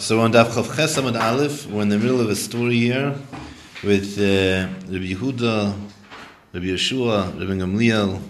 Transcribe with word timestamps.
So 0.00 0.20
on 0.20 0.32
Daf 0.32 0.46
Chav 0.46 1.06
and 1.06 1.14
Aleph, 1.14 1.66
we're 1.66 1.82
in 1.82 1.90
the 1.90 1.98
middle 1.98 2.22
of 2.22 2.30
a 2.30 2.34
story 2.34 2.78
here 2.78 3.14
with 3.84 4.18
uh, 4.18 4.66
Rabbi 4.90 5.12
Yehuda, 5.12 5.78
Rabbi 6.54 6.66
Yeshua, 6.68 7.38
Rabbi 7.38 7.52
Gamliel, 7.52 8.22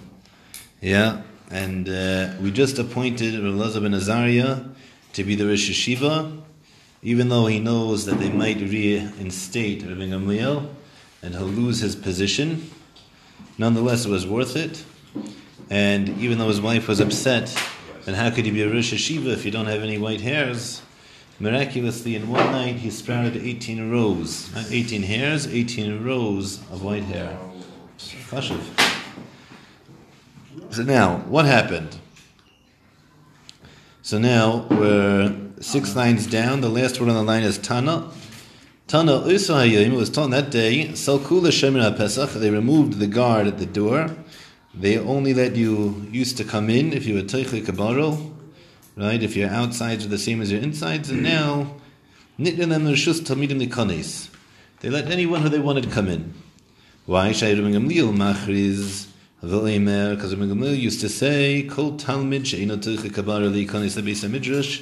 yeah, 0.80 1.22
and 1.48 1.88
uh, 1.88 2.34
we 2.40 2.50
just 2.50 2.80
appointed 2.80 3.34
Rabbi 3.34 3.56
Elazar 3.56 3.82
ben 3.82 3.94
Azariah 3.94 4.64
to 5.12 5.22
be 5.22 5.36
the 5.36 5.46
Rosh 5.46 5.70
Yeshiva, 5.70 6.42
even 7.04 7.28
though 7.28 7.46
he 7.46 7.60
knows 7.60 8.04
that 8.06 8.18
they 8.18 8.30
might 8.30 8.56
reinstate 8.56 9.82
Rabbi 9.82 10.08
Gamliel 10.08 10.68
and 11.22 11.36
he'll 11.36 11.44
lose 11.44 11.78
his 11.78 11.94
position. 11.94 12.68
Nonetheless, 13.58 14.06
it 14.06 14.10
was 14.10 14.26
worth 14.26 14.56
it, 14.56 14.84
and 15.70 16.08
even 16.18 16.38
though 16.38 16.48
his 16.48 16.60
wife 16.60 16.88
was 16.88 16.98
upset, 16.98 17.56
and 18.08 18.16
how 18.16 18.28
could 18.28 18.44
he 18.44 18.50
be 18.50 18.62
a 18.62 18.68
Rosh 18.68 18.92
Yeshiva 18.92 19.28
if 19.28 19.44
you 19.44 19.52
don't 19.52 19.66
have 19.66 19.82
any 19.82 19.98
white 19.98 20.20
hairs? 20.20 20.82
Miraculously, 21.40 22.16
in 22.16 22.28
one 22.28 22.52
night, 22.52 22.76
he 22.76 22.90
sprouted 22.90 23.34
18 23.34 23.90
rows, 23.90 24.54
not 24.54 24.70
18 24.70 25.02
hairs, 25.02 25.46
18 25.46 26.04
rows 26.04 26.58
of 26.70 26.82
white 26.82 27.04
hair. 27.04 27.38
Chashiv. 27.98 28.60
So 30.68 30.82
now, 30.82 31.20
what 31.28 31.46
happened? 31.46 31.96
So 34.02 34.18
now 34.18 34.66
we're 34.70 35.34
six 35.60 35.96
lines 35.96 36.26
down. 36.26 36.60
The 36.60 36.68
last 36.68 37.00
word 37.00 37.08
on 37.08 37.14
the 37.14 37.22
line 37.22 37.42
is 37.42 37.56
Tana. 37.56 38.10
Tana 38.86 39.12
Usahayim 39.20 39.96
was 39.96 40.10
taught 40.10 40.30
that 40.32 40.50
day. 40.50 40.88
Salkula 40.88 41.48
Shemin 41.48 41.96
Pesach. 41.96 42.32
They 42.32 42.50
removed 42.50 42.98
the 42.98 43.06
guard 43.06 43.46
at 43.46 43.56
the 43.56 43.66
door. 43.66 44.14
They 44.74 44.98
only 44.98 45.32
let 45.32 45.56
you 45.56 46.06
used 46.10 46.36
to 46.36 46.44
come 46.44 46.68
in 46.68 46.92
if 46.92 47.06
you 47.06 47.14
were 47.14 47.22
Teichli 47.22 47.64
Kabaro 47.64 48.29
right? 49.00 49.22
If 49.22 49.34
your 49.34 49.48
outsides 49.48 50.04
are 50.04 50.08
the 50.08 50.18
same 50.18 50.42
as 50.42 50.52
your 50.52 50.60
insides, 50.60 51.08
and 51.10 51.22
now 51.22 51.74
er 52.38 52.46
They 54.80 54.90
let 54.90 55.10
anyone 55.10 55.42
who 55.42 55.48
they 55.48 55.58
wanted 55.58 55.90
come 55.90 56.08
in. 56.08 56.34
Why? 57.06 57.28
Because 57.28 57.58
Gamliel 59.42 60.78
used 60.78 61.00
to 61.00 61.08
say, 61.08 61.62
"Kol 61.62 61.92
Talmid 61.92 62.44
midrash." 64.30 64.80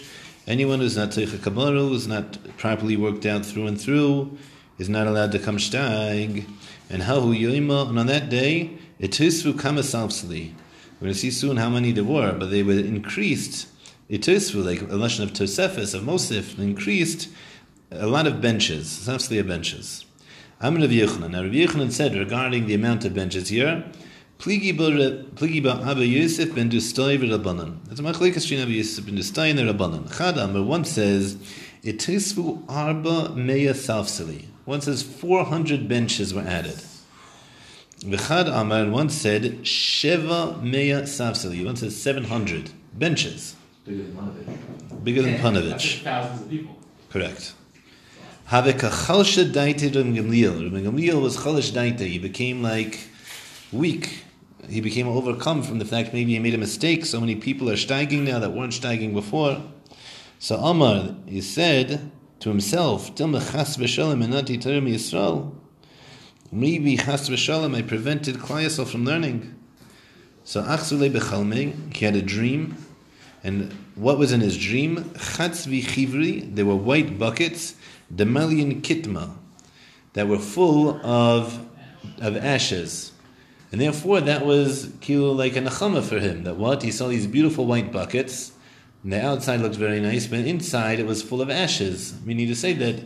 Anyone 0.49 0.81
who's 0.81 0.97
not 0.97 1.11
teicha 1.11 1.37
kabara, 1.39 1.89
who's 1.89 2.09
not 2.09 2.39
properly 2.57 2.97
worked 2.97 3.27
out 3.27 3.47
through 3.47 3.67
and 3.67 3.81
through, 3.81 4.37
is 4.79 4.89
not 4.89 5.07
allowed 5.07 5.31
to 5.33 5.39
come 5.39 5.59
shtag. 5.59 6.45
And 6.91 7.03
how 7.03 7.21
yoima, 7.21 7.89
and 7.89 7.99
on 7.99 8.07
that 8.07 8.31
day, 8.31 8.71
it 8.99 9.13
tisvu 9.13 9.59
kama 9.59 9.83
salpsli. 9.83 10.53
We're 11.01 11.07
going 11.07 11.13
to 11.13 11.19
see 11.19 11.31
soon 11.31 11.59
how 11.59 11.71
many 11.71 11.93
there 11.93 12.03
were, 12.03 12.33
but 12.33 12.51
they 12.51 12.63
were 12.65 12.73
increased 12.73 13.69
Itusfu, 14.11 14.65
like 14.65 14.81
a 14.91 14.97
lesson 14.97 15.25
of 15.25 15.35
Tosefis, 15.35 15.95
of 15.95 16.03
Mosif, 16.03 16.59
increased 16.59 17.29
a 17.91 18.07
lot 18.07 18.27
of 18.27 18.41
benches, 18.41 18.87
Safsliya 18.87 19.47
benches. 19.47 20.07
Amr 20.63 20.81
Rav 20.81 20.91
Yechanan. 20.91 21.31
Now 21.31 21.43
Rav 21.43 21.53
Yechanan 21.53 21.93
said 21.93 22.15
regarding 22.15 22.67
the 22.67 22.75
amount 22.75 23.05
of 23.05 23.13
benches 23.13 23.49
here, 23.49 23.85
Pligi 24.39 24.75
ba 25.63 25.83
Abba 25.91 26.07
Yosef 26.07 26.55
ben 26.55 26.71
Dustay 26.71 27.19
v'Rabbanan. 27.19 27.85
That's 27.85 28.01
machlekas 28.01 28.43
between 28.43 28.61
Abba 28.61 28.73
Yosef 28.73 29.05
ben 29.05 29.17
Dustay 29.17 29.51
and 29.51 29.59
Rabbanan. 29.59 30.17
Chad 30.17 30.39
Amr, 30.39 30.63
one 30.63 30.87
says, 30.87 31.37
Itusfu 31.83 32.65
arba 32.67 33.35
meya 33.35 33.75
safsili. 33.75 34.47
One 34.65 34.81
says 34.81 35.03
400 35.03 35.87
benches 35.87 36.33
were 36.33 36.43
added. 36.43 36.81
V'chad 38.01 38.49
Amr, 38.51 38.91
one 38.91 39.11
said, 39.11 39.63
Sheva 39.65 40.63
meya 40.63 41.03
safsili. 41.03 41.63
One 41.65 41.77
says 41.77 42.01
700 42.01 42.71
benches. 42.95 43.55
Bigger 43.89 44.03
than 44.03 44.13
Panovich. 44.13 45.05
Bigger 45.05 45.23
than 45.23 45.35
Panovich. 45.37 46.03
Thousands 46.03 46.43
of 46.43 46.51
people. 46.51 46.77
Correct. 47.09 47.55
Haveka 48.49 48.91
chalsha 48.91 49.51
daite 49.51 49.95
Reb 49.95 50.15
Gamliel. 50.15 50.71
Reb 50.71 50.85
Gamliel 50.85 51.23
was 51.23 51.39
chalish 51.39 51.73
daite. 51.73 52.01
He 52.01 52.19
became 52.19 52.63
like 52.63 52.99
weak. 53.73 54.25
He 54.69 54.83
became 54.83 55.09
overcome 55.09 55.63
from 55.63 55.79
the 55.79 55.87
fact 55.87 56.13
maybe 56.13 56.33
he 56.33 56.39
made 56.39 56.53
a 56.53 56.59
mistake. 56.59 57.07
So 57.07 57.19
many 57.19 57.37
people 57.37 57.71
are 57.71 57.77
steiging 57.77 58.25
now 58.25 58.39
that 58.41 58.53
weren't 58.53 58.75
steiging 58.75 59.15
before. 59.15 59.63
So 60.39 60.57
Amar, 60.57 61.17
he 61.25 61.41
said 61.41 62.11
to 62.41 62.49
himself, 62.51 63.15
Tilma 63.15 63.41
chas 63.41 63.79
v'shalom 63.79 64.23
enati 64.23 64.63
terem 64.63 64.87
Yisrael. 64.87 65.55
Maybe 66.53 66.99
chas 66.99 67.31
v'shalom 67.31 67.75
I 67.75 67.81
prevented 67.81 68.35
Klai 68.35 68.87
from 68.87 69.07
learning. 69.07 69.55
So 70.45 70.63
achzule 70.63 71.11
bechalmei, 71.11 71.97
he 71.97 72.05
had 72.05 72.17
a 72.17 72.23
dream 72.23 72.77
and 73.43 73.75
what 73.99 74.17
was 74.17 74.31
in 74.31 74.41
his 74.41 74.57
dream? 74.57 74.97
Chatzvi 75.15 75.83
chivri, 75.83 76.55
there 76.55 76.65
were 76.65 76.77
white 76.77 77.19
buckets, 77.19 77.75
demalion 78.15 78.81
kitma, 78.81 79.35
that 80.13 80.29
were 80.29 80.39
full 80.39 81.05
of, 81.05 81.67
of 82.21 82.37
ashes. 82.37 83.13
And 83.73 83.81
therefore, 83.81 84.21
that 84.21 84.47
was 84.47 84.93
kilo 85.01 85.33
like 85.33 85.57
a 85.57 85.61
nachama 85.61 86.03
for 86.03 86.21
him. 86.21 86.45
That 86.45 86.57
what? 86.57 86.83
He 86.83 86.93
saw 86.93 87.09
these 87.09 87.27
beautiful 87.27 87.67
white 87.67 87.93
buckets, 87.93 88.53
and 89.03 89.13
the 89.13 89.21
outside 89.21 89.61
looked 89.61 89.75
very 89.75 90.01
nice, 90.01 90.29
but 90.29 90.41
inside 90.41 91.01
it 91.01 91.07
was 91.07 91.21
full 91.21 91.43
of 91.43 91.51
ashes. 91.51 92.15
Meaning 92.25 92.47
to 92.47 92.55
say 92.55 92.73
that 92.75 93.03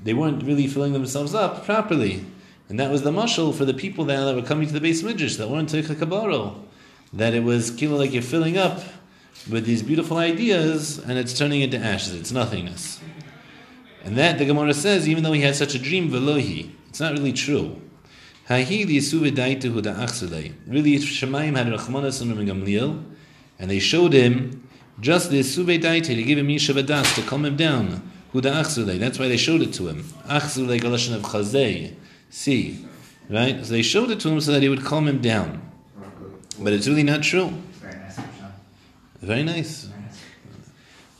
they 0.00 0.14
weren't 0.14 0.44
really 0.44 0.68
filling 0.68 0.92
themselves 0.92 1.34
up 1.34 1.64
properly. 1.64 2.24
And 2.68 2.78
that 2.78 2.90
was 2.92 3.02
the 3.02 3.10
mushal 3.10 3.52
for 3.54 3.64
the 3.64 3.74
people 3.74 4.04
there 4.04 4.24
that 4.24 4.36
were 4.36 4.42
coming 4.42 4.68
to 4.68 4.72
the 4.72 4.80
base 4.80 5.02
midrash 5.02 5.36
that 5.36 5.50
weren't 5.50 5.70
Teicha 5.70 5.96
Kabaro. 5.96 6.62
That 7.12 7.34
it 7.34 7.42
was 7.42 7.70
kilo 7.70 7.96
like 7.96 8.12
you're 8.12 8.22
filling 8.22 8.56
up 8.56 8.80
with 9.48 9.64
these 9.64 9.82
beautiful 9.82 10.18
ideas 10.18 10.98
and 10.98 11.18
it's 11.18 11.36
turning 11.36 11.60
into 11.62 11.78
ashes. 11.78 12.14
It's 12.14 12.32
nothingness. 12.32 13.00
And 14.04 14.16
that 14.16 14.38
the 14.38 14.44
Gemara 14.44 14.74
says, 14.74 15.08
even 15.08 15.22
though 15.22 15.32
he 15.32 15.42
had 15.42 15.56
such 15.56 15.74
a 15.74 15.78
dream, 15.78 16.10
velohi, 16.10 16.70
it's 16.88 17.00
not 17.00 17.12
really 17.12 17.32
true. 17.32 17.80
Really, 18.48 18.66
Shemaim 20.96 21.56
had 21.56 21.66
Rachmanas 21.66 22.22
and 22.22 22.48
Gamliel, 22.48 23.04
and 23.58 23.70
they 23.70 23.78
showed 23.78 24.14
him 24.14 24.66
just 25.00 25.30
the 25.30 25.42
Suve 25.42 25.66
Daite 25.66 26.04
to 26.04 26.22
give 26.22 26.38
him 26.38 26.48
Yishavadas 26.48 27.14
to 27.16 27.22
calm 27.22 27.44
him 27.44 27.56
down. 27.56 28.10
That's 28.32 29.18
why 29.18 29.28
they 29.28 29.36
showed 29.36 29.60
it 29.62 29.74
to 29.74 29.88
him. 29.88 30.04
Achzulei 30.26 30.82
of. 31.14 31.96
See. 32.30 32.86
Right? 33.28 33.64
So 33.64 33.72
they 33.72 33.82
showed 33.82 34.10
it 34.10 34.20
to 34.20 34.30
him 34.30 34.40
so 34.40 34.52
that 34.52 34.62
he 34.62 34.70
would 34.70 34.84
calm 34.84 35.06
him 35.06 35.20
down. 35.20 35.60
But 36.58 36.72
it's 36.72 36.88
really 36.88 37.02
not 37.02 37.22
true. 37.22 37.52
Very 39.20 39.42
nice. 39.42 39.88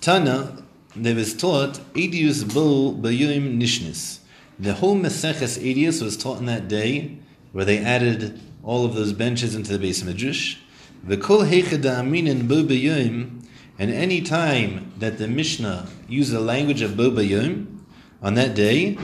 Tana, 0.00 0.62
there 0.94 1.16
was 1.16 1.34
taught 1.34 1.80
Edius 1.94 2.44
Bo 2.44 2.92
Bayuim 2.92 3.58
Nishnis. 3.60 4.20
The 4.56 4.74
whole 4.74 4.94
Meseches 4.94 5.58
Edius 5.58 6.00
was 6.00 6.16
taught 6.16 6.38
in 6.38 6.46
that 6.46 6.68
day, 6.68 7.18
where 7.50 7.64
they 7.64 7.78
added 7.78 8.40
all 8.62 8.84
of 8.84 8.94
those 8.94 9.12
benches 9.12 9.56
into 9.56 9.72
the 9.72 9.80
base 9.80 10.04
Midrash. 10.04 10.58
The 11.02 11.16
Kol 11.16 11.40
Hechada 11.40 11.96
Aminin 11.96 12.46
Bo 12.46 12.62
Bayuim, 12.62 13.44
and 13.80 13.90
any 13.90 14.20
time 14.20 14.92
that 14.98 15.18
the 15.18 15.26
Mishnah 15.26 15.88
used 16.08 16.30
the 16.30 16.40
language 16.40 16.82
of 16.82 16.96
Bo 16.96 17.10
Bayuim 17.10 17.80
on 18.22 18.34
that 18.34 18.54
day, 18.54 18.96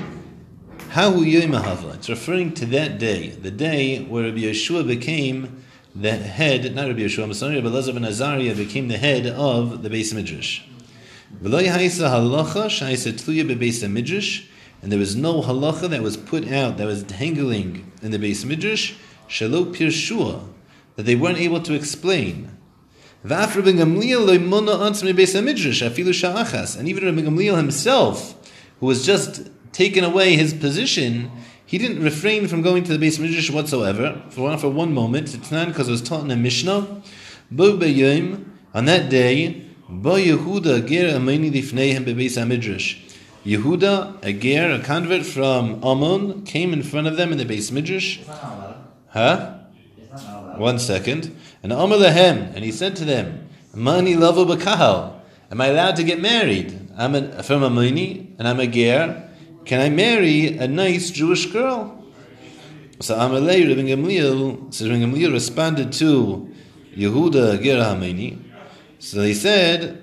How 0.91 1.17
Yom 1.17 1.55
It's 1.95 2.09
referring 2.09 2.55
to 2.55 2.67
that 2.67 3.01
day, 3.01 3.31
the 3.31 3.51
day 3.51 4.05
where 4.05 4.23
Rabbi 4.25 4.43
Yeshua 4.43 4.87
became 4.87 5.64
the 5.95 6.17
head, 6.17 6.75
not 6.75 6.89
Rabbi 6.89 7.01
Yeshua, 7.01 7.35
sorry, 7.35 7.57
Rabbi 7.57 7.69
Elazar 7.69 7.95
ben 7.95 8.05
Azariah 8.05 8.55
became 8.55 8.89
the 8.89 8.99
head 8.99 9.27
of 9.27 9.83
the 9.83 9.89
Beis 9.89 10.13
Midrash. 10.13 10.61
And 14.83 14.93
there 14.93 14.99
was 14.99 15.17
no 15.17 15.43
halacha 15.43 15.89
that 15.91 16.03
was 16.03 16.17
put 16.17 16.51
out, 16.51 16.79
that 16.79 16.87
was 16.87 17.05
dangling 17.05 17.93
in 18.03 18.11
the 18.11 18.19
Beis 18.19 18.45
Midrash, 18.45 18.95
shalo 19.29 19.73
pirshua, 19.73 20.49
that 20.97 21.05
they 21.05 21.15
weren't 21.15 21.39
able 21.39 21.63
to 21.63 21.75
explain. 21.75 22.51
And 23.23 23.33
even 23.33 23.65
Rabbi 23.65 23.81
Gamliel 27.23 27.57
himself, 27.57 28.51
who 28.81 28.87
was 28.87 29.07
just 29.07 29.49
taken 29.73 30.05
away 30.05 30.37
his 30.37 30.53
position, 30.53 31.31
he 31.75 31.79
didn't 31.79 32.05
refrain 32.05 32.47
from 32.47 32.63
going 32.63 32.85
to 32.85 32.93
the 32.93 33.01
base 33.01 33.19
midrash 33.19 33.51
whatsoever 33.51 34.23
for 34.31 34.43
one, 34.43 34.59
for 34.59 34.69
one 34.69 34.95
moment. 34.95 35.35
It's 35.35 35.51
not 35.51 35.67
because 35.67 35.89
it 35.89 35.91
was 35.91 36.03
taught 36.03 36.23
in 36.23 36.31
a 36.31 36.37
Mishnah. 36.37 37.03
Bo 37.51 37.73
on 37.73 38.85
that 38.85 39.11
day, 39.11 39.65
Bo 39.89 40.13
Yehuda 40.13 40.87
ger 40.87 41.17
ameni 41.17 41.51
lifneihem 41.51 42.05
bebeis 42.05 42.37
midrash. 42.47 42.99
Yehuda, 43.45 44.25
a 44.25 44.33
ger, 44.33 44.71
a 44.71 44.85
convert 44.85 45.27
from 45.27 45.83
Ammon, 45.83 46.45
came 46.45 46.73
in 46.73 46.85
front 46.85 47.09
of 47.09 47.17
them 47.17 47.33
in 47.33 47.39
the 47.39 47.45
base 47.45 47.73
midrash. 47.73 48.21
Huh? 49.09 49.55
One 50.57 50.79
second. 50.79 51.37
And 51.65 51.73
Amar 51.73 51.99
lehem, 51.99 52.53
and 52.55 52.65
he 52.65 52.71
said 52.71 52.95
to 52.95 53.05
them, 53.05 53.49
Mani 53.75 54.15
lavo 54.15 54.45
b'kahal. 54.45 55.15
Am 55.51 55.61
I 55.61 55.67
allowed 55.67 55.97
to 55.97 56.05
get 56.05 56.21
married? 56.21 56.89
I'm 56.97 57.17
a, 57.17 57.43
from 57.43 57.63
Amoni, 57.63 58.39
and 58.39 58.47
I'm 58.47 58.61
a 58.61 58.69
ger. 58.69 59.24
Can 59.65 59.81
I 59.81 59.89
marry 59.89 60.59
a 60.59 60.69
nice 60.69 61.11
Jewish 61.11 61.47
girl? 61.47 62.05
So 63.01 63.17
Amalei 63.17 63.67
Rabbi 63.67 63.83
Gamliel, 63.89 64.73
so 64.73 64.89
Rabbi 64.89 65.01
Gamliel 65.01 65.33
responded 65.33 65.93
to 65.95 66.53
Yehuda 66.95 67.63
Ger 67.63 68.39
So 68.99 69.21
they 69.21 69.35
said, 69.35 70.03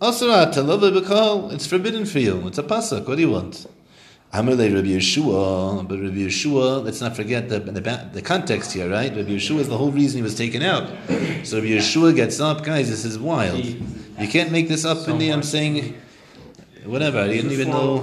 Asura 0.00 0.50
talava 0.52 0.90
b'kol. 0.98 1.52
It's 1.52 1.66
forbidden 1.66 2.06
for 2.06 2.18
you. 2.18 2.46
It's 2.48 2.58
a 2.58 2.62
pasuk. 2.62 3.06
What 3.06 3.16
do 3.16 3.20
you 3.20 3.30
want? 3.30 3.66
Amalei 4.32 4.74
Rabbi 4.74 4.88
Yeshua, 4.88 5.86
but 5.86 6.00
Rabbi 6.00 6.16
Yeshua. 6.16 6.82
Let's 6.82 7.02
not 7.02 7.14
forget 7.14 7.50
the 7.50 7.60
the, 7.60 8.10
the 8.14 8.22
context 8.22 8.72
here, 8.72 8.90
right? 8.90 9.14
Rabbi 9.14 9.32
Yeshua 9.32 9.58
is 9.58 9.68
the 9.68 9.76
whole 9.76 9.92
reason 9.92 10.16
he 10.16 10.22
was 10.22 10.34
taken 10.34 10.62
out. 10.62 10.88
So 11.44 11.58
Rabbi 11.58 11.68
Yeshua 11.68 12.16
gets 12.16 12.40
up, 12.40 12.64
guys. 12.64 12.88
This 12.88 13.04
is 13.04 13.18
wild. 13.18 13.62
You 13.62 14.28
can't 14.28 14.50
make 14.50 14.68
this 14.68 14.86
up 14.86 15.06
in 15.06 15.18
the. 15.18 15.30
I'm 15.30 15.42
saying, 15.42 16.00
whatever. 16.84 17.20
I 17.20 17.28
didn't 17.28 17.52
even 17.52 17.70
know. 17.70 18.00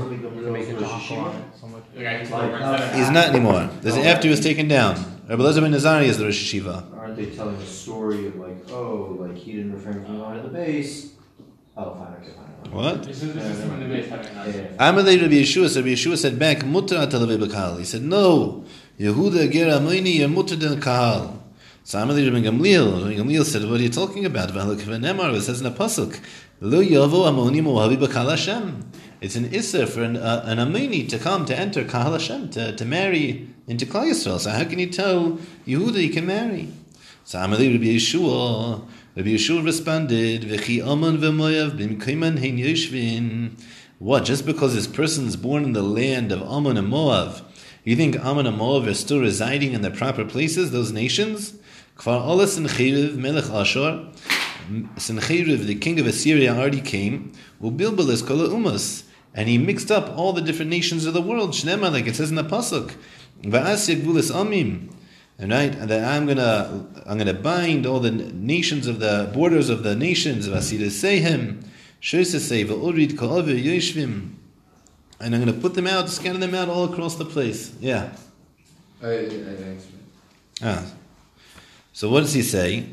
He's 2.96 3.10
not 3.10 3.30
anymore. 3.30 3.70
This 3.82 3.96
is 3.98 4.06
after 4.06 4.28
he 4.28 4.32
was 4.32 4.40
taken 4.40 4.68
down. 4.68 4.96
Rabbi 5.28 5.44
Elazar 5.44 5.62
ben 5.62 5.72
Nazari 5.74 6.06
is 6.06 6.18
the 6.18 6.26
Rosh 6.26 6.54
Yeshiva. 6.54 6.98
Aren't 6.98 7.16
they 7.16 7.28
telling 7.28 7.56
a 7.56 7.66
story 7.66 8.26
of 8.28 8.36
like, 8.38 8.70
oh, 8.72 9.16
like 9.20 9.36
he 9.38 9.54
didn't 9.54 9.74
refrain 9.74 10.04
from 10.04 10.18
going 10.18 10.38
to 10.38 10.42
the 10.42 10.50
base? 10.50 11.12
Oh, 11.78 11.94
fine, 11.94 12.14
okay, 12.14 12.32
fine. 12.36 12.46
fine. 12.64 12.72
What? 12.74 13.04
This 13.04 13.22
is 13.22 13.36
this 13.36 13.44
is 13.46 13.70
when 13.70 13.80
the 13.80 13.86
base 13.86 14.10
having 14.10 14.26
Yeah, 14.26 14.46
that. 14.46 14.72
yeah. 14.74 14.92
Amalei 14.92 15.22
Rabbi 15.22 15.36
Yeshua. 15.36 15.70
So 15.70 15.82
Rabbi 15.82 15.94
Yeshua 15.94 16.18
said 16.18 16.40
back, 16.40 16.66
mutter 16.66 16.96
atalevei 16.96 17.38
b'kahal. 17.38 17.78
He 17.78 17.86
said, 17.86 18.02
no, 18.02 18.66
Yehuda 19.00 19.52
ger 19.52 19.68
amoini 19.68 20.16
you're 20.16 20.28
mutter 20.30 20.56
del 20.56 20.78
kahal. 20.78 21.38
So 21.84 22.00
Amalei 22.00 22.26
Rabbi 22.32 22.48
Gamliel. 22.48 23.04
Rabbi 23.04 23.16
Gamliel 23.16 23.46
said, 23.46 23.70
what 23.70 23.80
are 23.80 23.84
you 23.84 23.90
talking 23.90 24.26
about? 24.26 24.50
V'halak 24.50 24.78
v'nemar. 24.78 25.36
It 25.36 25.42
says 25.42 25.62
in 25.62 25.72
the 25.72 25.78
pasuk, 25.78 26.20
lo 26.62 26.82
yavo 26.84 27.26
amoni 27.26 27.62
moavi 27.62 27.98
b'kahal 27.98 28.32
Hashem. 28.32 28.92
It's 29.22 29.36
an 29.36 29.50
isser 29.50 29.88
for 29.88 30.02
an, 30.02 30.18
uh, 30.18 30.44
an 30.46 30.58
amoni 30.58 31.08
to 31.10 31.20
come 31.20 31.46
to 31.46 31.58
enter 31.58 31.84
kahal 31.84 32.14
Hashem 32.14 32.50
to, 32.52 32.76
to 32.76 32.86
marry 32.86 33.50
into 33.68 33.86
Klal 33.86 34.10
Yisrael. 34.10 34.40
So 34.40 34.50
how 34.50 34.64
can 34.64 34.80
you 34.80 34.90
tell 34.90 35.40
Yehuda 35.68 35.96
he 35.96 36.10
can 36.10 36.26
marry? 36.26 36.70
So 37.24 37.40
Amalei 37.40 37.74
Rabbi 37.74 37.96
Yeshua. 37.96 38.86
Rabbi 39.16 39.30
Yeshua 39.30 39.64
responded, 39.64 40.44
"V'chi 40.44 40.86
aman 40.86 41.18
v'moyav 41.18 41.78
b'mkeiman 41.78 42.40
hein 42.40 42.58
yoshvin." 42.58 43.62
What? 44.00 44.24
Just 44.24 44.46
because 44.46 44.74
this 44.74 44.88
person 44.88 45.28
is 45.28 45.36
born 45.36 45.64
in 45.66 45.74
the 45.74 45.84
land 45.84 46.32
of 46.32 46.42
Ammon 46.42 46.78
and 46.78 46.88
Moab, 46.88 47.46
you 47.84 47.98
think 47.98 48.16
Ammon 48.16 48.48
and 48.48 48.58
Moab 48.58 48.88
are 48.88 48.94
still 48.94 49.20
residing 49.20 49.74
in 49.74 49.82
the 49.82 49.92
proper 49.92 50.24
places? 50.24 50.72
Those 50.72 50.94
nations? 50.94 51.54
Kvar 51.98 52.26
Ola 52.26 52.46
Sencheriv 52.46 53.18
Melech 53.18 53.50
Ashur, 53.50 54.08
Sencheriv, 54.96 55.66
the 55.66 55.76
king 55.76 56.00
of 56.00 56.08
Assyria, 56.08 56.56
already 56.56 56.82
came. 56.82 57.32
Ubilbalis 57.62 58.26
Kol 58.26 58.38
Umas, 58.38 59.04
and 59.34 59.48
he 59.48 59.58
mixed 59.58 59.92
up 59.92 60.18
all 60.18 60.34
the 60.34 60.42
different 60.42 60.70
nations 60.72 61.06
of 61.06 61.14
the 61.14 61.22
world. 61.22 61.52
Shnema, 61.52 61.92
like 61.92 62.08
it 62.08 62.16
says 62.16 62.30
in 62.30 62.36
the 62.36 62.44
pasuk, 62.44 62.94
Va'as 63.42 63.94
Yagvulis 63.94 64.32
Amim. 64.32 64.94
And 65.38 65.52
right, 65.52 65.72
that 65.72 66.04
I'm 66.04 66.28
gonna 66.28 66.86
I'm 67.06 67.18
gonna 67.18 67.34
bind 67.34 67.86
all 67.86 68.02
the 68.02 68.12
nations 68.12 68.88
of 68.88 69.00
the 69.00 69.32
borders 69.34 69.70
of 69.70 69.84
the 69.84 69.96
nations 69.96 70.48
of 70.48 70.54
Asir 70.54 70.80
Sehem, 70.88 71.64
Shosesei 72.02 72.66
Urid 72.66 73.18
Ka'aver 73.18 73.52
Yoshvim, 73.52 74.32
and 75.22 75.34
I'm 75.34 75.40
gonna 75.40 75.54
put 75.54 75.76
them 75.76 75.88
out, 75.88 76.10
scatter 76.10 76.38
them 76.38 76.54
out 76.54 76.68
all 76.68 76.84
across 76.92 77.16
the 77.16 77.24
place. 77.24 77.74
Yeah. 77.80 78.12
I, 79.02 79.08
I, 79.08 79.12
I, 79.12 79.78
Ah. 80.62 80.86
So 81.94 82.10
what 82.10 82.20
does 82.22 82.34
he 82.34 82.42
say? 82.42 82.86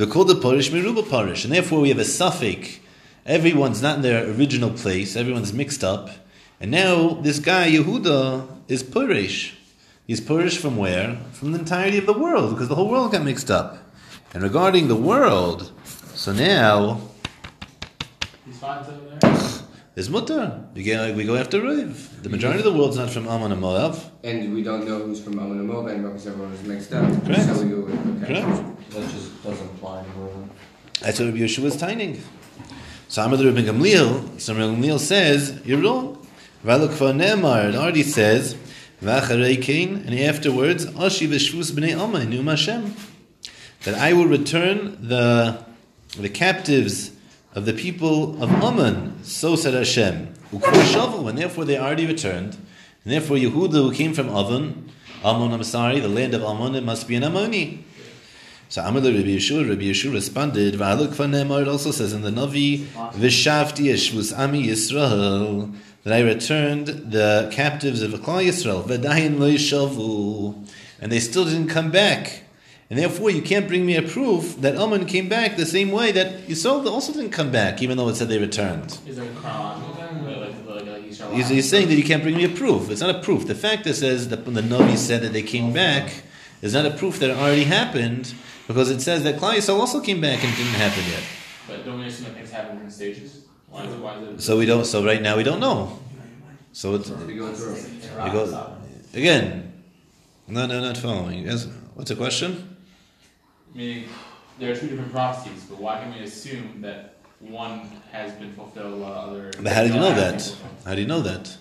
The 0.00 0.06
called 0.06 0.28
the 0.28 0.34
parish 0.34 0.70
meruba 0.70 1.06
parish, 1.10 1.44
and 1.44 1.52
therefore 1.52 1.80
we 1.80 1.90
have 1.90 1.98
a 1.98 2.06
suffix. 2.06 2.78
Everyone's 3.26 3.82
not 3.82 3.96
in 3.96 4.02
their 4.02 4.24
original 4.30 4.70
place. 4.70 5.14
Everyone's 5.14 5.52
mixed 5.52 5.84
up, 5.84 6.08
and 6.58 6.70
now 6.70 7.18
this 7.20 7.38
guy 7.38 7.70
Yehuda 7.70 8.48
is 8.66 8.82
parish. 8.82 9.58
He's 10.06 10.22
parish 10.22 10.56
from 10.56 10.78
where? 10.78 11.18
From 11.32 11.52
the 11.52 11.58
entirety 11.58 11.98
of 11.98 12.06
the 12.06 12.14
world, 12.14 12.54
because 12.54 12.68
the 12.68 12.76
whole 12.76 12.88
world 12.88 13.12
got 13.12 13.24
mixed 13.24 13.50
up. 13.50 13.76
And 14.32 14.42
regarding 14.42 14.88
the 14.88 14.96
world, 14.96 15.70
so 16.14 16.32
now 16.32 17.02
spots 18.54 18.88
over 18.88 19.18
there. 19.18 19.29
There's 20.00 20.08
mutter. 20.08 20.64
We 20.72 20.82
go, 20.82 21.12
we 21.12 21.24
go 21.24 21.36
after 21.36 21.60
Riv. 21.60 22.22
The 22.22 22.30
majority 22.30 22.60
of 22.60 22.64
the 22.64 22.72
world's 22.72 22.96
not 22.96 23.10
from 23.10 23.28
Ammon 23.28 23.52
and 23.52 23.60
Moab. 23.60 23.98
and 24.24 24.54
we 24.54 24.62
don't 24.62 24.86
know 24.86 25.00
who's 25.00 25.22
from 25.22 25.38
Ammon 25.38 25.58
and 25.58 25.68
Moab 25.68 25.88
anymore 25.88 26.12
because 26.12 26.26
everyone 26.26 26.54
is 26.54 26.62
mixed 26.62 26.94
up. 26.94 27.04
Correct. 27.26 27.42
So 27.44 27.62
we 27.62 27.68
go 27.68 27.80
with, 27.82 28.22
okay. 28.22 28.40
Correct. 28.40 28.90
That 28.92 29.10
just 29.10 29.44
doesn't 29.44 29.66
apply 29.66 29.98
anymore. 29.98 30.28
then. 30.28 30.50
That's 31.02 31.18
what 31.20 31.26
Rabbi 31.26 31.40
Yeshua 31.40 31.64
is 31.64 31.76
tining. 31.76 32.22
So 33.08 33.22
Amar 33.22 33.44
Rabbi 33.44 33.60
Gamliel, 33.60 34.40
so 34.40 34.54
Rabbi 34.54 34.74
Gamliel 34.74 34.98
says, 34.98 35.60
you're 35.66 35.82
wrong. 35.82 36.26
Valuk 36.64 36.94
for 36.94 37.12
Nemar, 37.12 37.68
it 37.68 37.74
already 37.74 38.02
says, 38.02 38.54
V'acharei 39.02 39.60
Kain, 39.60 40.04
and 40.06 40.18
afterwards, 40.18 40.86
Ashi 40.86 41.28
v'shvus 41.28 41.72
b'nei 41.72 41.92
Amma, 41.92 42.24
Num 42.24 42.46
Hashem. 42.46 42.96
That 43.84 43.96
I 43.96 44.14
will 44.14 44.26
return 44.26 44.96
the, 45.06 45.62
the 46.16 46.30
captives 46.30 47.10
of 47.54 47.66
the 47.66 47.72
people 47.72 48.40
of 48.42 48.50
Ammon, 48.50 49.22
so 49.24 49.56
said 49.56 49.74
Hashem. 49.74 50.34
Shavu, 50.52 51.28
and 51.28 51.38
therefore 51.38 51.64
they 51.64 51.78
already 51.78 52.06
returned. 52.06 52.56
And 53.04 53.12
therefore 53.12 53.36
Yehuda, 53.36 53.72
who 53.72 53.92
came 53.92 54.14
from 54.14 54.28
Ammon, 54.28 54.90
Ammon, 55.24 55.52
I'm 55.52 55.64
sorry, 55.64 56.00
the 56.00 56.08
land 56.08 56.34
of 56.34 56.42
Ammon, 56.42 56.74
it 56.74 56.84
must 56.84 57.08
be 57.08 57.16
an 57.16 57.22
Ammoni. 57.22 57.82
So 58.68 58.82
Amar 58.82 59.02
Rabbi 59.02 59.26
Yeshua, 59.26 59.68
Rabbi 59.68 59.82
Yeshua 59.82 60.12
responded, 60.12 60.74
Fanemar, 60.74 61.62
it 61.62 61.68
also 61.68 61.90
says 61.90 62.12
in 62.12 62.22
the 62.22 62.30
Navi, 62.30 62.84
V'shavti 62.84 63.86
Yeshvus 63.86 64.38
Ami 64.38 64.68
Yisrael, 64.68 65.74
that 66.04 66.12
I 66.12 66.20
returned 66.20 66.86
the 66.86 67.50
captives 67.52 68.00
of 68.00 68.12
Klal 68.12 68.46
Yisrael, 68.46 68.84
V'dayin 68.84 69.40
lo 69.40 69.50
yishavu, 69.50 70.68
and 71.00 71.10
they 71.10 71.18
still 71.18 71.44
didn't 71.44 71.66
come 71.66 71.90
back. 71.90 72.44
And 72.90 72.98
therefore, 72.98 73.30
you 73.30 73.40
can't 73.40 73.68
bring 73.68 73.86
me 73.86 73.94
a 73.94 74.02
proof 74.02 74.60
that 74.62 74.74
Ammon 74.74 75.06
came 75.06 75.28
back 75.28 75.56
the 75.56 75.64
same 75.64 75.92
way 75.92 76.10
that 76.10 76.48
Yisrael 76.48 76.84
also 76.86 77.12
didn't 77.12 77.30
come 77.30 77.52
back, 77.52 77.80
even 77.82 77.96
though 77.96 78.08
it 78.08 78.16
said 78.16 78.28
they 78.28 78.38
returned. 78.38 78.98
Is 79.06 79.14
there 79.16 79.30
a 79.30 79.34
chronological 79.34 79.94
thing? 79.94 80.24
Like, 80.26 80.66
like, 80.66 80.86
like 80.86 81.34
He's, 81.36 81.48
he's 81.48 81.70
saying 81.70 81.86
that 81.88 81.94
you 81.94 82.02
can't 82.02 82.22
bring 82.22 82.36
me 82.36 82.44
a 82.44 82.48
proof. 82.48 82.90
It's 82.90 83.00
not 83.00 83.14
a 83.14 83.20
proof. 83.20 83.46
The 83.46 83.54
fact 83.54 83.84
that 83.84 83.94
says 83.94 84.28
that 84.30 84.44
the 84.44 84.60
Navi 84.60 84.96
said 84.96 85.22
that 85.22 85.32
they 85.32 85.42
came 85.42 85.72
back 85.72 86.24
is 86.62 86.74
not 86.74 86.84
a 86.84 86.90
proof 86.90 87.20
that 87.20 87.30
it 87.30 87.36
already 87.36 87.62
happened, 87.62 88.34
because 88.66 88.90
it 88.90 89.00
says 89.00 89.22
that 89.22 89.36
Klal 89.36 89.54
Yisrael 89.54 89.78
also 89.78 90.00
came 90.00 90.20
back 90.20 90.42
and 90.42 90.56
didn't 90.56 90.74
happen 90.74 91.04
yet. 91.10 91.22
But 91.68 91.84
don't 91.84 92.00
we 92.00 92.06
assume 92.06 92.24
that 92.26 92.34
things 92.34 92.50
happen 92.50 92.80
in 92.80 92.90
stages? 92.90 93.44
Why 93.68 93.84
is 93.84 93.92
it? 93.92 93.98
Why 94.00 94.18
is 94.18 94.28
it? 94.28 94.40
So 94.42 94.58
we 94.58 94.66
don't. 94.66 94.84
So 94.84 95.04
right 95.04 95.22
now 95.22 95.36
we 95.36 95.44
don't 95.44 95.60
know. 95.60 95.96
So 96.72 96.94
it's 96.96 97.08
We 97.10 97.36
go 97.36 97.52
through. 97.52 97.74
we 98.24 98.30
go 98.30 98.76
again. 99.14 99.72
No, 100.48 100.66
no, 100.66 100.80
not 100.80 100.96
following. 100.96 101.46
Yes. 101.46 101.68
What's 101.94 102.10
the 102.10 102.16
question? 102.16 102.69
Meaning, 103.74 104.08
there 104.58 104.72
are 104.72 104.76
two 104.76 104.88
different 104.88 105.12
prophecies, 105.12 105.64
but 105.64 105.80
why 105.80 106.00
can 106.00 106.12
we 106.12 106.20
assume 106.20 106.80
that 106.82 107.14
one 107.38 107.90
has 108.12 108.32
been 108.32 108.52
fulfilled 108.52 109.00
while 109.00 109.12
other? 109.12 109.52
But 109.60 109.72
how 109.72 109.82
do 109.84 109.88
you 109.92 110.00
know 110.00 110.14
that? 110.14 110.54
How 110.84 110.94
do 110.94 111.00
you 111.00 111.06
know 111.06 111.20
that? 111.22 111.56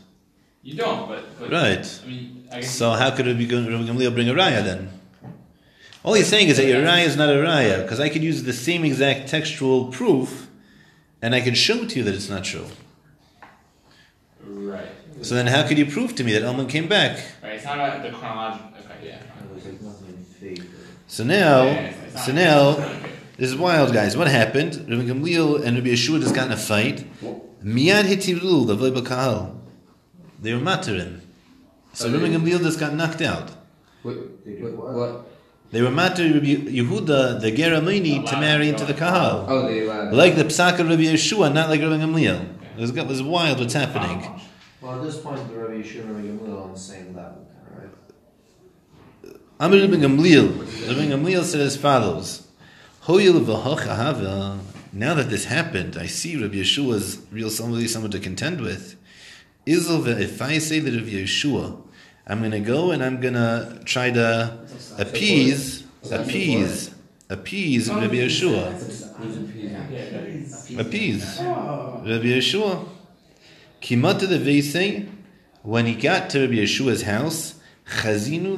You 0.61 0.75
don't, 0.75 1.07
but, 1.07 1.39
but 1.39 1.51
Right. 1.51 2.01
I 2.03 2.07
mean, 2.07 2.47
I 2.51 2.59
guess 2.59 2.71
So 2.71 2.91
how 2.91 3.11
could 3.11 3.27
it 3.27 3.37
be? 3.37 3.45
Rabbi 3.45 3.69
Gamliel 3.69 4.13
bring 4.13 4.29
a 4.29 4.33
raya 4.33 4.63
then? 4.63 4.89
All 6.03 6.13
he's 6.13 6.27
saying 6.27 6.47
is 6.49 6.57
that 6.57 6.65
your 6.65 6.81
raya 6.81 7.05
is 7.05 7.15
not 7.15 7.29
a 7.29 7.33
raya 7.33 7.81
because 7.83 7.99
I 7.99 8.09
could 8.09 8.23
use 8.23 8.43
the 8.43 8.53
same 8.53 8.83
exact 8.83 9.29
textual 9.29 9.87
proof, 9.87 10.47
and 11.21 11.33
I 11.35 11.41
can 11.41 11.53
show 11.55 11.85
to 11.85 11.99
you 11.99 12.03
that 12.03 12.13
it's 12.13 12.29
not 12.29 12.43
true. 12.43 12.65
right. 14.43 14.87
So 15.21 15.35
then, 15.35 15.47
how 15.47 15.67
could 15.67 15.77
you 15.77 15.85
prove 15.85 16.15
to 16.15 16.23
me 16.23 16.31
that 16.33 16.43
Elman 16.43 16.67
came 16.67 16.87
back? 16.87 17.19
Right. 17.43 17.53
It's 17.53 17.65
not 17.65 17.75
about 17.75 18.03
the 18.03 18.09
chronological. 18.09 18.69
Okay. 18.79 19.07
Yeah. 19.07 19.17
There's 19.51 19.65
like 19.65 19.81
nothing 19.81 20.07
in 20.07 20.23
fate. 20.23 20.63
So 21.07 21.23
now, 21.23 21.63
Yeah, 22.13 22.17
it's- 22.17 22.27
it's 22.27 22.27
not- 22.27 22.27
so 22.27 22.31
now, 22.33 22.69
it's 22.69 22.79
not 22.79 22.87
okay. 22.89 23.09
this 23.37 23.49
is 23.51 23.55
wild, 23.57 23.93
guys. 23.93 24.17
What 24.17 24.27
happened? 24.27 24.85
Rabbi 24.89 25.03
Gamliel 25.03 25.63
and 25.65 25.77
Rabbi 25.77 25.89
Yeshua 25.89 26.21
just 26.21 26.35
got 26.35 26.47
in 26.47 26.51
a 26.53 26.57
fight. 26.57 27.05
Miyad 27.63 28.05
hitiru 28.05 28.65
lavoy 28.65 28.91
b'kahal. 28.91 29.55
They 30.41 30.53
were 30.53 30.59
matarim. 30.61 31.19
So 31.93 32.09
Rabbi 32.11 32.27
Gamliel 32.29 32.59
just 32.63 32.79
got 32.79 32.93
knocked 32.95 33.21
out. 33.21 33.51
What, 34.03 34.15
They 34.45 34.53
what, 34.61 35.83
were 35.83 35.91
matter 35.91 36.23
Rabbi 36.23 36.45
Yehuda, 36.45 37.41
the 37.41 37.51
Geramini, 37.51 38.25
to 38.27 38.39
marry 38.39 38.69
into 38.69 38.85
the 38.85 38.93
kahal. 38.93 39.45
Oh, 39.47 39.67
they 39.67 39.81
allowed. 39.85 40.13
Like 40.13 40.35
the 40.35 40.45
psak 40.45 40.79
of 40.79 40.89
Rabbi 40.89 41.03
Yeshua, 41.03 41.53
not 41.53 41.69
like 41.69 41.81
Rabbi 41.81 41.97
Gamliel. 41.97 42.41
It 42.77 42.81
was, 42.81 42.89
it 42.95 43.07
was 43.07 43.21
wild 43.21 43.59
what's 43.59 43.73
happening. 43.73 44.25
Well, 44.81 44.95
at 44.95 45.03
this 45.03 45.17
point, 45.17 45.47
the 45.51 45.59
Rabbi 45.59 45.73
Yeshua 45.83 46.01
and 46.05 46.15
Rabbi 46.15 46.27
Gamliel 46.27 46.57
are 46.57 46.63
on 46.63 46.73
the 46.73 46.79
same 46.79 47.13
level, 47.15 47.45
right? 47.45 47.48
Amr 49.61 49.75
Rabbi 49.75 49.97
Gamliel. 49.97 50.47
Gamliel 50.87 51.43
said 51.43 51.59
as 51.59 51.75
follows. 51.75 52.47
Now 54.93 55.13
that 55.13 55.29
this 55.29 55.43
happened, 55.43 55.97
I 55.97 56.05
see 56.05 56.41
Rabbi 56.41 56.55
Yeshua's 56.55 57.19
real 57.29 57.49
somebody, 57.49 57.85
someone 57.89 58.11
to 58.11 58.19
contend 58.19 58.61
with. 58.61 58.95
If 59.65 60.41
I 60.41 60.59
say 60.59 60.79
that 60.79 60.93
Rabbi 60.93 61.09
Yeshua, 61.09 61.75
I'm 62.25 62.39
going 62.39 62.51
to 62.51 62.61
go 62.61 62.91
and 62.91 63.03
I'm 63.03 63.19
going 63.19 63.33
to 63.33 63.81
try 63.83 64.11
to 64.11 64.57
appease, 64.97 65.83
appease, 66.09 66.95
appease 67.29 67.89
Rabbi 67.89 68.15
Yeshua. 68.15 68.75
Appease 70.79 71.37
Rabbi 71.41 72.27
Yeshua. 72.27 72.87
The 73.81 75.05
when 75.63 75.85
he 75.85 75.95
got 75.95 76.29
to 76.29 76.39
Rabbi 76.39 76.53
Yeshua's 76.53 77.01
house, 77.01 77.58
Chazinu 77.89 78.57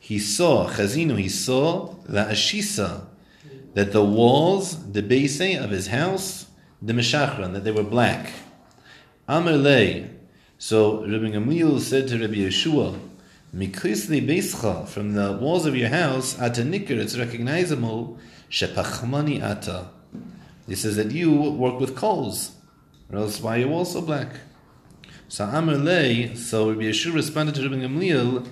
he 0.00 0.18
saw, 0.18 0.66
Chazinu, 0.68 1.18
he 1.18 1.28
saw 1.28 1.94
La 2.08 2.24
Ashisa, 2.24 3.04
that 3.74 3.92
the 3.92 4.02
walls, 4.02 4.92
the 4.92 5.02
base 5.02 5.40
of 5.40 5.70
his 5.70 5.88
house, 5.88 6.46
the 6.80 6.92
Meshachran, 6.92 7.52
that 7.52 7.64
they 7.64 7.70
were 7.70 7.82
black. 7.82 8.32
Amr. 9.28 10.08
So 10.58 11.02
Rabbi 11.02 11.30
Gamliel 11.30 11.80
said 11.80 12.08
to 12.08 12.18
Rabbi 12.18 12.34
Yeshua, 12.34 12.98
Mikrisli 13.54 14.26
beischa, 14.26 14.86
from 14.88 15.14
the 15.14 15.32
walls 15.32 15.66
of 15.66 15.76
your 15.76 15.88
house, 15.88 16.38
ata 16.40 16.62
nikr, 16.62 16.90
it's 16.90 17.18
recognizable, 17.18 18.18
shepachmani 18.50 19.42
ata. 19.42 19.88
He 20.66 20.74
says 20.74 20.96
that 20.96 21.10
you 21.10 21.32
work 21.32 21.78
with 21.80 21.96
coals, 21.96 22.52
or 23.10 23.18
else 23.18 23.40
why 23.40 23.56
are 23.56 23.60
your 23.60 23.68
walls 23.68 23.92
so 23.92 24.00
black? 24.00 24.28
So 25.30 25.44
Amr 25.44 25.76
lei, 25.76 26.34
so 26.34 26.70
Rabbi 26.70 26.82
Yeshua 26.82 27.14
responded 27.14 27.54
to 27.54 27.62
Rabbi 27.62 27.76
Gamliel, 27.76 28.48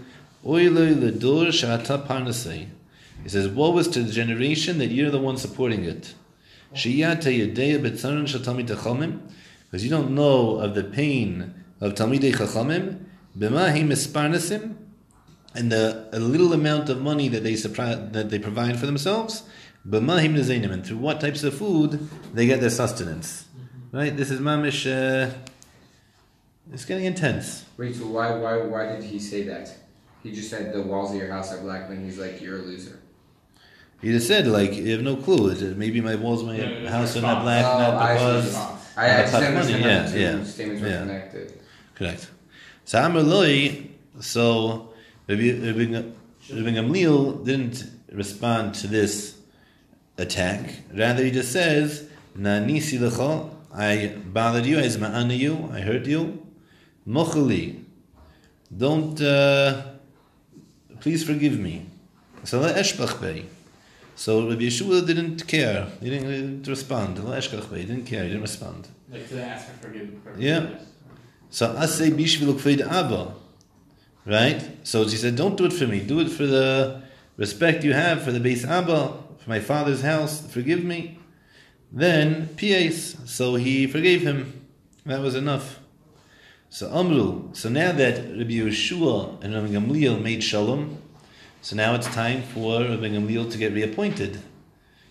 oilei 0.47 0.95
ledur 0.95 1.49
shata 1.49 2.07
parnasei. 2.07 2.69
He 3.25 3.29
says, 3.29 3.49
woe 3.49 3.77
is 3.79 3.89
to 3.89 4.05
the 4.05 4.13
generation 4.13 4.79
that 4.79 4.87
you're 4.87 5.11
the 5.11 5.19
one 5.19 5.37
supporting 5.39 5.83
it. 5.83 6.15
Shiyata 6.75 7.37
yadeya 7.37 7.81
betzaron 7.81 8.29
shatamid 8.29 8.69
techomim, 8.69 9.19
because 9.65 9.83
you 9.83 9.91
don't 9.91 10.13
know 10.13 10.59
of 10.61 10.77
the 10.77 10.85
pain 10.85 11.53
of 11.81 11.95
Talmidei 11.95 12.33
Chachamim, 12.33 13.05
b'mahi 13.37 13.83
misparnasim, 13.83 14.77
and 15.57 15.73
the 15.73 16.09
a 16.13 16.21
little 16.21 16.53
amount 16.53 16.89
of 16.91 17.03
money 17.03 17.27
that 17.27 17.43
they 17.43 17.55
suppri- 17.55 18.13
that 18.13 18.31
they 18.31 18.39
provide 18.39 18.79
for 18.79 18.87
themselves, 18.87 19.43
b'mahim 19.85 20.37
nezainim, 20.37 20.71
and 20.71 20.87
through 20.87 20.99
what 20.99 21.21
types 21.21 21.43
of 21.43 21.59
food 21.59 22.09
they 22.33 22.47
get 22.47 22.61
their 22.61 22.71
sustenance. 22.71 23.47
Right? 23.91 24.17
This 24.17 24.31
is 24.31 24.39
mamish. 24.39 24.87
Uh, 24.87 25.35
it's 26.73 26.85
getting 26.85 27.05
intense. 27.07 27.65
Wait, 27.77 27.95
so 27.97 28.07
why, 28.07 28.35
why, 28.35 28.59
why 28.59 28.87
did 28.97 29.05
he 29.05 29.19
say 29.19 29.43
that? 29.45 29.75
He 30.23 30.33
just 30.33 30.51
said 30.51 30.73
the 30.75 30.83
walls 30.83 31.13
of 31.13 31.17
your 31.17 31.31
house 31.31 31.53
are 31.53 31.61
black, 31.61 31.89
when 31.89 32.05
he's 32.05 32.19
like, 32.19 32.41
you're 32.41 32.59
a 32.59 32.63
loser. 32.63 32.99
He 34.01 34.11
just 34.13 34.27
said 34.29 34.47
like 34.47 34.75
you 34.75 34.93
have 34.93 35.03
no 35.03 35.17
clue. 35.17 35.49
Is 35.49 35.63
it- 35.63 35.77
Maybe 35.77 36.01
my 36.01 36.15
walls, 36.15 36.45
my 36.45 36.57
Yeah, 36.57 36.69
yeah, 36.69 36.91
house 36.91 37.17
are 37.17 37.21
not 37.23 37.43
black, 37.43 37.65
Oh, 37.65 37.79
not 37.79 37.95
I 37.95 38.17
see. 38.17 38.49
because. 38.49 38.57
I, 38.97 39.05
I 39.19 39.23
just 39.23 39.35
understand 39.35 39.55
money, 39.55 39.83
how 39.83 39.89
yeah, 39.89 40.03
the 40.07 40.13
two 40.13 40.19
yeah, 40.21 40.45
statements 40.45 40.83
were 40.83 40.89
yeah. 40.89 40.99
connected. 41.01 41.61
Correct. 41.95 42.31
So 42.85 43.01
Amr 43.01 43.23
Loi, 43.23 43.87
so 44.21 44.93
Rabbi 45.29 45.51
Rabbi 45.53 45.85
Rabbi 46.53 46.71
Gamliel 46.79 47.45
didn't 47.45 47.85
respond 48.13 48.75
to 48.77 48.87
this 48.89 49.37
attack. 50.17 50.75
Rather, 50.95 51.23
he 51.25 51.31
just 51.31 51.53
says, 51.53 52.09
"Na 52.35 52.59
nisi 52.59 52.99
lecha, 52.99 53.51
I 53.73 54.15
bothered 54.27 54.67
you, 54.67 54.79
I 54.79 54.83
ma'ana 54.83 55.37
you, 55.39 55.71
I 55.73 55.81
hurt 55.81 56.07
you. 56.07 56.45
Mochali, 57.09 57.85
don't, 58.77 59.21
uh, 59.23 59.83
please 61.01 61.25
forgive 61.25 61.59
me. 61.59 61.87
So. 62.45 62.61
So 64.15 64.49
Rabbi 64.49 64.63
Yeshua 64.63 65.07
didn't 65.07 65.47
care. 65.47 65.87
He 66.01 66.11
didn't, 66.11 66.29
he 66.29 66.37
didn't 66.37 66.67
respond. 66.67 67.19
He 67.19 67.85
didn't 67.85 68.05
care. 68.05 68.25
He 68.25 68.31
didn't 68.31 68.43
respond. 68.43 68.89
Like 69.11 69.29
to 69.29 69.43
ask 69.43 69.69
for 69.69 69.87
forgiveness. 69.87 70.21
Yeah. 70.37 70.71
So 71.51 71.69
asay 71.75 72.11
bishvil 72.11 72.55
kveid 72.55 72.81
abba, 72.87 73.33
right? 74.27 74.61
So 74.83 75.09
she 75.09 75.17
said, 75.17 75.37
"Don't 75.37 75.57
do 75.57 75.65
it 75.65 75.73
for 75.73 75.87
me. 75.87 76.01
Do 76.01 76.21
it 76.21 76.31
for 76.31 76.47
the 76.47 77.03
respect 77.37 77.85
you 77.85 77.95
have 77.95 78.23
for 78.23 78.33
the 78.33 78.41
base 78.41 78.65
abba, 78.65 79.15
for 79.39 79.49
my 79.49 79.61
father's 79.61 80.03
house. 80.03 80.47
Forgive 80.47 80.85
me." 80.85 81.19
Then 81.91 82.49
pies. 82.57 83.17
So 83.25 83.55
he 83.55 83.87
forgave 83.87 84.23
him. 84.23 84.67
That 85.07 85.21
was 85.21 85.35
enough. 85.35 85.78
So 86.71 86.91
Amru. 86.93 87.49
So 87.55 87.69
now 87.69 87.93
that 87.93 88.19
Rabbi 88.19 88.61
Yeshua 88.61 89.43
and 89.43 89.55
Rabbi 89.55 89.69
Gamliel 89.69 90.23
made 90.23 90.45
shalom, 90.45 90.99
so 91.63 91.75
now 91.75 91.95
it's 91.95 92.07
time 92.07 92.43
for 92.43 92.81
Rabbi 92.83 93.09
Gamliel 93.09 93.51
to 93.51 93.59
get 93.59 93.73
reappointed, 93.73 94.43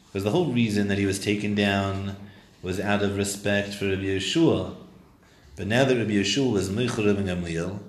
because 0.06 0.24
the 0.24 0.32
whole 0.32 0.54
reason 0.54 0.88
that 0.88 0.98
he 0.98 1.06
was 1.06 1.20
taken 1.20 1.56
down 1.56 2.16
was 2.62 2.80
out 2.80 3.02
of 3.02 3.18
respect 3.18 3.74
for 3.74 3.86
Rabbi 3.90 4.04
Yeshua. 4.04 4.76
But 5.56 5.68
now 5.68 5.84
that 5.84 5.98
Rabbi 5.98 6.12
Yeshua 6.12 6.54
was 6.54 6.70
Meichel 6.70 7.08
Rabbi 7.08 7.28
Gamliel, 7.28 7.80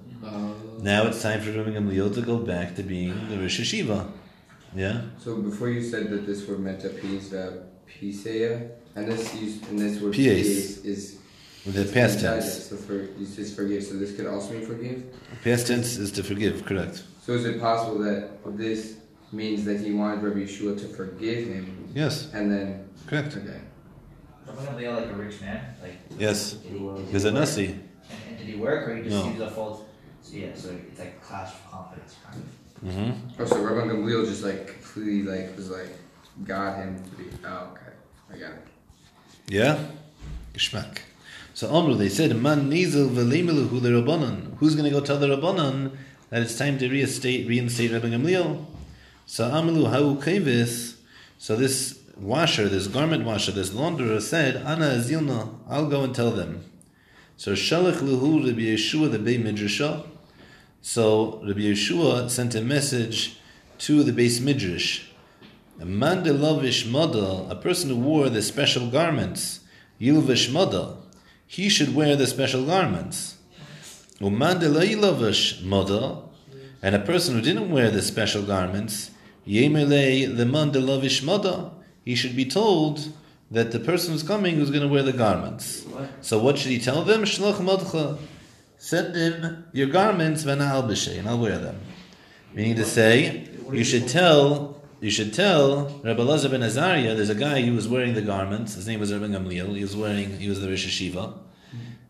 now 0.82 1.06
it's 1.06 1.20
time 1.20 1.40
for 1.40 1.52
Rabbi 1.52 1.70
Gamliel 1.70 2.14
to 2.14 2.22
go 2.22 2.38
back 2.38 2.74
to 2.76 2.82
being 2.82 3.28
the 3.28 3.36
Rosh 3.36 3.60
Yeshiva. 3.60 4.10
Yeah? 4.74 5.02
So 5.18 5.36
before 5.42 5.68
you 5.68 5.82
said 5.82 6.08
that 6.10 6.24
this 6.24 6.46
word 6.48 6.60
meant 6.60 6.82
peace, 7.02 7.32
uh, 7.32 7.64
and 8.94 9.12
this 9.12 9.34
used, 9.34 9.68
and 9.68 9.78
this 9.78 10.00
word 10.00 10.14
pies 10.14 10.78
is 10.84 11.17
the 11.72 11.84
past 11.84 12.14
inside 12.16 12.34
tense. 12.40 12.46
it, 12.46 12.62
So 12.62 12.76
for 12.76 12.94
you 13.18 13.26
says 13.26 13.54
forgive. 13.54 13.82
So 13.84 13.94
this 13.94 14.16
could 14.16 14.26
also 14.26 14.52
mean 14.54 14.66
forgive. 14.66 15.04
Past 15.44 15.66
tense 15.68 15.96
is 15.98 16.10
to 16.12 16.22
forgive, 16.22 16.64
correct. 16.64 17.04
So 17.24 17.32
is 17.32 17.44
it 17.44 17.60
possible 17.60 17.98
that 18.00 18.30
this 18.56 18.96
means 19.32 19.64
that 19.66 19.80
he 19.80 19.92
wanted 19.92 20.22
Rabbi 20.22 20.40
Yeshua 20.40 20.78
to 20.80 20.88
forgive 20.88 21.48
him, 21.48 21.88
Yes, 21.94 22.32
and 22.32 22.50
then 22.50 22.88
correct. 23.06 23.36
okay, 23.36 23.60
Wasn't 24.46 24.76
Gamliel 24.78 24.96
like 24.96 25.10
a 25.10 25.14
rich 25.14 25.40
man? 25.42 25.74
Like, 25.82 25.98
Yes. 26.18 26.52
did 26.54 26.72
he, 26.72 26.78
did 26.78 27.06
He's 27.10 27.24
a 27.24 27.28
work? 27.32 27.34
Nasi. 27.40 27.66
And, 27.66 27.80
and 28.28 28.38
did 28.38 28.46
he 28.46 28.54
work, 28.56 28.88
or 28.88 28.96
he 28.96 29.02
just 29.02 29.16
No. 29.16 29.26
used 29.28 29.38
the 29.38 29.50
fault? 29.50 29.86
So 30.22 30.36
yeah, 30.36 30.54
so 30.54 30.70
it's 30.90 30.98
like 30.98 31.18
a 31.20 31.24
clash 31.24 31.52
of 31.52 31.70
confidence, 31.70 32.16
kind 32.24 32.42
of. 32.42 32.88
Mm-hmm. 32.88 33.42
oh, 33.42 33.44
so 33.44 33.58
Rabbi 33.60 33.88
Gamliel 33.92 34.24
just 34.26 34.42
like 34.44 34.66
completely 34.68 35.22
like 35.24 35.54
was 35.56 35.68
like 35.70 35.90
got 36.44 36.78
him 36.78 37.02
to 37.02 37.10
be. 37.16 37.24
Oh, 37.44 37.72
okay, 37.72 37.92
I 38.32 38.38
got 38.38 38.52
it. 38.52 38.66
Yeah? 39.48 39.78
Geschmack. 40.54 40.98
So 41.58 41.74
Amru, 41.74 41.96
they 41.96 42.08
said, 42.08 42.36
Man 42.36 42.70
nizel 42.70 43.10
v'leimeluhu 43.10 43.82
l'Rabbanan. 43.82 44.56
Who's 44.58 44.76
going 44.76 44.84
to 44.84 44.96
go 44.96 45.04
tell 45.04 45.18
the 45.18 45.26
Rabbanan 45.26 45.90
that 46.30 46.42
it's 46.42 46.56
time 46.56 46.78
to 46.78 46.88
reinstate, 46.88 47.48
reinstate 47.48 47.90
Rabbi 47.90 48.10
Gamliel? 48.10 48.64
So 49.26 49.50
Amru 49.50 49.86
ha'u. 49.86 50.66
So 51.38 51.56
this 51.56 51.98
washer, 52.16 52.68
this 52.68 52.86
garment 52.86 53.24
washer, 53.24 53.50
this 53.50 53.70
launderer 53.70 54.22
said, 54.22 54.58
Ana 54.58 54.90
azilna, 54.90 55.52
I'll 55.68 55.88
go 55.88 56.04
and 56.04 56.14
tell 56.14 56.30
them. 56.30 56.62
So 57.36 57.54
Shalach 57.54 57.96
luhu 57.96 58.46
Rabbi 58.46 58.60
Yeshua 58.60 59.10
the 59.10 59.18
Beit 59.18 59.42
Midrashah. 59.42 60.06
So 60.80 61.42
Rabbi 61.44 61.62
Yeshua 61.62 62.30
sent 62.30 62.54
a 62.54 62.60
message 62.60 63.36
to 63.78 64.04
the 64.04 64.12
base 64.12 64.38
Midrash. 64.38 65.08
A 65.80 65.84
man 65.84 66.22
de 66.22 66.32
lavish 66.32 66.86
mada, 66.86 67.48
a 67.50 67.56
person 67.56 67.90
who 67.90 67.96
wore 67.96 68.28
the 68.28 68.42
special 68.42 68.88
garments, 68.88 69.58
yilvish 70.00 70.52
mada, 70.52 70.97
he 71.48 71.68
should 71.68 71.94
wear 71.94 72.14
the 72.14 72.26
special 72.26 72.64
garments. 72.64 73.36
And 74.20 74.42
a 76.94 76.98
person 77.00 77.34
who 77.34 77.40
didn't 77.40 77.70
wear 77.70 77.90
the 77.90 78.02
special 78.02 78.42
garments, 78.42 79.10
the 79.46 80.44
he 82.04 82.14
should 82.14 82.36
be 82.36 82.44
told 82.44 83.12
that 83.50 83.72
the 83.72 83.80
person 83.80 84.12
who's 84.12 84.22
coming 84.22 84.56
who's 84.56 84.70
going 84.70 84.82
to 84.82 84.88
wear 84.88 85.02
the 85.02 85.12
garments. 85.12 85.84
So 86.20 86.38
what 86.38 86.58
should 86.58 86.70
he 86.70 86.78
tell 86.78 87.02
them? 87.02 87.24
Send 88.80 89.16
him 89.16 89.64
your 89.72 89.88
garments, 89.88 90.44
and 90.44 90.62
I'll 90.62 90.86
wear 91.38 91.58
them. 91.58 91.80
Meaning 92.54 92.76
to 92.76 92.84
say, 92.84 93.48
you 93.72 93.84
should 93.84 94.06
tell, 94.06 94.77
you 95.00 95.10
should 95.10 95.32
tell 95.32 96.00
Rabbi 96.02 96.20
Elazar 96.20 96.50
ben 96.50 96.62
Azariah. 96.62 97.14
There's 97.14 97.30
a 97.30 97.34
guy 97.34 97.62
who 97.62 97.74
was 97.74 97.86
wearing 97.88 98.14
the 98.14 98.22
garments. 98.22 98.74
His 98.74 98.86
name 98.86 99.00
was 99.00 99.12
Rabbi 99.12 99.26
Gamliel. 99.26 99.74
He 99.76 99.82
was 99.82 99.96
wearing, 99.96 100.38
he 100.40 100.48
was 100.48 100.60
the 100.60 100.68
Rosh 100.68 100.86
Yeshiva, 100.86 101.34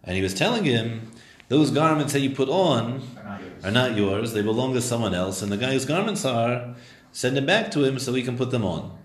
and 0.05 0.17
he 0.17 0.23
was 0.23 0.35
telling 0.35 0.65
him 0.65 1.11
those 1.49 1.71
garments 1.71 2.13
that 2.13 2.21
you 2.21 2.31
put 2.31 2.49
on 2.49 3.03
Are 3.17 3.25
not 3.25 3.41
yours. 3.43 3.65
are 3.65 3.71
not 3.71 3.97
yours. 3.97 4.33
They 4.33 4.43
belong 4.43 4.75
to 4.75 4.81
someone 4.81 5.15
else, 5.15 5.43
and 5.43 5.51
the 5.53 5.57
guy 5.57 5.73
whose 5.73 5.85
garments 5.85 6.25
are, 6.25 6.75
send 7.13 7.37
them 7.37 7.47
back 7.47 7.71
to 7.73 7.85
him 7.85 7.99
so 7.99 8.13
he 8.15 8.23
can 8.23 8.37
put 8.37 8.51
them 8.51 8.65
on. 8.65 8.97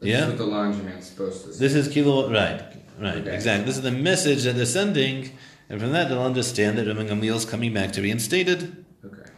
This 0.00 0.10
Yeah? 0.10 0.22
is 0.24 0.28
what 0.28 0.38
the 0.38 0.44
laundromat's 0.44 1.06
supposed 1.08 1.44
to 1.46 1.52
say. 1.54 1.58
This 1.58 1.74
is 1.74 1.88
kilo, 1.92 2.30
right, 2.30 2.62
right, 3.00 3.16
Okay. 3.18 3.34
exactly. 3.34 3.64
This 3.66 3.76
is 3.76 3.82
the 3.82 3.90
message 3.92 4.44
that 4.44 4.56
they're 4.56 4.66
sending, 4.66 5.30
and 5.70 5.80
from 5.80 5.92
that 5.92 6.08
they'll 6.08 6.22
understand 6.22 6.76
that 6.78 6.86
Rabbi 6.86 7.04
Gamliel 7.08 7.36
is 7.36 7.44
coming 7.46 7.72
back 7.72 7.92
to 7.92 8.02
reinstate 8.02 8.48
it. 8.48 8.62
okay. 9.04 9.30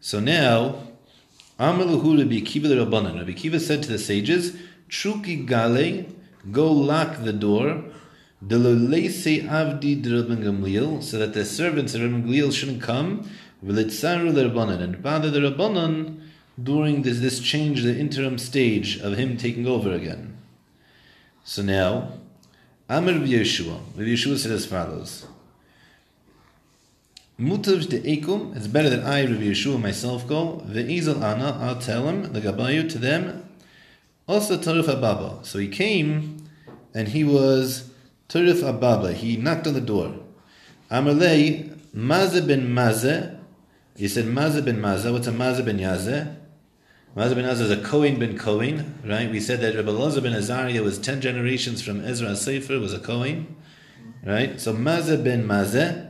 So 0.00 0.20
now, 0.20 0.76
Amaluhu 1.60 2.18
Rabbi 2.18 2.40
Kiva 2.40 2.68
the 2.68 2.76
Rabbanan. 2.76 3.18
Rabbi 3.18 3.32
Kiva 3.32 3.60
said 3.60 3.82
to 3.82 3.90
the 3.90 3.98
sages, 3.98 4.56
Truki 4.88 5.46
gale, 5.46 6.06
go 6.50 6.72
lock 6.72 7.22
the 7.22 7.34
door, 7.34 7.84
delolese 8.42 9.46
avdi 9.46 10.02
Rabban 10.02 10.42
Gamliel, 10.42 11.02
so 11.02 11.18
that 11.18 11.34
the 11.34 11.44
servants 11.44 11.94
of 11.94 12.00
Rabban 12.00 12.50
shouldn't 12.50 12.80
come, 12.80 13.28
v'litzaru 13.62 14.32
Rabbanan, 14.32 14.80
and 14.80 15.02
bother 15.02 15.30
the 15.30 15.40
Rabbanan 15.40 16.22
during 16.62 17.02
this, 17.02 17.20
this 17.20 17.40
change, 17.40 17.82
the 17.82 17.94
interim 17.94 18.38
stage 18.38 18.98
of 18.98 19.18
him 19.18 19.36
taking 19.36 19.66
over 19.66 19.92
again. 19.92 20.38
So 21.44 21.60
now, 21.60 22.12
Amr 22.88 23.12
Yeshua, 23.12 23.80
Yeshua 23.98 24.38
said 24.38 24.52
as 24.52 24.64
follows, 24.64 25.26
Mutav 27.40 27.88
de 27.88 28.00
Ekum, 28.00 28.54
it's 28.54 28.66
better 28.66 28.90
that 28.90 29.02
I, 29.04 29.22
Rabbi 29.22 29.44
Yeshua, 29.44 29.80
myself 29.80 30.28
go. 30.28 30.62
Ve'ezel 30.68 31.22
Ana, 31.22 31.58
I'll 31.58 31.80
tell 31.80 32.06
him, 32.06 32.34
the 32.34 32.40
Gabayu, 32.40 32.90
to 32.90 32.98
them. 32.98 33.48
Also 34.26 34.58
Tarif 34.58 34.88
Ababa. 34.88 35.38
So 35.42 35.58
he 35.58 35.68
came, 35.68 36.46
and 36.92 37.08
he 37.08 37.24
was 37.24 37.90
Tarif 38.28 38.62
Ababa. 38.62 39.14
He 39.14 39.38
knocked 39.38 39.66
on 39.66 39.72
the 39.72 39.80
door. 39.80 40.16
Amalei, 40.90 41.78
Maze 41.94 42.42
ben 42.42 42.74
Maze. 42.74 43.36
He 43.96 44.06
said, 44.06 44.26
Maze 44.26 44.60
ben 44.60 44.78
Maze. 44.78 45.10
What's 45.10 45.26
a 45.26 45.32
Maze 45.32 45.62
ben 45.62 45.78
Yazeh? 45.78 46.36
Mazda 47.16 47.34
ben 47.34 47.44
Azar 47.44 47.64
is 47.64 47.72
a 47.72 47.82
Kohen 47.82 48.20
ben 48.20 48.38
Kohen, 48.38 49.00
right? 49.04 49.28
We 49.28 49.40
said 49.40 49.60
that 49.62 49.74
Rabbi 49.74 49.88
Elazar 49.88 50.22
ben 50.22 50.32
Azariah 50.32 50.80
was 50.80 50.96
10 50.96 51.20
generations 51.20 51.82
from 51.82 52.04
Ezra 52.04 52.36
Sefer, 52.36 52.78
was 52.78 52.92
a 52.92 53.00
Kohen, 53.00 53.56
right? 54.24 54.60
So 54.60 54.72
Mazda 54.72 55.18
ben 55.18 55.44
Mazeh, 55.44 56.09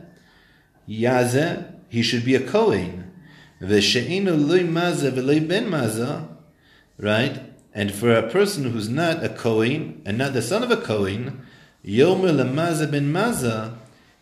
Yazeh, 0.91 1.73
he 1.89 2.01
should 2.01 2.25
be 2.25 2.35
a 2.35 2.45
Kohen. 2.45 3.11
V'she'enu 3.61 4.47
loy 4.47 4.61
Mazeh 4.61 5.11
v'loy 5.11 5.47
ben 5.47 5.69
Mazeh, 5.69 6.27
right? 6.97 7.39
And 7.73 7.93
for 7.93 8.13
a 8.13 8.29
person 8.29 8.71
who's 8.71 8.89
not 8.89 9.23
a 9.23 9.29
Kohen 9.29 10.01
and 10.05 10.17
not 10.17 10.33
the 10.33 10.41
son 10.41 10.63
of 10.63 10.71
a 10.71 10.77
Kohen, 10.77 11.45
Yomer 11.85 12.31
lemazah 12.31 12.91
ben 12.91 13.11
Mazah, 13.11 13.75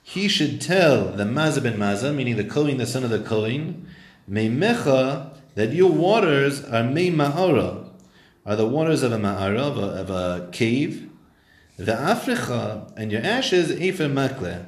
he 0.03 0.27
should 0.27 0.61
tell 0.61 1.05
the 1.11 1.23
Mazah 1.23 1.63
ben 1.63 1.77
Mazah, 1.77 2.13
meaning 2.13 2.38
the 2.38 2.43
Kohen, 2.43 2.77
the 2.77 2.85
son 2.85 3.03
of 3.03 3.09
the 3.09 3.19
Kohen, 3.19 3.88
Meimecha, 4.29 5.33
that 5.55 5.73
your 5.73 5.91
waters 5.91 6.63
are 6.65 6.83
Mei 6.83 7.09
Ma'ara, 7.09 7.89
are 8.45 8.55
the 8.55 8.67
waters 8.67 9.03
of 9.03 9.11
a 9.11 9.17
Ma'ara, 9.17 9.59
of 9.59 9.77
a, 9.77 9.81
of 9.81 10.09
a 10.09 10.49
cave, 10.51 11.09
the 11.77 11.93
Africha, 11.93 12.91
and 12.95 13.11
your 13.11 13.21
ashes, 13.21 13.71
Efer 13.71 14.07
Makle. 14.07 14.65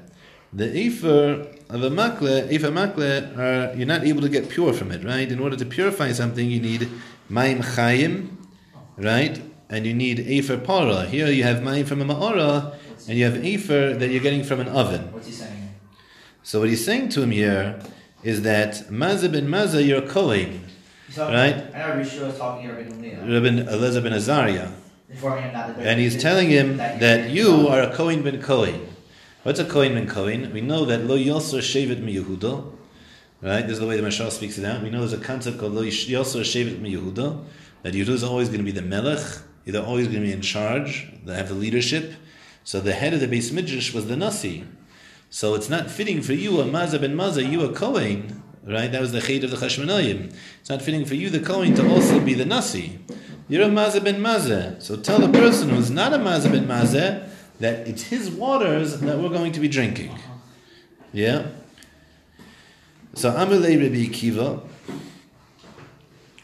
The 0.53 0.75
Efer 0.75 1.47
of 1.71 1.83
a 1.83 1.89
Makle, 1.89 2.51
Efer 2.51 2.67
Makle, 2.67 3.37
are, 3.37 3.71
uh, 3.71 3.75
you're 3.75 3.87
not 3.87 4.03
able 4.03 4.21
to 4.21 4.29
get 4.29 4.49
pure 4.49 4.73
from 4.73 4.91
it, 4.91 5.03
right? 5.03 5.31
In 5.31 5.39
order 5.39 5.55
to 5.55 5.65
purify 5.65 6.11
something, 6.11 6.49
you 6.49 6.59
need 6.59 6.89
Maim 7.29 7.59
Chayim, 7.59 8.35
right? 8.97 9.41
And 9.69 9.85
you 9.85 9.93
need 9.93 10.19
Efer 10.19 10.57
Para. 10.57 11.05
Here 11.05 11.27
you 11.27 11.43
have 11.43 11.63
Maim 11.63 11.85
from 11.85 12.01
a 12.01 12.05
Ma'ara, 12.05 12.75
and 13.07 13.17
you 13.17 13.25
have 13.25 13.43
Efer 13.43 13.95
that 13.97 14.09
you're 14.09 14.21
getting 14.21 14.43
from 14.43 14.59
an 14.59 14.67
oven. 14.67 15.11
What's 15.13 15.27
he 15.27 15.33
saying? 15.33 15.75
So 16.43 16.59
what 16.59 16.69
he's 16.69 16.83
saying 16.83 17.09
to 17.09 17.21
him 17.21 17.31
here 17.31 17.79
is 18.23 18.41
that 18.41 18.87
Mazah 18.89 19.31
ben 19.31 19.47
Mazah, 19.47 19.85
you're 19.85 20.03
a 20.03 20.07
Kohen. 20.07 20.65
Right. 21.17 21.55
I 21.55 21.79
know 21.79 22.03
Rishon 22.03 22.27
was 22.27 22.37
talking 22.37 22.67
to 22.67 22.73
Rabbi 22.73 23.71
Elazar 23.71 24.03
ben 24.03 24.13
Azariah. 24.13 24.71
informing 25.09 25.43
him 25.43 25.53
that. 25.53 25.77
And 25.79 25.99
he's 25.99 26.21
telling 26.21 26.49
him 26.49 26.77
that 26.77 27.29
you 27.29 27.67
are 27.67 27.81
a 27.81 27.93
Kohen 27.93 28.23
ben 28.23 28.41
Kohen. 28.41 28.87
What's 29.43 29.59
a 29.59 29.65
Kohen 29.65 29.95
ben 29.95 30.07
Kohen? 30.07 30.53
We 30.53 30.61
know 30.61 30.85
that 30.85 31.05
Lo 31.05 31.17
Yosor 31.17 31.61
Shevet 31.61 31.99
mi 31.99 32.13
Yehuda. 32.13 32.63
Right? 33.41 33.63
This 33.63 33.71
is 33.71 33.79
the 33.79 33.87
way 33.87 33.99
the 33.99 34.07
Mashal 34.07 34.29
speaks 34.29 34.59
it 34.59 34.65
out. 34.65 34.83
We 34.83 34.91
know 34.91 34.99
there's 34.99 35.13
a 35.13 35.17
concept 35.17 35.57
called 35.57 35.73
Lo 35.73 35.81
Yosor 35.81 36.41
Shevet 36.41 36.79
mi 36.79 36.93
Yehuda. 36.93 37.43
That 37.81 37.95
Yehuda 37.95 38.09
is 38.09 38.23
always 38.23 38.49
going 38.49 38.59
to 38.59 38.63
be 38.63 38.71
the 38.71 38.83
Melech. 38.83 39.41
They're 39.65 39.81
always 39.81 40.05
going 40.09 40.19
to 40.19 40.27
be 40.27 40.31
in 40.31 40.41
charge. 40.41 41.11
They 41.25 41.33
have 41.33 41.47
the 41.47 41.55
leadership. 41.55 42.13
So 42.63 42.79
the 42.79 42.93
head 42.93 43.15
of 43.15 43.19
the 43.19 43.27
base 43.27 43.51
midrash 43.51 43.95
was 43.95 44.07
the 44.07 44.15
Nasi. 44.15 44.63
So 45.31 45.55
it's 45.55 45.69
not 45.69 45.89
fitting 45.89 46.21
for 46.21 46.33
you, 46.33 46.61
a 46.61 46.65
Mazah 46.65 47.01
ben 47.01 47.15
Mazah, 47.15 47.49
you 47.49 47.63
a 47.63 47.73
Kohen, 47.73 48.43
right? 48.63 48.91
That 48.91 49.01
was 49.01 49.11
the 49.11 49.21
Ched 49.21 49.43
of 49.43 49.49
the 49.49 49.57
Chashmonayim. 49.57 50.35
It's 50.59 50.69
not 50.69 50.83
fitting 50.83 51.03
for 51.03 51.15
you, 51.15 51.31
the 51.31 51.39
Kohen, 51.39 51.73
to 51.75 51.89
also 51.89 52.19
be 52.19 52.35
the 52.35 52.45
Nasi. 52.45 52.99
You're 53.47 53.63
a 53.63 53.69
Mazah 53.69 54.03
ben 54.03 54.21
Mazah. 54.21 54.79
So 54.83 54.97
tell 54.97 55.17
the 55.17 55.29
person 55.29 55.69
who's 55.69 55.89
not 55.89 56.13
a 56.13 56.17
Mazah 56.17 56.51
ben 56.51 56.67
Mazah 56.67 57.27
that 57.61 57.87
it's 57.87 58.03
his 58.03 58.29
waters 58.29 58.99
that 58.99 59.17
we're 59.19 59.29
going 59.29 59.51
to 59.53 59.59
be 59.59 59.67
drinking. 59.67 60.11
Yeah? 61.13 61.47
So 63.13 63.31
Amalei 63.31 63.81
Rabbi 63.81 64.07
Akiva, 64.07 64.61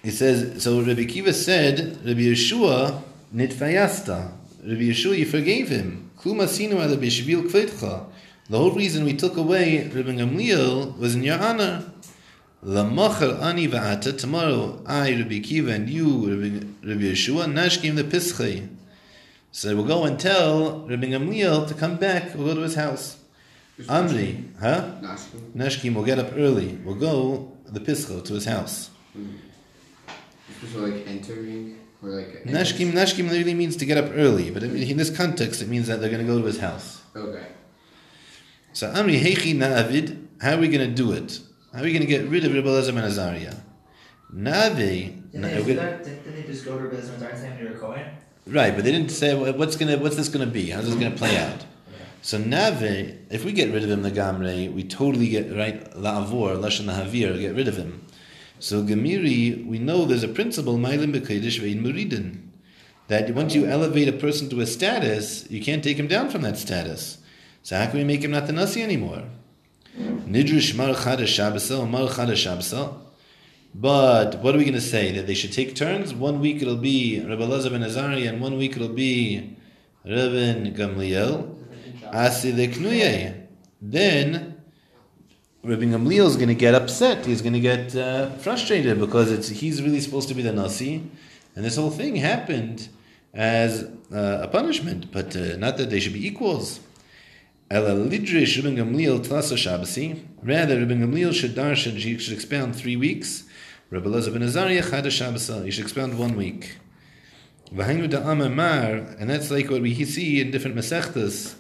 he 0.04 0.12
says, 0.12 0.64
so 0.64 0.80
Rabbi 0.80 1.02
Akiva 1.02 1.34
said, 1.34 1.98
Rabbi 2.06 2.22
Yeshua 2.22 3.02
nitfayasta. 3.34 4.32
Rabbi 4.64 4.82
Yeshua, 4.82 5.18
you 5.18 5.26
forgave 5.26 5.70
him. 5.70 6.12
The 8.50 8.58
whole 8.58 8.72
reason 8.72 9.04
we 9.06 9.14
took 9.14 9.38
away 9.38 9.88
Rabbi 9.88 10.12
Gamliel 10.12 10.98
was 10.98 11.16
in 11.16 11.24
your 11.24 11.40
honor. 11.40 11.84
Lamachar 12.64 13.42
ani 13.42 13.68
va'ata. 13.68 14.18
Tomorrow, 14.18 14.82
I, 14.86 15.12
Rabbi 15.12 15.40
Akiva, 15.40 15.74
and 15.74 15.90
you, 15.90 16.30
Rabbi, 16.30 16.66
Rabbi 16.88 17.04
Yeshua, 17.04 17.46
nashkim 17.46 17.96
the 17.96 18.04
pischei. 18.04 18.68
So 19.52 19.76
we'll 19.76 19.86
go 19.86 20.04
and 20.06 20.20
tell 20.20 20.82
Rabbi 20.88 21.08
Gamliel 21.08 21.68
to 21.68 21.74
come 21.74 21.98
back. 21.98 22.36
We'll 22.36 22.48
go 22.48 22.56
to 22.56 22.62
his 22.62 22.76
house. 22.76 23.18
Amri, 23.82 24.44
huh? 24.60 24.96
Nashkim. 25.02 25.52
Nashkim 25.56 25.94
will 25.96 26.04
get 26.04 26.20
up 26.20 26.32
early. 26.36 26.76
We'll 26.84 26.96
go 26.96 27.52
the 27.66 27.80
pischo 27.80 28.22
to 28.22 28.34
his 28.34 28.46
house. 28.46 28.90
This 29.16 30.74
was 30.74 30.76
like 30.76 31.08
entering 31.08 31.80
or 32.02 32.10
like. 32.10 32.44
Nashkim, 32.46 32.92
Nashkim 32.94 33.30
literally 33.30 33.54
means 33.54 33.76
to 33.78 33.86
get 33.86 33.98
up 33.98 34.12
early, 34.14 34.52
but 34.52 34.64
in 34.64 34.98
this 34.98 35.16
context, 35.16 35.62
it 35.62 35.68
means 35.68 35.88
that 35.88 36.00
they're 36.02 36.10
going 36.10 36.26
to 36.26 36.32
go 36.32 36.40
to 36.40 36.46
his 36.46 36.60
house. 36.60 37.02
Okay. 37.16 37.48
So 38.74 38.92
Amri 38.92 39.20
Hechi 39.20 39.56
Na'avid, 39.56 40.26
how 40.42 40.54
are 40.56 40.60
we 40.60 40.68
going 40.68 40.88
to 40.88 40.96
do 40.96 41.12
it? 41.14 41.40
How 41.74 41.80
are 41.80 41.84
we 41.84 41.92
going 41.94 42.02
to 42.02 42.08
get 42.08 42.28
rid 42.28 42.46
of 42.46 42.54
Rabbi 42.54 42.68
Elazar 42.68 42.94
ben 42.96 43.04
Azariah? 43.04 43.56
Na'avi, 44.34 45.32
Didn't 45.32 45.42
na- 45.42 45.48
they, 45.48 45.62
we're 45.62 45.76
gonna- 45.76 45.76
that? 45.76 46.04
Didn't 46.04 46.36
they 46.36 46.44
just 46.44 46.66
go 46.66 46.78
to 46.78 46.84
Rabbi 46.88 47.02
Zimmer 47.02 47.28
and 47.28 47.38
say 47.40 47.58
you're 47.60 47.74
a 47.74 47.78
Kohen? 47.78 48.06
Right, 48.50 48.76
but 48.76 48.84
they 48.84 48.92
didn't 48.92 49.10
say 49.12 49.34
what's 49.34 49.76
to 49.76 49.98
what's 49.98 50.16
this 50.16 50.30
going 50.30 50.46
to 50.46 50.52
be? 50.52 50.70
How's 50.70 50.86
this 50.86 50.96
going 50.96 51.12
to 51.12 51.18
play 51.18 51.36
mm. 51.36 51.52
out? 51.52 51.66
So 52.22 52.38
Nave, 52.38 53.20
if 53.30 53.46
we 53.46 53.54
get 53.54 53.72
rid 53.72 53.84
of 53.84 53.90
him, 53.90 54.02
the 54.02 54.12
Gamre, 54.12 54.74
we 54.74 54.84
totally 54.84 55.30
get 55.30 55.56
right 55.56 55.90
La'avor, 55.94 56.58
Lashon 56.58 56.86
Lahavir, 56.86 57.40
get 57.40 57.56
rid 57.56 57.68
of 57.68 57.78
him. 57.78 58.06
So 58.60 58.84
Gemiri, 58.84 59.66
we 59.66 59.80
know 59.80 60.06
there's 60.06 60.24
a 60.24 60.28
principle, 60.28 60.78
Mailim 60.78 61.14
B'Kodesh 61.14 61.62
Ve'in 61.62 61.82
Muridin, 61.82 62.40
that 63.08 63.34
once 63.34 63.54
you 63.54 63.66
elevate 63.66 64.08
a 64.10 64.14
person 64.14 64.50
to 64.50 64.60
a 64.62 64.66
status, 64.66 65.50
you 65.50 65.62
can't 65.62 65.84
take 65.84 65.98
him 65.98 66.08
down 66.08 66.30
from 66.30 66.42
that 66.42 66.58
status. 66.58 67.20
So 67.64 67.78
how 67.78 67.86
can 67.86 68.00
we 68.00 68.04
make 68.04 68.24
him 68.24 68.32
not 68.32 68.48
the 68.48 68.54
Nasi 68.54 68.82
anymore? 68.82 69.24
Nidrush 69.98 70.76
Mar 70.76 70.96
Chadash 70.96 71.90
Mar 71.90 72.08
Chadash. 72.08 73.07
But 73.74 74.42
what 74.42 74.56
are 74.56 74.58
we 74.58 74.64
going 74.64 74.74
to 74.74 74.82
say? 74.82 75.12
That 75.12 75.28
they 75.28 75.34
should 75.34 75.54
take 75.54 75.76
turns? 75.76 76.14
One 76.14 76.40
week 76.40 76.62
it'll 76.62 76.78
be 76.78 77.20
Rabbi 77.20 77.42
Elazar 77.42 77.72
ben 77.72 77.82
Azari, 77.82 78.28
and 78.28 78.42
one 78.42 78.58
week 78.58 78.76
it'll 78.76 78.90
be 78.90 79.56
Rabbi 80.06 80.72
Gamliel. 80.72 81.54
Then 83.82 84.58
Rabbi 85.64 85.84
Gamliel 85.84 86.26
is 86.28 86.36
going 86.36 86.48
to 86.48 86.56
get 86.56 86.74
upset. 86.74 87.26
He's 87.26 87.42
going 87.42 87.54
to 87.54 87.60
get 87.60 87.96
uh, 87.96 88.30
frustrated 88.38 89.00
because 89.00 89.32
it's 89.32 89.50
he's 89.50 89.82
really 89.84 90.00
supposed 90.00 90.30
to 90.30 90.34
be 90.34 90.42
the 90.42 90.54
nasi, 90.54 91.04
and 91.56 91.66
this 91.66 91.76
whole 91.76 91.92
thing 91.92 92.16
happened 92.16 92.90
as 93.34 93.84
uh, 94.12 94.40
a 94.42 94.48
punishment, 94.48 95.12
but 95.12 95.36
uh, 95.36 95.58
not 95.58 95.78
that 95.78 95.90
they 95.90 96.00
should 96.00 96.14
be 96.14 96.26
equals. 96.26 96.80
Rather, 97.70 98.00
Rabbi 98.00 98.16
Gamliel 98.16 99.22
should 101.34 101.54
darshan. 101.54 102.00
Should 102.00 102.34
expound 102.34 102.76
three 102.76 102.96
weeks. 102.96 103.44
Rabbi 103.90 104.10
Elazar 104.10 104.34
ben 104.34 104.44
Azariah 104.44 104.84
chadash 104.84 105.22
Shabbasa. 105.22 105.62
Uh, 105.62 105.64
he 105.64 105.72
should 105.72 105.84
expound 105.86 106.20
one 106.20 106.36
week. 106.36 106.78
And 107.72 109.30
that's 109.30 109.50
like 109.50 109.70
what 109.70 109.82
we 109.82 110.04
see 110.04 110.42
in 110.42 110.52
different 110.52 110.76
masechtas. 110.76 111.56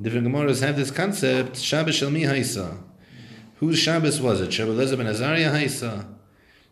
Different 0.00 0.28
Gemaras 0.28 0.62
have 0.62 0.76
this 0.76 0.90
concept, 0.90 1.58
Shabbos 1.58 1.96
Shel 1.96 2.10
Mi 2.10 2.22
Haisa. 2.22 2.78
Whose 3.56 3.78
Shabbos 3.78 4.20
was 4.20 4.40
it? 4.40 4.50
Shabbos 4.52 4.78
Elazar 4.78 4.96
ben 4.96 5.08
Azariah 5.08 5.50
Haisa. 5.50 6.06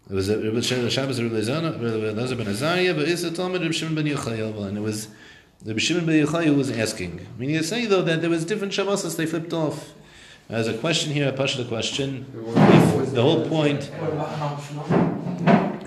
It 0.08 0.14
was 0.14 0.30
a, 0.30 0.46
it 0.46 0.54
was 0.54 0.64
Shabbos 0.64 0.88
Rabbi 1.20 1.34
Elazar 1.34 2.36
ben 2.38 2.46
Azariah, 2.48 2.94
but 2.94 3.08
it's 3.08 3.22
a 3.22 3.30
Talmud 3.30 3.60
Rabbi 3.60 3.72
Shimon 3.72 3.96
ben 3.96 4.06
Yochai, 4.06 4.66
and 4.68 4.78
it 4.78 4.80
was 4.80 5.08
Rabbi 5.64 5.78
Shimon 5.78 6.06
ben 6.06 6.24
Yochai 6.24 6.44
who 6.44 6.54
was 6.54 6.70
asking. 6.70 7.26
Meaning 7.36 7.58
to 7.58 7.64
say 7.64 7.84
though 7.84 8.02
that 8.02 8.22
there 8.22 8.30
was 8.30 8.46
different 8.46 8.72
Shabbos 8.72 9.16
they 9.16 9.26
flipped 9.26 9.52
off. 9.52 9.92
There's 10.48 10.68
a 10.68 10.78
question 10.78 11.12
here, 11.12 11.28
a 11.28 11.32
Pashta 11.32 11.66
question. 11.66 12.24
If 13.02 13.12
the 13.12 13.22
whole 13.22 13.48
point, 13.48 13.90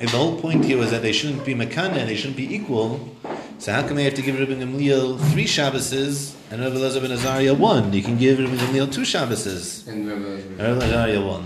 if 0.01 0.11
the 0.11 0.17
whole 0.17 0.37
point 0.41 0.65
here 0.65 0.77
was 0.77 0.91
that 0.91 1.01
they 1.01 1.13
shouldn't 1.13 1.45
be 1.45 1.55
Makana, 1.55 1.95
and 1.95 2.09
they 2.09 2.15
shouldn't 2.17 2.35
be 2.35 2.53
equal, 2.53 3.15
so 3.57 3.71
how 3.71 3.87
come 3.87 3.95
they 3.95 4.03
have 4.03 4.15
to 4.15 4.21
give 4.21 4.37
Rabbi 4.37 4.61
Gamliel 4.61 5.17
three 5.31 5.45
Shabboses 5.45 6.35
and 6.51 6.61
Rabbi 6.61 6.75
Elazar 6.75 7.01
ben 7.01 7.11
Azariah 7.11 7.53
one? 7.57 7.93
You 7.93 8.03
can 8.03 8.17
give 8.17 8.37
Rabbi 8.37 8.55
Gamliel 8.55 8.91
two 8.91 9.03
Shabboses. 9.03 9.87
And 9.87 10.09
Rabbi 10.09 10.83
Azariah 10.83 11.25
one. 11.25 11.45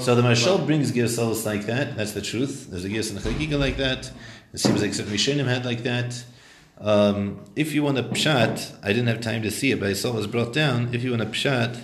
So 0.00 0.14
the 0.14 0.22
Maharshal 0.22 0.64
brings 0.64 0.90
Girsos 0.90 1.44
like 1.44 1.66
that. 1.66 1.98
That's 1.98 2.12
the 2.12 2.22
truth. 2.22 2.68
There's 2.70 2.86
a 2.86 2.88
Girs 2.88 3.10
in 3.10 3.16
the 3.16 3.20
Chagiga 3.20 3.58
like 3.58 3.76
that. 3.76 4.10
It 4.54 4.58
seems 4.58 4.80
like 4.80 4.94
certain 4.94 5.12
Rishonim 5.12 5.48
had 5.48 5.66
like 5.66 5.82
that. 5.82 6.24
Um, 6.78 7.44
if 7.56 7.74
you 7.74 7.82
want 7.82 7.98
a 7.98 8.02
pshat, 8.02 8.74
I 8.82 8.88
didn't 8.88 9.08
have 9.08 9.20
time 9.20 9.42
to 9.42 9.50
see 9.50 9.70
it, 9.70 9.78
but 9.78 9.88
I 9.90 9.92
saw 9.92 10.08
it 10.08 10.16
was 10.16 10.26
brought 10.26 10.54
down. 10.54 10.94
If 10.94 11.04
you 11.04 11.10
want 11.10 11.22
a 11.22 11.26
pshat 11.26 11.78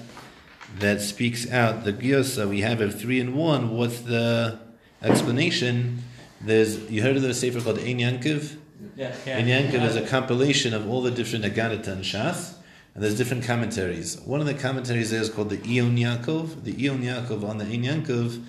that 0.78 1.00
speaks 1.00 1.50
out 1.50 1.84
the 1.84 1.92
Girsa 1.92 2.48
we 2.48 2.60
have 2.60 2.80
of 2.80 3.00
three 3.00 3.20
and 3.20 3.34
one, 3.34 3.70
what's 3.70 4.00
the 4.00 4.58
explanation? 5.02 6.02
There's 6.40 6.90
you 6.90 7.02
heard 7.02 7.16
of 7.16 7.22
the 7.22 7.34
sefer 7.34 7.60
called 7.60 7.78
Ein 7.78 7.98
Yankiv? 7.98 8.56
Yeah, 8.96 9.14
In 9.26 9.46
Yankov 9.46 9.84
is 9.84 9.96
a 9.96 10.06
compilation 10.06 10.72
of 10.74 10.88
all 10.88 11.02
the 11.02 11.10
different 11.10 11.44
Agadata 11.44 11.88
and 11.88 12.04
Shas, 12.04 12.54
and 12.94 13.02
there's 13.02 13.16
different 13.16 13.44
commentaries. 13.44 14.20
One 14.20 14.40
of 14.40 14.46
the 14.46 14.54
commentaries 14.54 15.10
there 15.10 15.20
is 15.20 15.30
called 15.30 15.50
the 15.50 15.58
Iyun 15.58 15.98
Yaakov. 15.98 16.62
The 16.64 16.74
Iyun 16.74 17.02
Yaakov 17.02 17.48
on 17.48 17.58
the 17.58 17.64
Ein 17.64 17.82
Yankov 17.84 18.42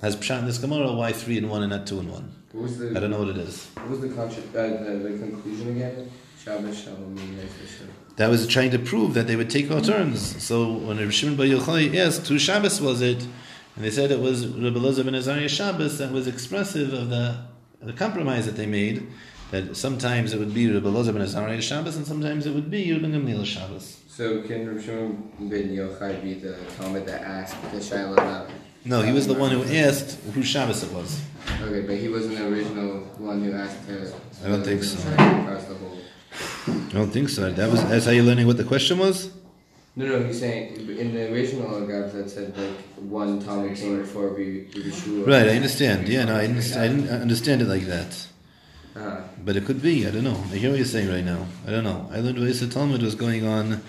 has 0.00 0.16
Pshat 0.16 0.40
in 0.40 0.46
this 0.46 0.58
Gemara, 0.58 0.92
why 0.92 1.12
three 1.12 1.38
and 1.38 1.48
one 1.50 1.62
and 1.62 1.70
not 1.70 1.86
two 1.86 1.98
and 2.00 2.10
one. 2.10 2.32
What 2.52 2.64
was 2.64 2.78
the 2.78 2.90
I 2.90 3.00
don't 3.00 3.10
know 3.10 3.20
what 3.20 3.28
it 3.28 3.38
is. 3.38 3.66
what 3.74 3.90
was 3.90 4.00
the, 4.00 4.08
contra- 4.10 4.42
uh, 4.42 4.84
the, 4.84 4.98
the 5.08 5.18
conclusion 5.18 5.76
again? 5.76 6.10
Shabbos 6.44 6.80
Shalom 6.82 7.16
Yisrael. 7.16 7.88
That 8.16 8.28
was 8.28 8.46
trying 8.46 8.70
to 8.72 8.78
prove 8.78 9.14
that 9.14 9.26
they 9.26 9.36
would 9.36 9.50
take 9.50 9.70
our 9.70 9.78
hmm. 9.78 9.86
turns. 9.86 10.42
So 10.42 10.72
when 10.72 10.98
Rabbi 10.98 11.10
Shimon 11.10 11.36
Bar 11.36 11.46
Yochai 11.46 11.94
asked, 11.96 12.26
whose 12.26 12.42
Shabbos 12.42 12.80
was 12.80 13.00
it? 13.00 13.26
And 13.74 13.84
they 13.84 13.90
said 13.90 14.10
it 14.10 14.20
was 14.20 14.46
Rabbi 14.46 14.78
Elazar 14.78 15.04
ben 15.04 15.14
Azariah 15.14 15.48
Shabbos 15.48 15.98
that 15.98 16.12
was 16.12 16.26
expressive 16.26 16.92
of 16.92 17.08
the 17.08 17.38
the 17.80 17.92
compromise 17.92 18.46
that 18.46 18.54
they 18.54 18.66
made 18.66 19.08
that 19.50 19.76
sometimes 19.76 20.32
it 20.32 20.38
would 20.38 20.54
be 20.54 20.70
Rabbi 20.70 20.86
Elazar 20.86 21.14
ben 21.14 21.22
Azariah 21.22 21.62
Shabbos 21.62 21.96
and 21.96 22.06
sometimes 22.06 22.44
it 22.44 22.54
would 22.54 22.70
be 22.70 22.92
Rabbi 22.92 23.06
Gamliel 23.06 23.46
Shabbos. 23.46 24.00
So 24.08 24.42
can 24.42 24.68
Rav 24.68 24.84
Shimon 24.84 25.32
ben 25.40 25.70
Yochai 25.70 26.22
be 26.22 26.34
the 26.34 26.58
Talmud 26.76 27.06
that 27.06 27.22
asked 27.22 27.60
the 27.72 27.78
Shaila 27.78 28.16
now? 28.16 28.46
No, 28.84 29.00
he 29.00 29.12
was 29.12 29.26
the 29.26 29.34
one 29.34 29.52
who 29.52 29.62
asked 29.74 30.20
whose 30.34 30.46
Shabbos 30.46 30.82
it 30.82 30.92
was. 30.92 31.22
Okay, 31.62 31.82
but 31.82 31.96
he 31.96 32.08
wasn't 32.08 32.36
the 32.36 32.48
original 32.48 33.00
one 33.16 33.42
who 33.42 33.52
asked 33.54 33.86
to. 33.86 34.12
I 34.44 34.48
don't 34.48 34.62
think 34.62 34.82
so. 34.82 34.98
Across 36.32 36.66
the 36.66 36.72
whole. 36.72 36.82
I 36.88 36.92
don't 36.92 37.10
think 37.10 37.28
so. 37.28 37.50
That 37.50 37.70
was 37.70 37.84
that's 37.84 38.06
how 38.06 38.12
you're 38.12 38.24
learning 38.24 38.46
what 38.46 38.56
the 38.56 38.64
question 38.64 38.98
was. 38.98 39.30
No, 39.94 40.06
no, 40.06 40.24
he's 40.24 40.40
saying 40.40 40.88
in 40.98 41.12
the 41.12 41.30
original 41.32 41.68
Agav 41.68 42.12
that 42.12 42.30
said 42.30 42.56
like 42.56 42.76
one 42.96 43.40
Talmud 43.44 43.76
came 43.76 44.00
before 44.00 44.30
Yeshua. 44.30 45.26
Right, 45.26 45.48
I 45.48 45.56
understand. 45.56 46.08
Yeah, 46.08 46.24
no, 46.24 46.36
I 46.36 46.46
didn't, 46.46 46.76
I 46.76 46.88
didn't 46.88 47.08
understand 47.10 47.60
it 47.60 47.68
like 47.68 47.82
that. 47.82 48.26
Uh, 48.96 49.20
But 49.44 49.56
it 49.56 49.64
could 49.66 49.82
be. 49.82 50.06
I 50.06 50.10
don't 50.10 50.24
know. 50.24 50.42
I 50.52 50.56
hear 50.56 50.70
what 50.70 50.78
you're 50.78 50.86
saying 50.86 51.10
right 51.10 51.24
now. 51.24 51.46
I 51.66 51.70
don't 51.70 51.84
know. 51.84 52.08
I 52.10 52.20
learned 52.20 52.38
what 52.38 52.52
the 52.54 52.68
Talmud 52.68 53.02
was 53.02 53.14
going 53.14 53.46
on. 53.46 53.82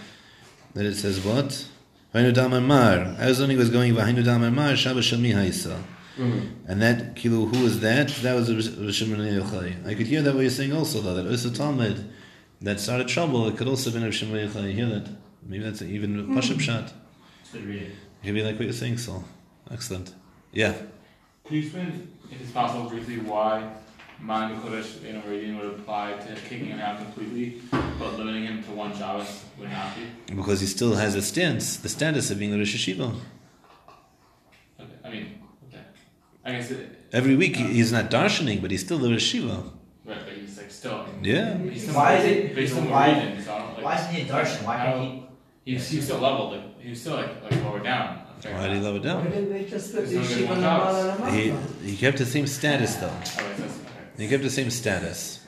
That 0.74 0.86
it 0.86 0.96
says 0.96 1.24
what? 1.24 1.68
Mar. 2.14 3.16
I 3.20 3.28
was 3.28 3.40
learning 3.40 3.58
it 3.58 3.60
was 3.60 3.70
going 3.70 3.94
Hainu 3.94 4.24
damar 4.24 4.52
mar 4.52 4.76
Shabbos 4.76 5.06
Shal 5.06 5.20
Mihaisa. 5.20 5.82
mhm. 6.18 6.50
And 6.68 6.82
that 6.82 7.16
kilu, 7.16 7.54
who 7.54 7.64
was 7.64 7.80
that? 7.80 8.10
That 8.24 8.36
was 8.36 8.50
Rishon 8.50 9.08
Yochai. 9.18 9.88
I 9.88 9.94
could 9.96 10.08
hear 10.08 10.22
that 10.22 10.34
what 10.36 10.42
you're 10.42 10.50
saying 10.50 10.74
also 10.74 11.02
though. 11.02 11.16
That 11.16 11.28
Osa 11.28 11.52
Talmud 11.52 12.10
that 12.64 12.80
started 12.80 13.08
trouble. 13.08 13.48
It 13.48 13.58
could 13.58 13.68
also 13.68 13.92
have 13.92 14.00
been 14.00 14.10
Rishon 14.10 14.32
ben 14.32 14.50
Yochai. 14.50 14.68
You 14.70 14.74
hear 14.74 14.88
that? 14.88 15.10
Maybe 15.46 15.64
that's 15.64 15.82
even 15.82 16.20
a 16.20 16.24
hmm. 16.24 16.38
Pashab 16.38 16.60
shot. 16.60 16.94
It's. 17.54 17.54
It 17.54 17.92
could 18.24 18.34
be 18.34 18.42
like 18.42 18.56
what 18.56 18.64
you're 18.64 18.74
saying, 18.74 18.98
Saul. 18.98 19.24
Excellent. 19.70 20.14
Yeah. 20.52 20.74
Can 21.46 21.56
you 21.58 21.64
explain, 21.64 22.08
if 22.32 22.42
it's 22.42 22.52
possible, 22.52 22.90
briefly 22.90 23.18
why 23.20 23.70
Mind 24.20 24.62
Kodesh 24.62 25.04
in 25.04 25.18
a 25.18 25.22
reading 25.28 25.58
would 25.58 25.68
apply 25.68 26.14
to 26.14 26.36
kicking 26.48 26.68
him 26.68 26.80
out 26.80 26.98
completely, 27.00 27.62
but 28.00 28.18
limiting 28.18 28.46
him 28.46 28.64
to 28.64 28.72
one 28.72 28.96
Shabbos 28.98 29.44
would 29.60 29.70
not 29.70 29.94
be? 29.96 30.34
Because 30.34 30.62
he 30.62 30.68
still 30.68 30.96
has 30.96 31.16
a 31.16 31.22
stance, 31.22 31.78
the 31.78 31.90
status 31.90 32.32
of 32.32 32.40
being 32.40 32.52
the 32.52 32.58
Rosh 32.58 32.76
Yeshiva. 32.76 33.14
Okay, 34.80 34.90
I 35.04 35.10
mean, 35.10 35.40
okay. 35.68 35.84
I 36.46 36.52
guess 36.54 36.72
it, 36.72 37.10
Every 37.12 37.36
week 37.36 37.58
he- 37.58 37.74
he's 37.74 37.92
not 37.92 38.10
darshaning, 38.10 38.62
but 38.62 38.72
he's 38.72 38.82
still 38.82 39.00
the 39.00 39.10
Rosh 39.10 39.36
Yeshiva. 39.36 39.70
Still. 40.84 41.06
Yeah. 41.22 41.58
He's 41.60 41.84
still 41.84 41.96
Why 41.96 42.16
is 42.16 42.26
it- 42.26 42.54
But 42.54 42.58
he's 42.62 42.72
still 42.72 42.84
more 42.84 42.92
why- 42.92 43.14
reading, 43.14 43.42
so 43.42 43.54
I 43.56 43.60
don't 43.60 43.74
like. 43.76 43.86
Why 43.86 43.96
does 43.96 44.08
he 44.10 44.22
a 44.22 44.26
darshan? 44.26 44.66
Why 44.66 44.76
can't 44.76 45.02
he? 45.02 45.72
He's, 45.72 45.90
he's 45.90 46.04
still 46.04 46.18
leveled, 46.20 46.52
like, 46.52 46.82
he 46.82 46.90
was 46.90 47.00
still 47.00 47.16
like, 47.16 47.42
like 47.42 47.64
lower 47.64 47.80
down. 47.80 48.18
Why 48.18 48.68
did 48.68 48.72
he 48.74 48.80
amount. 48.80 48.84
lower 48.84 48.96
it 48.98 49.00
Why 49.00 49.06
down? 49.08 49.24
didn't 49.32 49.54
they 49.54 49.64
just 49.64 49.96
put 49.96 50.06
the 50.06 50.16
There's 50.16 50.30
no 50.30 50.36
good 50.36 50.46
yeshiva 50.46 50.50
one 50.50 50.60
Lamala 50.60 51.18
house. 51.20 51.34
He, 51.82 51.90
he 51.92 51.96
kept 51.96 52.18
the 52.18 52.26
same 52.26 52.48
status 52.48 52.96
though. 52.96 53.08
Oh, 53.08 53.54
wait. 53.62 53.72
He 54.18 54.28
kept 54.28 54.44
the 54.44 54.50
same 54.50 54.70
status. 54.70 55.46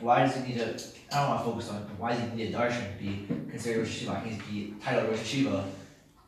Why 0.00 0.20
does 0.22 0.36
he 0.36 0.42
need 0.52 0.60
a? 0.60 0.68
I 1.10 1.20
don't 1.22 1.28
want 1.30 1.40
to 1.40 1.44
focus 1.50 1.70
on 1.70 1.78
why 1.98 2.12
does 2.12 2.20
he 2.20 2.36
need 2.36 2.54
a 2.54 2.58
darshan 2.58 2.86
to 2.96 3.02
be 3.02 3.26
considered 3.50 3.80
Rosh 3.80 4.04
Yeshiva? 4.04 4.08
Why 4.14 4.20
can't 4.28 4.46
be 4.48 4.74
titled 4.80 5.08
Rosh 5.10 5.18
Yeshiva, 5.18 5.64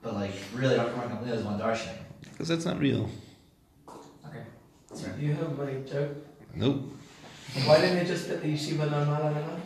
but 0.02 0.14
like 0.14 0.32
really, 0.56 0.74
Dr. 0.74 0.96
Mark 0.96 1.08
Gamliel 1.12 1.34
is 1.34 1.44
one 1.44 1.60
darshan. 1.60 1.94
Because 2.32 2.48
that's 2.48 2.64
not 2.64 2.80
real. 2.80 3.08
Okay. 4.26 4.42
Sorry. 4.92 5.22
You 5.22 5.34
have 5.34 5.56
my 5.56 5.72
joke. 5.88 6.16
Nope. 6.56 6.90
Why 7.66 7.80
didn't 7.80 7.96
they 7.98 8.04
just 8.04 8.28
put 8.28 8.42
the 8.42 8.48
yeshiva 8.48 8.88
Lamala 8.88 9.34
Lamala? 9.34 9.60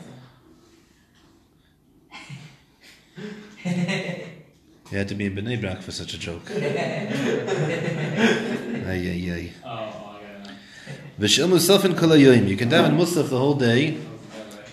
He 4.90 4.96
had 4.96 5.08
to 5.08 5.14
be 5.14 5.26
in 5.26 5.34
Bnei 5.34 5.60
Brak 5.60 5.82
for 5.82 5.90
such 5.92 6.14
a 6.14 6.18
joke. 6.18 6.42
Ay, 8.86 9.00
ay, 9.08 9.32
ay. 9.32 9.52
Oh, 9.64 9.68
oh, 9.68 9.70
I 9.70 10.44
got 10.44 10.50
it. 10.50 10.56
V'shil 11.18 11.48
Musaf 11.48 11.84
in 11.86 11.94
Kol 11.96 12.10
HaYoyim. 12.10 12.46
You 12.48 12.56
can 12.56 12.68
daven 12.68 12.94
Musaf 12.96 13.30
the 13.30 13.38
whole 13.38 13.54
day. 13.54 13.92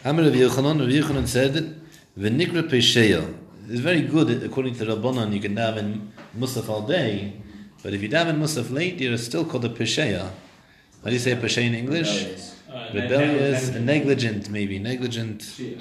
now. 0.04 0.10
Amar 0.12 0.26
Rav 0.26 0.34
Yochanan, 0.34 0.80
Rav 0.80 0.90
Yochanan 0.90 1.28
said, 1.28 1.80
V'nikra 2.20 2.64
Pesheya. 2.70 3.34
It's 3.70 3.80
very 3.80 4.02
good, 4.02 4.44
according 4.44 4.76
to 4.76 4.86
Rabbanan, 4.86 5.32
you 5.34 5.40
can 5.40 5.56
daven 5.56 6.10
Musaf 6.38 6.68
all 6.68 6.82
day, 6.82 7.34
but 7.82 7.94
if 7.94 8.02
you 8.02 8.10
daven 8.10 8.38
Musaf 8.38 8.70
late, 8.70 9.00
you're 9.00 9.18
still 9.18 9.46
called 9.46 9.64
a 9.64 9.70
Pesheya. 9.70 10.30
How 11.04 11.06
do 11.06 11.12
you 11.14 11.20
say 11.20 11.34
Pesheya 11.36 11.68
in 11.68 11.76
English? 11.76 12.51
Rebellious. 12.72 12.94
Uh, 12.94 13.02
Rebellious, 13.02 13.70
negligent. 13.70 13.86
negligent, 13.86 14.50
maybe, 14.50 14.80
negligent. 14.80 15.60
Yeah. 15.60 15.76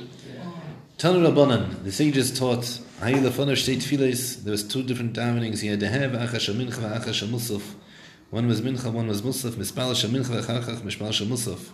Tanu 0.99 1.27
Rabbanan, 1.27 1.85
the 1.85 1.93
sages 1.93 2.37
taught, 2.37 2.63
Hayil 3.01 3.23
Lefana 3.23 3.53
Shtei 3.53 3.77
Tfilis, 3.77 4.43
there 4.43 4.51
was 4.51 4.65
two 4.65 4.83
different 4.83 5.15
davenings, 5.15 5.61
he 5.61 5.69
had 5.69 5.81
to 5.81 5.89
have 5.89 6.11
Achash 6.11 6.53
Mincha 6.53 7.01
Achash 7.01 7.27
Musaf. 7.29 7.63
One 8.31 8.49
was 8.49 8.61
Mincha, 8.61 8.93
one 8.93 9.07
was 9.07 9.23
Musaf, 9.23 9.53
Mispal 9.53 9.93
Mincha, 10.11 10.43
Achachach, 10.43 10.81
Mispal 10.81 11.27
Musaf. 11.27 11.71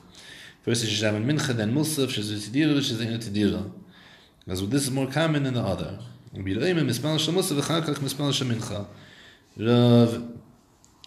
First 0.62 0.84
is 0.84 0.90
Shaman 0.90 1.26
Mincha, 1.26 1.48
then 1.48 1.74
Musaf, 1.74 2.08
Shazut 2.08 2.50
Tidira, 2.50 2.76
Shazut 2.76 3.24
Tidira. 3.24 3.70
Because 4.44 4.68
this 4.68 4.82
is 4.82 4.90
more 4.90 5.06
common 5.06 5.44
than 5.44 5.54
the 5.54 5.62
other. 5.62 5.98
B'Reim, 6.34 6.78
Mispal 6.86 7.18
Musaf, 7.32 7.58
Achachach, 7.60 7.96
Mispal 7.96 8.30
Mincha. 8.44 8.86
Rav 9.58 10.22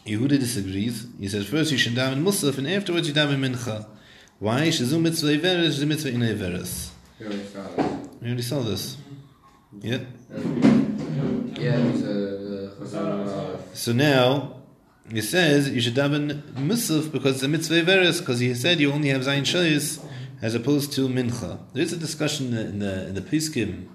Yehuda 0.06 0.40
disagrees. 0.40 1.08
He 1.20 1.28
says 1.28 1.46
first 1.48 1.72
you 1.72 1.78
should 1.78 1.94
daven 1.94 2.24
Musaf, 2.24 2.58
and 2.58 2.68
afterwards 2.68 3.08
you 3.08 3.14
daven 3.14 3.40
Mincha. 3.40 3.86
Why? 4.40 4.70
Shazu 4.70 5.02
Mitzvah 5.02 5.38
Iveres, 5.38 5.86
Mitzvah 5.86 6.12
Ina 6.12 6.28
Iveres. 6.28 6.92
We 7.20 7.26
already 7.26 7.44
saw 7.44 7.62
this. 7.62 8.08
We 8.22 8.28
already 8.28 8.42
saw 8.42 8.62
this. 8.62 8.98
Yeah. 9.82 9.98
Yeah, 11.60 11.78
it 11.78 11.92
was 11.92 12.02
a 12.02 12.06
the 12.06 12.76
Chazon 12.80 13.26
Rav. 13.26 13.62
So 13.74 13.92
now 13.92 14.56
he 15.12 15.22
says 15.22 15.70
you 15.70 15.82
should 15.82 15.96
daven 15.96 16.42
Musaf 16.54 17.12
because 17.12 17.36
it's 17.36 17.44
a 17.44 17.50
mitzvah 17.50 17.84
veres 17.84 18.20
because 18.20 18.40
he 18.40 18.54
said 18.54 18.80
you 18.80 18.94
only 18.94 19.10
have 19.10 19.24
zayin 19.24 19.42
shayis 19.42 20.02
as 20.42 20.56
opposed 20.56 20.94
to 20.94 21.10
mincha. 21.10 21.60
There 21.74 21.84
is 21.84 21.92
a 21.92 21.98
discussion 21.98 22.54
in 22.54 22.80
the 22.80 23.08
in 23.10 23.16
the 23.16 23.22
Piskim 23.22 23.88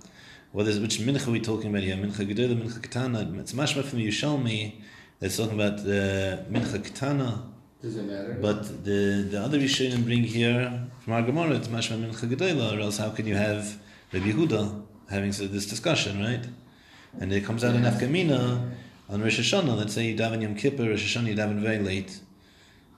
what 0.53 0.69
is 0.69 0.79
which 0.79 0.99
mincha 0.99 1.33
we're 1.33 1.41
talking 1.41 1.71
about 1.71 1.83
here 1.83 1.97
mincha 1.97 2.25
gedola 2.31 2.55
mincha 2.55 2.81
ketana. 2.81 3.41
It's 3.41 3.55
mashma 3.55 3.83
from 3.83 3.99
Yerushalmi 3.99 4.75
that's 5.19 5.39
talking 5.39 5.55
about 5.55 5.81
uh, 5.81 6.45
mincha 6.53 6.79
ketana. 6.79 7.54
Does 7.85 7.97
it 7.97 8.05
matter? 8.05 8.39
But 8.41 8.63
the 8.83 9.29
the 9.31 9.43
other 9.43 9.59
Rishonim 9.59 10.07
bring 10.07 10.23
here 10.23 10.89
from 11.01 11.13
our 11.13 11.21
Gemara 11.21 11.57
it's 11.57 11.69
mashma 11.69 11.99
mincha 12.03 12.27
gedola 12.27 12.75
or 12.75 12.81
else 12.81 12.97
how 12.97 13.11
can 13.11 13.27
you 13.27 13.35
have 13.35 13.79
Rabbi 14.11 14.31
Yehuda 14.31 14.83
having 15.11 15.33
this 15.33 15.67
discussion 15.67 16.23
right? 16.23 16.47
And 17.21 17.31
it 17.31 17.45
comes 17.45 17.63
out 17.63 17.75
in 17.75 17.83
Afkamina 17.83 18.71
on 19.11 19.23
Rosh 19.23 19.39
Hashanah. 19.39 19.77
Let's 19.77 19.93
say 19.93 20.07
you 20.07 20.17
daven 20.17 20.41
Yom 20.41 20.55
Kippur, 20.55 20.89
Rosh 20.89 21.05
Hashanah 21.15 21.27
you 21.27 21.35
daven 21.35 21.61
very 21.61 21.79
late, 21.79 22.21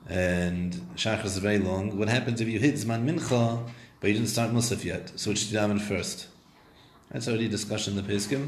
and 0.08 0.72
Shachar 0.94 1.24
is 1.24 1.38
very 1.38 1.58
long. 1.58 1.98
What 1.98 2.08
happens 2.08 2.40
if 2.40 2.46
you 2.46 2.60
hit 2.60 2.76
Zman 2.76 3.04
Mincha 3.10 3.68
but 3.98 4.06
you 4.06 4.14
didn't 4.14 4.28
start 4.28 4.52
Musaf 4.52 4.84
yet? 4.84 5.18
So 5.18 5.30
which 5.30 5.48
do 5.48 5.54
you 5.56 5.60
daven 5.60 5.80
first? 5.80 6.28
That's 7.10 7.26
already 7.26 7.46
a 7.46 7.48
discussion 7.48 7.98
in 7.98 8.06
the 8.06 8.12
Peskim. 8.12 8.46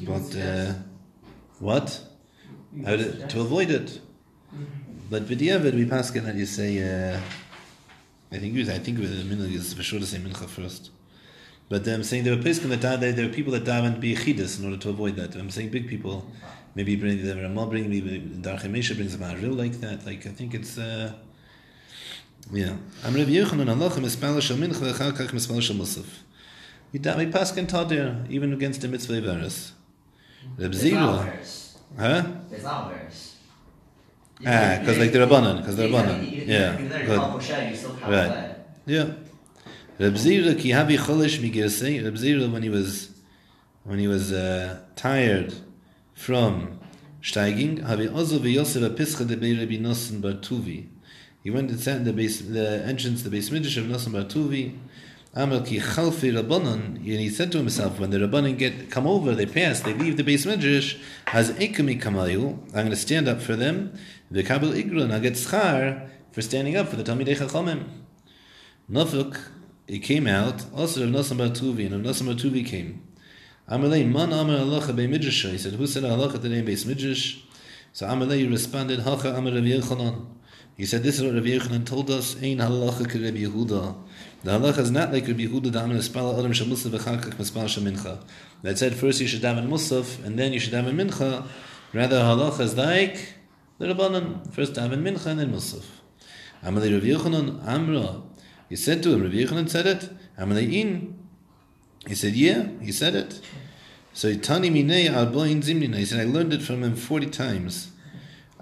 But 0.00 0.34
uh, 0.34 0.72
what? 1.58 2.00
How 2.86 2.96
to 2.96 3.40
avoid 3.42 3.70
it. 3.70 4.00
But 5.10 5.26
b'diavad 5.26 5.74
we 5.74 5.86
pass 5.86 6.10
that 6.10 6.34
you 6.34 6.46
say. 6.46 7.12
Uh, 7.14 7.20
I 8.32 8.38
think 8.38 8.54
it 8.54 8.58
was, 8.58 8.68
I 8.68 8.78
think 8.78 8.98
it 8.98 9.02
the 9.02 9.24
minhag 9.24 9.52
is 9.52 9.74
for 9.74 9.82
sure 9.82 9.98
to 9.98 10.06
say 10.06 10.18
mincha 10.18 10.48
first. 10.48 10.90
But 11.68 11.86
I'm 11.86 12.04
saying 12.04 12.24
there 12.24 12.36
were 12.36 12.42
peskim 12.42 12.68
that 12.68 12.80
daven, 12.80 13.16
there 13.16 13.26
were 13.26 13.32
people 13.32 13.52
that 13.52 13.64
daven 13.64 14.00
be 14.00 14.14
chidus 14.14 14.58
in 14.58 14.64
order 14.64 14.76
to 14.76 14.88
avoid 14.90 15.16
that. 15.16 15.34
I'm 15.34 15.50
saying 15.50 15.70
big 15.70 15.88
people, 15.88 16.30
maybe 16.74 16.94
bring 16.96 17.24
the 17.24 17.34
Ramah 17.34 17.66
bring 17.66 17.88
maybe 17.88 18.20
Darchei 18.20 18.70
Moshe 18.70 18.94
brings 18.94 19.14
a 19.14 19.18
Maharil 19.18 19.56
like 19.56 19.80
that. 19.80 20.06
Like 20.06 20.26
I 20.26 20.30
think 20.30 20.54
it's. 20.54 20.78
Uh, 20.78 21.12
yeah. 22.52 22.76
I'm 23.04 23.14
Rabbi 23.14 23.30
Yochanan 23.30 23.68
Allah 23.68 23.90
mispal 23.90 24.40
shel 24.40 24.56
mincha 24.56 24.74
v'achar 24.74 25.12
kach 25.12 25.30
mispal 25.30 25.60
shel 25.60 25.76
musaf. 25.76 26.06
We 26.92 26.98
da 27.00 27.16
we 27.16 27.26
paskin 27.26 27.66
tadir 27.66 28.30
even 28.30 28.52
against 28.52 28.80
the 28.80 28.88
mitzvah 28.88 29.44
It's 29.44 29.72
not 30.58 30.70
Zira, 30.70 31.76
huh? 31.98 32.26
It's 32.50 32.62
not. 32.62 32.92
Ah, 34.46 34.78
because 34.80 34.98
like 34.98 35.12
the 35.12 35.18
Rabbanan, 35.18 35.58
because 35.58 35.76
the 35.76 35.84
Rabbanan. 35.84 36.46
Yeah, 36.46 36.76
good. 36.76 37.18
called 37.18 37.40
Moshe, 37.40 37.70
you 37.70 37.76
still 37.76 37.94
have 37.96 38.10
Right. 38.10 38.56
Yeah. 38.86 39.12
Reb 39.98 40.14
Zira 40.14 40.58
ki 40.58 40.70
havi 40.70 40.96
cholesh 40.96 41.38
migirsei. 41.40 42.02
Reb 42.02 42.14
Zira 42.14 42.50
when 42.50 42.62
he 42.62 42.70
was 42.70 43.10
when 43.84 43.98
he 43.98 44.08
was 44.08 44.32
uh, 44.32 44.80
tired 44.96 45.54
from 46.14 46.80
steiging, 47.22 47.80
havi 47.80 48.08
ozo 48.08 48.38
v'yosef 48.38 48.84
a 48.84 48.90
pischa 48.90 49.26
de 49.26 49.36
bei 49.36 49.52
Rabbi 49.58 49.76
Nosson. 49.76 50.86
He 51.42 51.50
went 51.50 51.70
and 51.70 51.80
sat 51.80 51.96
in 51.96 52.04
the 52.04 52.12
base, 52.12 52.40
the 52.40 52.82
entrance, 52.84 53.22
the 53.22 53.30
base 53.30 53.50
midrash 53.50 53.76
of 53.76 53.84
Nosson 53.84 54.12
bar 54.12 54.22
Tuvi. 54.22 54.76
Amel 55.34 55.62
ki 55.62 55.78
chalfi. 55.78 56.36
And 56.36 56.98
he 56.98 57.28
said 57.28 57.52
to 57.52 57.58
himself, 57.58 58.00
when 58.00 58.10
the 58.10 58.18
Rabbanon 58.18 58.58
get 58.58 58.90
come 58.90 59.06
over, 59.06 59.34
they 59.34 59.46
pass, 59.46 59.80
they 59.80 59.94
leave 59.94 60.16
the 60.16 60.24
base 60.24 60.44
midrash. 60.44 60.96
Has 61.26 61.52
ikami 61.52 62.00
kamayu. 62.00 62.58
I'm 62.68 62.72
going 62.72 62.90
to 62.90 62.96
stand 62.96 63.28
up 63.28 63.40
for 63.40 63.54
them. 63.54 63.96
The 64.32 64.44
kabel 64.44 64.68
igron. 64.68 65.12
I 65.12 65.18
get 65.18 65.32
schar 65.32 66.08
for 66.30 66.40
standing 66.40 66.76
up 66.76 66.88
for 66.88 66.94
the 66.96 67.02
Talmidei 67.02 67.36
Chachamim. 67.36 67.84
Nafuk, 68.88 69.36
it 69.88 69.98
came 69.98 70.28
out, 70.28 70.64
also 70.72 71.02
of 71.02 71.10
Nosson 71.10 71.38
bar 71.38 71.48
Tuvi, 71.48 71.86
and 71.86 71.94
of 71.94 72.02
Nosson 72.02 72.26
bar 72.26 72.36
Tuvi 72.36 72.64
came. 72.64 73.02
Amalei, 73.68 74.08
man 74.08 74.32
amar 74.32 74.58
halacha 74.58 74.94
bei 74.94 75.08
midrash. 75.08 75.50
He 75.50 75.58
said, 75.58 75.72
who 75.72 75.84
said 75.84 76.04
halacha 76.04 76.40
today 76.40 76.58
in 76.58 76.64
base 76.64 76.84
midrash? 76.84 77.38
So 77.92 78.06
Amalei 78.06 78.48
responded, 78.48 79.00
hacha 79.00 79.34
amar 79.34 79.52
Rav 79.52 79.64
Yochanan. 79.64 80.26
He 80.76 80.86
said, 80.86 81.02
this 81.02 81.18
is 81.18 81.24
what 81.24 81.34
Rabbi 81.34 81.48
Yochanan 81.48 81.84
told 81.84 82.08
us, 82.10 82.36
Ein 82.36 82.58
halacha 82.58 83.08
ke 83.08 83.14
Rabbi 83.14 83.38
Yehuda. 83.38 83.96
The 84.44 84.50
halacha 84.52 84.78
is 84.78 84.92
not 84.92 85.12
like 85.12 85.26
Rabbi 85.26 85.42
Yehuda, 85.46 85.72
the 85.72 85.80
Amin 85.80 85.98
Espala 85.98 86.38
Adam 86.38 86.52
Shal 86.52 86.68
Musaf 86.68 86.90
V'chakach 86.90 87.34
Mispal 87.34 87.68
Shal 87.68 87.82
Mincha. 87.82 88.22
That 88.62 88.78
said, 88.78 88.94
first 88.94 89.20
you 89.20 89.26
should 89.26 89.42
daven 89.42 89.68
Musaf, 89.68 90.24
and 90.24 90.38
then 90.38 90.52
you 90.52 90.60
should 90.60 90.72
daven 90.72 90.94
Mincha. 90.94 91.46
Rather, 91.92 92.20
halacha 92.20 92.60
is 92.60 92.76
like 92.76 93.34
the 93.80 93.86
Rabbanan. 93.86 94.52
First 94.52 94.74
daven 94.74 95.02
Mincha, 95.02 95.26
and 95.26 95.40
then 95.40 95.52
Musaf. 95.52 95.84
Amalei 96.62 96.92
Rabbi 96.92 97.06
Yochanan, 97.06 97.66
Amra. 97.66 98.20
He 98.68 98.76
said 98.76 99.02
to 99.02 99.14
him, 99.14 99.22
Rabbi 99.22 99.36
Yochanan 99.36 99.68
said 99.68 99.86
it. 99.86 100.10
Amalei 100.38 100.72
In. 100.72 101.18
He 102.06 102.14
said, 102.14 102.34
yeah, 102.34 102.68
he 102.80 102.92
said 102.92 103.14
it. 103.14 103.40
So 104.12 104.34
Tani 104.36 104.70
Minei 104.70 105.08
Alboin 105.08 105.62
Zimnina. 105.62 105.96
He 105.96 106.04
said, 106.04 106.20
I 106.20 106.30
learned 106.30 106.52
it 106.52 106.62
from 106.62 106.84
him 106.84 106.94
40 106.94 107.26
times. 107.28 107.90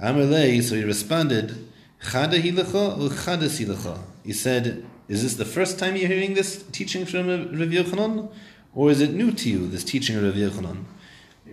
Amalei, 0.01 0.63
so 0.63 0.77
he 0.77 0.85
responded, 0.85 1.69
Chada 2.01 2.41
hilacha 2.41 2.97
or 2.97 3.09
chada 3.09 3.49
silacha? 3.49 3.99
He 4.25 4.33
said, 4.33 4.87
is 5.09 5.25
this 5.25 5.35
the 5.35 5.45
first 5.45 5.81
time 5.81 5.97
you're 5.97 6.07
hearing 6.07 6.35
this 6.35 6.63
teaching 6.71 7.05
from 7.05 7.27
Rabbi 7.27 7.73
Yochanan? 7.75 8.31
Or 8.73 8.93
is 8.93 9.01
it 9.01 9.13
new 9.13 9.33
to 9.33 9.51
you, 9.51 9.67
this 9.67 9.83
teaching 9.83 10.17
of 10.17 10.23
Rabbi 10.23 10.39
Yochanan? 10.39 10.85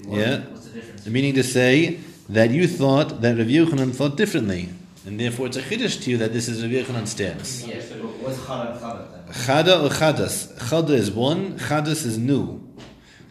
Yeah. 0.07 0.41
What's 0.41 0.67
the 0.67 0.73
difference? 0.73 1.07
Meaning 1.07 1.33
to 1.33 1.43
say 1.43 1.99
that 2.29 2.51
you 2.51 2.67
thought 2.67 3.21
that 3.21 3.37
Rabbi 3.37 3.51
Yochanan 3.51 3.93
thought 3.93 4.17
differently. 4.17 4.69
And 5.05 5.19
therefore 5.19 5.47
it's 5.47 5.57
a 5.57 5.61
chiddush 5.61 6.03
to 6.03 6.11
you 6.11 6.17
that 6.17 6.33
this 6.33 6.47
is 6.47 6.63
Rabbi 6.63 6.75
Yochanan's 6.75 7.11
stance. 7.11 7.65
Yes. 7.67 7.91
what's 7.91 8.37
chada 8.39 8.79
chada? 8.79 9.27
Chada 9.27 9.83
or 9.85 9.89
chadas? 9.89 10.57
Chada 10.57 10.91
is 10.91 11.11
one, 11.11 11.59
chadas 11.59 12.05
is 12.05 12.17
new. 12.17 12.61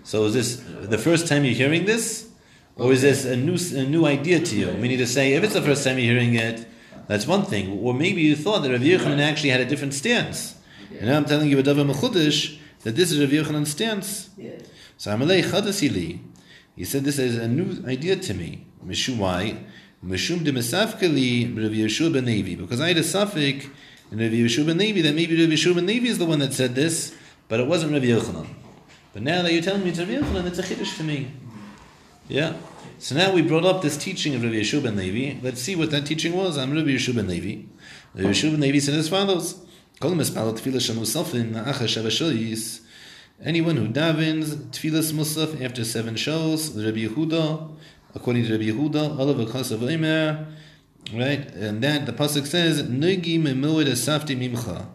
So 0.04 0.24
is 0.26 0.35
this 0.35 0.62
the 0.88 0.98
first 0.98 1.26
time 1.26 1.44
you're 1.44 1.54
hearing 1.54 1.85
this? 1.85 2.30
Or 2.76 2.92
is 2.92 3.02
this 3.02 3.24
a 3.24 3.37
new, 3.37 3.57
a 3.76 3.88
new 3.88 4.04
idea 4.04 4.40
to 4.40 4.57
you? 4.57 4.72
Meaning 4.72 4.98
to 4.98 5.07
say, 5.07 5.35
if 5.35 5.44
it's 5.44 5.54
the 5.54 5.62
first 5.62 5.85
time 5.85 5.98
you're 5.98 6.12
hearing 6.12 6.35
it, 6.35 6.66
that's 7.07 7.26
one 7.26 7.44
thing. 7.44 7.78
Or 7.78 7.94
maybe 7.94 8.22
you 8.22 8.37
thought 8.37 8.61
that 8.62 8.70
Rabbi 8.70 8.85
Yochanan 8.85 9.20
actually 9.20 9.50
had 9.50 9.61
a 9.61 9.64
different 9.64 9.94
stance. 9.94 10.57
And 10.90 11.07
now 11.07 11.16
I'm 11.16 11.24
telling 11.24 11.48
you 11.48 11.59
a 11.59 11.62
davar 11.62 11.90
mechudish 11.90 12.59
that 12.83 12.96
this 12.96 13.11
is 13.11 13.20
Rabbi 13.20 13.35
Yochanan's 13.35 13.70
stance. 13.70 14.30
So 14.96 15.11
Amalei 15.11 15.42
Chadasili, 15.42 16.20
he 16.76 16.85
said 16.85 17.04
this 17.04 17.18
is 17.18 17.37
a 17.37 17.48
new 17.48 17.85
idea 17.87 18.16
to 18.16 18.35
me. 18.35 18.66
Mishum 18.87 19.18
why? 19.18 19.57
Mishum 20.05 20.44
de 20.44 20.53
Mesafkali 20.53 21.57
Rabbi 21.57 21.77
Yeshua 21.77 22.12
ben 22.12 22.27
Levi. 22.27 22.57
Because 22.57 22.81
I 22.81 22.88
had 22.88 22.99
a 22.99 23.03
suffix 23.03 23.66
in 24.11 24.18
Rabbi 24.18 24.35
Yeshua 24.35 24.66
ben 24.66 24.79
Levi 24.79 25.01
that 25.03 25.14
maybe 25.14 25.40
Rabbi 25.40 25.55
Yeshua 25.55 25.75
ben 25.75 25.87
Levi 25.87 26.07
is 26.09 26.18
the 26.18 26.27
one 26.27 26.38
that 26.40 26.53
said 26.53 26.75
this, 26.75 27.14
but 27.49 27.61
it 27.61 27.66
wasn't 27.66 27.92
Rabbi 27.92 28.07
Yochanan. 28.07 28.47
But 29.12 29.23
now 29.23 29.42
that 29.42 29.53
you're 29.53 29.62
telling 29.62 29.85
me 29.85 29.90
it's 29.90 29.99
Rabbi 29.99 30.16
Yochanan, 30.16 30.47
it's 30.47 30.59
a 30.59 30.62
chiddush 30.62 30.97
to 30.99 31.05
me. 31.05 31.31
Yeah. 32.29 32.55
So 32.99 33.14
now 33.14 33.33
we 33.33 33.42
brought 33.42 33.64
up 33.64 33.83
this 33.83 33.97
teaching 33.97 34.35
of 34.35 34.42
Rabbi 34.42 34.57
Yeshua 34.57 34.83
ben 34.83 34.97
Levi. 34.97 35.40
Let's 35.42 35.61
see 35.62 35.77
what 35.77 35.90
that 35.90 36.07
teaching 36.07 36.35
was. 36.35 36.59
I'm 36.59 36.75
Rabbi 36.75 36.90
Yeshua 36.90 37.16
ben 37.16 37.29
Levi. 37.29 37.66
Rabbi 38.14 38.29
Yeshua 38.29 38.51
ben 38.53 38.61
Levi 38.61 38.79
said 38.79 38.94
as 38.94 39.09
follows. 39.09 39.61
Anyone 43.42 43.77
who 43.77 43.88
davens 43.88 44.55
tefillas 44.70 45.12
musaf 45.12 45.61
after 45.62 45.85
seven 45.85 46.16
shows, 46.16 46.70
Rabbi 46.77 47.07
Yehuda, 47.07 47.70
according 48.14 48.46
to 48.46 48.53
Rabbi 48.53 48.64
Yehuda, 48.64 49.18
olav 49.18 49.37
akasav 49.37 49.83
omer, 49.83 50.46
right? 51.12 51.50
And 51.55 51.83
that 51.83 52.07
the 52.07 52.12
pasuk 52.12 52.46
says, 52.46 52.83
"Nugi 52.83 53.40
memoed 53.40 53.87
asafti 53.87 54.37
mimcha," 54.37 54.87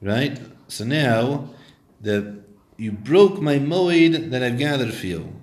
right? 0.00 0.38
So 0.68 0.84
now, 0.84 1.50
the 2.00 2.38
you 2.76 2.92
broke 2.92 3.40
my 3.40 3.58
moed 3.58 4.30
that 4.30 4.42
I've 4.42 4.58
gathered 4.58 4.94
for 4.94 5.06
you. 5.06 5.34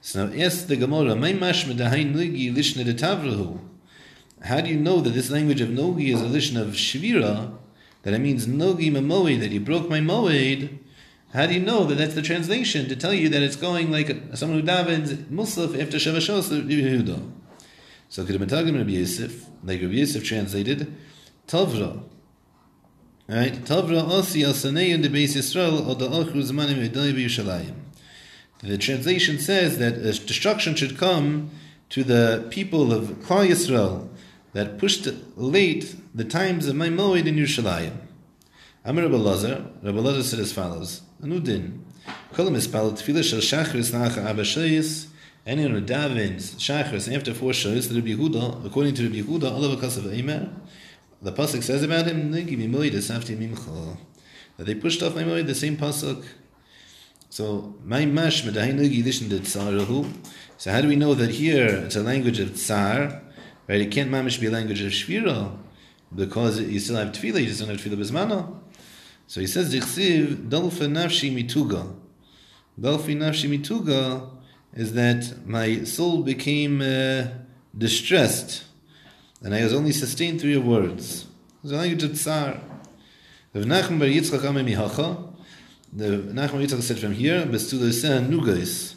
So 0.00 0.26
now 0.26 0.42
ask 0.42 0.66
the 0.66 0.76
Gemara, 0.76 1.14
"My 1.14 1.32
mashma 1.32 1.74
dahain 1.74 2.14
nugi 2.14 2.54
lishna 2.54 2.84
de 2.84 2.94
tavrahu." 2.94 3.60
How 4.42 4.60
do 4.60 4.68
you 4.68 4.76
know 4.76 5.00
that 5.00 5.10
this 5.10 5.30
language 5.30 5.60
of 5.60 5.70
nogi 5.70 6.10
is 6.10 6.20
a 6.20 6.24
lishna 6.24 6.62
of 6.62 6.74
shvira? 6.74 7.52
That 8.02 8.12
it 8.12 8.18
means 8.20 8.46
nogi 8.46 8.90
memoed 8.90 9.40
that 9.40 9.50
you 9.50 9.60
broke 9.60 9.88
my 9.88 10.00
moed. 10.00 10.78
How 11.34 11.46
do 11.46 11.54
you 11.54 11.60
know 11.60 11.84
that 11.86 11.96
that's 11.96 12.14
the 12.14 12.22
translation 12.22 12.88
to 12.88 12.94
tell 12.94 13.12
you 13.12 13.28
that 13.28 13.42
it's 13.42 13.56
going 13.56 13.90
like 13.90 14.08
someone 14.34 14.60
who 14.60 14.64
davens 14.64 15.16
musaf 15.24 15.76
after 15.82 15.96
Sheva 15.96 16.18
Shos 16.18 16.48
Rabbi 16.52 16.74
Yehuda? 16.74 17.28
So 18.08 18.24
could 18.24 18.40
Matagim 18.40 18.78
Rabbi 18.78 18.92
Yosef, 18.92 19.46
like 19.64 19.82
Rabbi 19.82 19.94
Yosef 19.94 20.22
translated, 20.22 20.94
Tavra. 21.48 22.04
Right? 23.28 23.52
Tavra 23.64 24.04
osi 24.04 24.44
al 24.44 24.52
sanei 24.52 24.90
in 24.90 25.02
the 25.02 25.08
Yisrael 25.08 25.84
or 25.88 25.96
the 25.96 26.08
ochru 26.08 26.36
zmanim 26.36 26.88
edai 26.88 27.12
b'Yushalayim. 27.12 27.74
The 28.60 28.78
translation 28.78 29.40
says 29.40 29.78
that 29.78 29.94
a 29.94 30.12
destruction 30.12 30.76
should 30.76 30.96
come 30.96 31.50
to 31.88 32.04
the 32.04 32.46
people 32.50 32.92
of 32.92 33.08
Klal 33.24 33.48
Yisrael 33.48 34.08
that 34.52 34.78
pushed 34.78 35.08
late 35.36 35.96
the 36.14 36.24
times 36.24 36.68
of 36.68 36.76
my 36.76 36.90
moed 36.90 37.26
in 37.26 37.34
Yerushalayim. 37.34 37.96
Amir 38.84 39.02
Rabbi 39.02 39.16
Lazar, 39.16 39.66
Rabbi 39.82 39.98
Lazar 39.98 40.22
said 40.22 40.38
as 40.38 40.52
follows: 40.52 41.00
Anudin, 41.22 41.78
kol 42.32 42.46
mispal 42.50 42.92
tefillah 42.92 43.22
shel 43.22 43.38
shachris 43.38 43.92
nacha 43.92 44.24
abba 44.24 44.42
shayis. 44.42 45.06
Anyone 45.46 45.72
who 45.72 45.82
davens 45.82 46.56
shachris 46.56 47.14
after 47.14 47.32
four 47.32 47.52
shayis, 47.52 47.94
Rabbi 47.94 48.08
Yehuda, 48.08 48.66
according 48.66 48.94
to 48.94 49.04
Rabbi 49.04 49.20
Yehuda, 49.20 49.52
olav 49.52 49.78
akasav 49.78 50.04
eimer. 50.04 50.50
The 51.22 51.32
pasuk 51.32 51.62
says 51.62 51.82
about 51.82 52.06
him, 52.06 52.32
"Nigi 52.32 52.58
mimoid 52.58 52.92
esafti 52.92 53.36
mimcha," 53.38 53.96
that 54.56 54.66
they 54.66 54.74
pushed 54.74 55.02
off 55.02 55.14
my 55.14 55.22
moed. 55.22 55.46
The 55.46 55.54
same 55.54 55.76
pasuk. 55.76 56.24
So 57.30 57.74
my 57.84 58.06
mash 58.06 58.42
medahin 58.42 58.78
nigi 58.78 59.02
lishn 59.04 59.28
de 59.28 59.38
tzarahu. 59.38 60.10
So 60.58 60.72
how 60.72 60.80
do 60.80 60.88
we 60.88 60.96
know 60.96 61.14
that 61.14 61.30
here 61.30 61.66
it's 61.66 61.96
a 61.96 62.02
language 62.02 62.40
of 62.40 62.56
tsar? 62.56 63.22
Right? 63.68 63.80
It 63.80 63.90
can't 63.90 64.10
mamish 64.10 64.40
be 64.40 64.48
a 64.48 64.50
language 64.50 64.80
of 64.82 64.90
shvira 64.90 65.56
because 66.14 66.60
you 66.60 66.80
still 66.80 66.96
have 66.96 67.12
tefillah. 67.12 67.40
You 67.40 67.46
just 67.46 67.60
don't 67.60 67.68
have 67.70 67.78
tefillah 67.78 67.98
bismana. 67.98 68.63
So 69.26 69.40
he 69.40 69.46
says, 69.46 69.74
"Dichsiv 69.74 70.48
dolfa 70.48 70.86
nafshi 70.86 71.32
mituga." 71.34 71.94
Dolfi 72.80 73.16
nafshi 73.16 73.48
mituga 73.48 74.30
is 74.74 74.92
that 74.94 75.46
my 75.46 75.84
soul 75.84 76.22
became 76.22 76.80
uh, 76.80 77.28
distressed, 77.76 78.64
and 79.42 79.54
I 79.54 79.62
was 79.62 79.72
only 79.72 79.92
sustained 79.92 80.40
through 80.40 80.50
your 80.50 80.62
words. 80.62 81.26
It's 81.62 81.72
a 81.72 81.76
language 81.76 82.02
of 82.02 82.16
tsar. 82.18 82.60
Rav 83.54 83.64
Nachman 83.64 83.98
bar 83.98 84.08
Yitzchak 84.08 84.40
Amem 84.40 84.68
Mihacha. 84.68 85.32
The 85.92 86.04
Nachman 86.04 86.52
bar 86.52 86.60
Yitzchak 86.60 86.82
said 86.82 86.98
from 86.98 87.12
here, 87.12 87.46
"Bestulesen 87.46 88.28
nugais." 88.28 88.94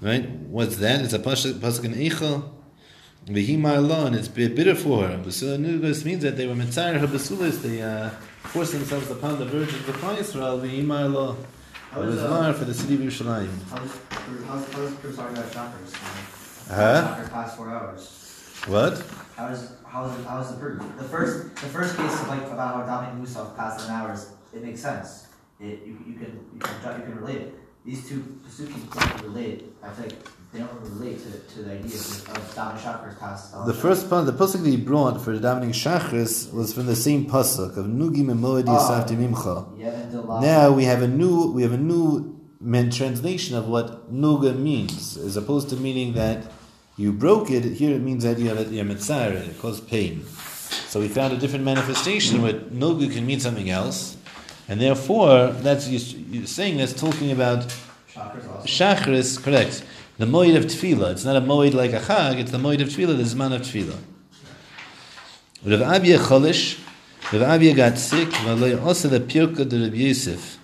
Right? 0.00 0.28
What's 0.28 0.76
that? 0.76 1.02
It's 1.02 1.14
a 1.14 1.18
pasuk 1.18 1.84
in 1.84 1.94
Eicha. 1.94 2.53
And 3.26 4.14
it's 4.14 4.28
bi- 4.28 4.48
bitter 4.48 4.74
for 4.74 5.08
her. 5.08 5.16
Besula 5.18 5.56
nugais 5.58 6.04
means 6.04 6.22
that 6.22 6.36
they 6.36 6.46
were 6.46 6.54
mitzayir 6.54 7.00
her 7.00 7.06
besulas. 7.06 7.62
They 7.62 7.80
uh, 7.80 8.10
forced 8.42 8.72
themselves 8.72 9.10
upon 9.10 9.38
the 9.38 9.46
virgins 9.46 9.88
of. 9.88 9.96
V'hima 9.96 11.04
Allah. 11.04 11.36
How 11.90 12.02
It 12.02 12.08
is, 12.08 12.16
was 12.16 12.30
mar 12.30 12.52
for 12.52 12.64
the 12.64 12.74
city 12.74 12.94
of 12.94 13.00
Yerushalayim. 13.00 13.48
How's, 13.70 13.98
how's, 14.46 14.94
Chris 14.96 15.16
talking 15.16 15.38
about 15.38 15.50
chakras? 15.52 15.94
Huh? 16.68 17.02
Chakra 17.02 17.28
class 17.28 17.56
four 17.56 17.70
hours. 17.70 18.24
What? 18.66 19.02
How 19.36 19.48
is 19.48 19.72
how 19.86 20.04
is 20.06 20.26
how 20.26 20.40
is 20.40 20.50
the 20.50 20.56
proof? 20.56 20.82
The 20.98 21.04
first 21.04 21.54
the 21.54 21.68
first 21.68 21.96
case 21.96 22.20
of 22.20 22.28
like 22.28 22.42
about 22.42 22.74
how 22.74 22.82
Dominic 22.84 23.26
Musaf 23.28 23.56
passed 23.56 23.86
ten 23.86 23.96
hours, 23.96 24.32
it 24.52 24.62
makes 24.62 24.80
sense. 24.80 25.28
It 25.60 25.86
you, 25.86 25.96
you 26.06 26.14
can 26.14 26.44
you 26.52 26.58
can 26.58 27.00
you 27.00 27.06
can 27.06 27.16
relate 27.16 27.40
it. 27.42 27.54
These 27.84 28.08
two 28.08 28.40
pasukim 28.44 28.92
don't 28.92 29.22
relate. 29.22 29.72
I 29.82 29.90
think 29.90 30.14
they 30.54 30.60
don't 30.60 30.80
relate 30.82 31.18
to, 31.18 31.54
to 31.54 31.62
the 31.62 31.72
idea 31.72 31.96
of, 31.96 32.54
Chakras 32.54 33.18
passed. 33.18 33.66
The 33.66 33.74
first 33.74 34.08
part, 34.08 34.24
the 34.26 34.32
pasuk 34.32 34.62
that 34.62 34.70
he 34.70 34.76
brought 34.76 35.20
for 35.20 35.36
the 35.36 35.46
davening 35.46 35.70
shachris 35.70 36.52
was 36.52 36.72
from 36.72 36.86
the 36.86 36.94
same 36.94 37.26
pasuk 37.26 37.76
of 37.76 37.86
nugi 37.86 38.20
ah, 38.68 39.04
mimcha. 39.08 39.76
Yeah, 39.76 39.88
and 39.88 40.12
the 40.12 40.20
last 40.20 40.42
Now 40.42 40.70
we 40.70 40.84
have 40.84 41.02
a 41.02 41.08
new 41.08 41.50
we 41.50 41.62
have 41.62 41.72
a 41.72 41.76
new 41.76 42.40
translation 42.92 43.56
of 43.56 43.66
what 43.66 44.12
nuga 44.14 44.56
means, 44.56 45.16
as 45.16 45.36
opposed 45.36 45.70
to 45.70 45.76
meaning 45.76 46.12
that 46.12 46.46
you 46.96 47.12
broke 47.12 47.50
it. 47.50 47.64
Here 47.64 47.92
it 47.92 48.00
means 48.00 48.22
that 48.22 48.38
you 48.38 48.48
have 48.48 48.60
a, 48.60 48.64
you're 48.72 48.88
it 48.88 49.58
caused 49.58 49.88
pain. 49.88 50.24
So 50.86 51.00
we 51.00 51.08
found 51.08 51.32
a 51.32 51.36
different 51.36 51.64
manifestation 51.64 52.42
where 52.42 52.54
nuga 52.54 53.12
can 53.12 53.26
mean 53.26 53.40
something 53.40 53.70
else, 53.70 54.16
and 54.68 54.80
therefore 54.80 55.48
that's 55.48 55.88
you, 55.88 55.98
you're 56.30 56.46
saying 56.46 56.76
that's 56.76 56.92
talking 56.92 57.32
about 57.32 57.74
chakras. 58.14 58.62
Shachris, 58.64 59.42
correct. 59.42 59.84
The 60.16 60.26
moed 60.26 60.56
of 60.56 60.66
tefillah. 60.66 61.10
It's 61.12 61.24
not 61.24 61.34
a 61.36 61.40
moed 61.40 61.74
like 61.74 61.92
a 61.92 61.98
chag. 61.98 62.38
It's 62.38 62.52
the 62.52 62.58
moed 62.58 62.80
of 62.80 62.88
tefillah. 62.88 63.16
The 63.16 63.24
zman 63.24 63.52
of 63.52 63.62
tefillah. 63.62 63.98
Rav 65.64 65.80
Abia 65.80 66.18
cholish. 66.18 66.78
Rav 67.32 67.42
Abia 67.42 67.74
got 67.74 67.98
sick. 67.98 68.28
V'aloi 68.28 68.80
also 68.84 69.08
the 69.08 69.18
pirka 69.18 69.68
de 69.68 69.82
Rav 69.82 69.94
Yosef. 69.94 70.58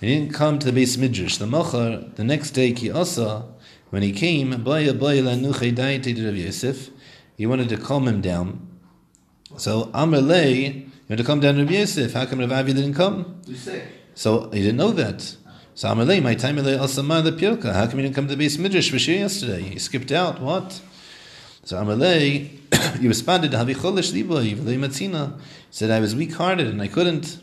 He 0.00 0.06
didn't 0.06 0.32
come 0.32 0.58
to 0.58 0.66
the 0.66 0.72
base 0.72 0.96
midrash. 0.96 1.36
The 1.36 1.44
mocher 1.44 2.14
the 2.14 2.24
next 2.24 2.52
day 2.52 2.72
he 2.72 2.90
also 2.90 3.54
when 3.90 4.02
he 4.02 4.12
came 4.12 4.62
baya 4.62 4.94
baya 4.94 5.22
lanuchay 5.22 5.74
daite 5.74 6.14
de 6.14 6.24
Rav 6.24 6.36
Yosef. 6.36 6.88
He 7.36 7.44
wanted 7.44 7.68
to 7.68 7.76
calm 7.76 8.08
him 8.08 8.22
down. 8.22 8.66
So 9.58 9.90
Amr. 9.92 10.16
You 10.16 10.86
want 11.10 11.18
to 11.18 11.24
come 11.24 11.40
down 11.40 11.56
to 11.56 11.62
Rav 11.62 11.70
Yosef. 11.70 12.14
How 12.14 12.24
come 12.24 12.38
Rav 12.38 12.48
Abia 12.48 12.74
didn't 12.74 12.94
come? 12.94 13.42
Who's 13.46 13.60
sick? 13.60 13.84
So 14.14 14.50
he 14.50 14.60
didn't 14.62 14.78
know 14.78 14.92
that. 14.92 15.36
So 15.76 15.88
Amalei, 15.88 16.22
my 16.22 16.36
time 16.36 16.56
Amalei 16.56 16.78
Asama 16.78 17.20
the 17.20 17.32
Pirka. 17.32 17.72
How 17.72 17.88
come 17.88 17.98
you 17.98 18.04
didn't 18.04 18.14
come 18.14 18.28
to 18.28 18.36
the 18.36 18.36
base 18.36 18.58
midrash 18.58 18.92
for 18.92 18.98
shir 19.00 19.14
yesterday? 19.14 19.70
You 19.70 19.80
skipped 19.80 20.12
out. 20.12 20.40
What? 20.40 20.80
So 21.64 21.76
Amalei, 21.82 23.00
you 23.02 23.08
responded, 23.08 23.50
"Havi 23.50 23.74
cholish 23.74 24.12
liboy 24.12 24.54
v'lei 24.54 24.78
matzina." 24.78 25.36
Said, 25.72 25.90
"I 25.90 25.98
was 25.98 26.14
weak-hearted 26.14 26.68
and 26.68 26.80
I 26.80 26.86
couldn't." 26.86 27.40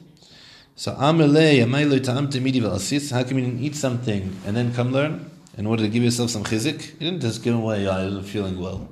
So 0.78 0.94
Amalei, 0.94 1.58
amaylo 1.58 2.02
ta'am 2.02 2.30
temidi 2.30 2.62
v'asis. 2.62 3.12
How 3.12 3.22
come 3.24 3.40
you 3.40 3.44
didn't 3.44 3.60
eat 3.60 3.76
something 3.76 4.34
and 4.46 4.56
then 4.56 4.74
come 4.74 4.94
learn 4.94 5.30
in 5.58 5.66
order 5.66 5.84
to 5.84 5.90
give 5.90 6.02
yourself 6.02 6.30
some 6.30 6.46
chizik? 6.46 6.94
You 7.02 7.12
didn't 7.12 7.20
just 7.20 7.44
give 7.44 7.56
away. 7.56 7.86
Oh, 7.86 7.92
I 7.92 8.06
wasn't 8.06 8.28
feeling 8.28 8.62
well. 8.62 8.88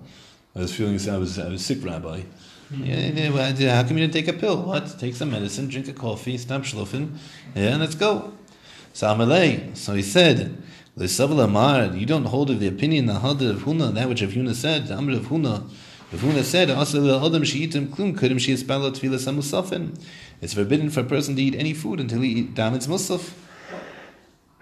I 0.53 0.59
was 0.59 0.75
feeling. 0.75 0.99
I 1.09 1.17
was. 1.17 1.39
I 1.39 1.47
was 1.47 1.65
sick, 1.65 1.81
Rabbi. 1.81 2.23
Hmm. 2.67 2.83
Yeah, 2.83 2.97
yeah, 2.97 3.29
well, 3.29 3.73
how 3.73 3.87
come 3.87 3.97
you 3.97 4.05
didn't 4.05 4.13
take 4.13 4.27
a 4.27 4.33
pill? 4.33 4.61
What? 4.63 4.99
Take 4.99 5.15
some 5.15 5.31
medicine, 5.31 5.69
drink 5.69 5.87
a 5.87 5.93
coffee, 5.93 6.37
stop 6.37 6.63
schluffing, 6.63 7.17
yeah, 7.55 7.69
and 7.69 7.79
let's 7.79 7.95
go. 7.95 8.33
So 8.93 9.07
Amalei, 9.07 9.75
so 9.77 9.93
he 9.93 10.01
said, 10.01 10.57
"L'savla 10.95 11.45
Amar, 11.45 11.95
you 11.95 12.05
don't 12.05 12.25
hold 12.25 12.49
of 12.49 12.59
the 12.59 12.67
opinion 12.67 13.05
the 13.05 13.13
Hadar 13.13 13.51
of 13.51 13.63
Huna, 13.63 13.93
that 13.93 14.09
which 14.09 14.21
of 14.21 14.31
Huna 14.31 14.53
said, 14.53 14.87
the 14.87 14.95
Amr 14.95 15.13
of 15.13 15.27
Huna. 15.27 15.69
If 16.11 16.21
Huna 16.21 16.43
said, 16.43 16.69
"Asa 16.69 16.97
Adam 16.97 17.43
she'itim 17.43 17.87
klum 17.87 18.17
kudim 18.17 18.39
she'ispalo 18.39 18.91
tefillas 18.91 19.25
hamusafin," 19.27 19.95
it's 20.41 20.53
forbidden 20.53 20.89
for 20.89 21.01
a 21.01 21.03
person 21.03 21.35
to 21.35 21.41
eat 21.41 21.55
any 21.55 21.73
food 21.73 21.99
until 21.99 22.21
he 22.21 22.29
eat 22.29 22.55
damitz 22.55 22.87
musaf. 22.87 23.31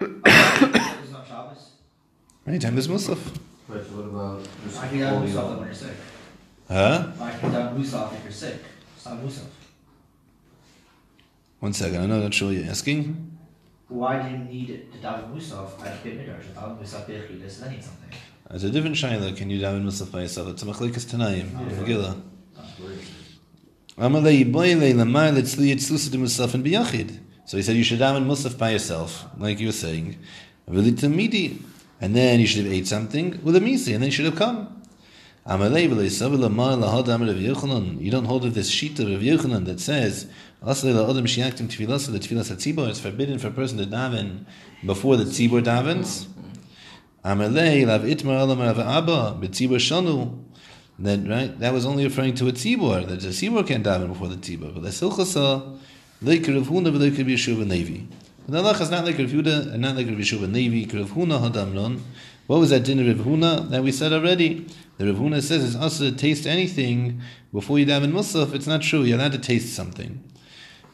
It's 0.00 1.10
not 1.10 1.26
Shabbos. 1.26 1.70
Anytime 2.46 2.74
there's 2.74 2.88
musaf. 2.88 3.18
But 3.68 3.84
what 3.90 4.06
about 4.06 4.48
just 4.64 4.76
Why 4.76 4.88
can 4.88 4.98
you 4.98 5.04
have 5.04 5.12
holding 5.18 5.34
Musaf 5.34 5.58
when 5.58 5.66
you're 5.66 5.74
sick? 5.74 5.96
Huh? 6.68 7.02
Why 7.18 7.30
can 7.32 7.52
you 7.52 7.58
have 7.58 7.72
Musaf 7.72 8.14
if 8.14 8.22
you're 8.24 8.32
sick? 8.32 8.56
It's 8.96 9.04
not 9.04 9.18
Musaf. 9.18 9.46
One 11.60 11.72
second, 11.74 12.00
I'm 12.00 12.08
not 12.08 12.32
sure 12.32 12.48
what 12.48 12.56
you're 12.56 12.70
asking. 12.70 13.27
Why 13.88 14.22
do 14.22 14.28
you 14.30 14.38
need 14.38 14.70
it 14.70 14.92
to 14.92 14.98
daven 14.98 15.34
Musaf 15.34 15.84
at 15.86 16.04
Beit 16.04 16.18
Midrash? 16.18 16.44
Daven 16.54 16.78
Musaf 16.78 17.06
then 17.06 17.74
eat 17.74 17.82
something. 17.82 18.10
As 18.50 18.64
a 18.64 18.70
different 18.70 18.96
shaila, 18.96 19.36
can 19.36 19.50
you 19.50 19.60
daven 19.60 19.82
musaf 19.84 20.10
by 20.10 20.22
yourself? 20.22 20.48
It's 20.48 20.62
a 20.62 20.66
machlikas 20.66 21.04
tanaim, 21.04 21.50
Megillah. 21.50 22.20
Amalei 23.98 24.50
boile 24.50 24.94
lamar 24.94 25.32
letzli 25.32 25.74
etzlusa 25.74 26.10
de 26.10 26.18
musaf 26.18 26.54
and 26.54 26.64
biyachid. 26.64 27.18
So 27.44 27.56
he 27.58 27.62
said 27.62 27.76
you 27.76 27.84
should 27.84 28.00
daven 28.00 28.26
musaf 28.26 28.56
by 28.56 28.70
yourself, 28.70 29.26
like 29.38 29.60
you 29.60 29.68
were 29.68 29.72
saying. 29.72 30.18
V'litamidi. 30.68 31.62
And 32.00 32.14
then 32.14 32.40
you 32.40 32.46
should 32.46 32.64
have 32.64 32.72
ate 32.72 32.86
something 32.86 33.40
with 33.42 33.56
a 33.56 33.60
misi, 33.60 33.92
and 33.92 34.02
then 34.02 34.08
you 34.08 34.12
should 34.12 34.26
have 34.26 34.36
come. 34.36 34.82
Amalei 35.46 35.88
v'lei 35.88 36.06
savi 36.06 36.38
lamar 36.38 36.76
lahad 36.76 37.08
amar 37.08 37.28
of 37.28 37.36
Yochanan. 37.36 38.00
You 38.00 38.10
don't 38.10 38.24
hold 38.24 38.46
of 38.46 38.54
this 38.54 38.68
sheet 38.70 38.98
of 39.00 39.08
Yochanan 39.08 39.66
that 39.66 39.80
says, 39.80 40.26
Asle 40.62 40.92
la'adam 40.92 41.22
shiaktim 41.22 41.68
tefilasa, 41.68 42.10
the 42.10 42.18
tefilas 42.18 42.50
hatzibor, 42.50 42.88
it's 42.88 42.98
forbidden 42.98 43.38
for 43.38 43.46
a 43.46 43.50
person 43.52 43.78
to 43.78 43.84
daven 43.84 44.44
before 44.84 45.16
the 45.16 45.24
tzibor 45.24 45.62
davens. 45.62 46.26
Amalei 47.24 47.86
lav 47.86 48.02
itmar 48.02 48.40
alam 48.40 48.60
abba, 48.60 49.38
b'tzibor 49.40 49.76
shanu. 49.76 50.44
Then, 50.98 51.28
right, 51.28 51.56
that 51.60 51.72
was 51.72 51.86
only 51.86 52.02
referring 52.02 52.34
to 52.34 52.48
a 52.48 52.52
tzibor, 52.52 53.06
that 53.06 53.20
the 53.20 53.28
tzibor 53.28 53.64
can't 53.64 53.84
daven 53.84 54.08
before 54.08 54.26
the 54.26 54.34
tzibor. 54.34 54.74
But 54.74 54.82
the 54.82 54.88
silchasa, 54.88 55.78
like 56.22 56.40
Rav 56.48 56.66
Huna, 56.66 56.92
like 56.92 57.16
Rav 57.16 57.26
Yeshua 57.28 57.60
ben 57.60 57.68
Levi. 57.68 58.00
But 58.48 58.52
the 58.52 58.60
halach 58.60 58.80
is 58.80 58.90
not 58.90 59.04
like 59.04 59.16
Rav 59.16 59.28
Yehuda, 59.28 59.74
and 59.74 59.82
not 59.82 59.94
like 59.94 60.08
Rav 60.08 60.16
Yeshua 60.16 60.40
ben 60.40 60.52
Levi, 60.54 60.98
Rav 60.98 61.10
Huna 61.12 61.52
hadamnon. 61.52 62.00
What 62.48 62.58
was 62.58 62.70
that 62.70 62.82
din 62.82 62.98
of 62.98 63.06
Rav 63.16 63.24
Huna 63.24 63.70
that 63.70 63.84
we 63.84 63.92
said 63.92 64.12
already? 64.12 64.66
The 64.96 65.06
Rav 65.06 65.16
Huna 65.16 65.40
says 65.40 65.64
it's 65.64 65.76
also 65.80 66.10
to 66.10 66.16
taste 66.16 66.48
anything 66.48 67.20
before 67.52 67.78
you 67.78 67.86
daven 67.86 68.10
musaf. 68.10 68.52
It's 68.54 68.66
not 68.66 68.82
true. 68.82 69.04
You're 69.04 69.18
allowed 69.18 69.32
to 69.32 69.38
taste 69.38 69.76
something. 69.76 70.24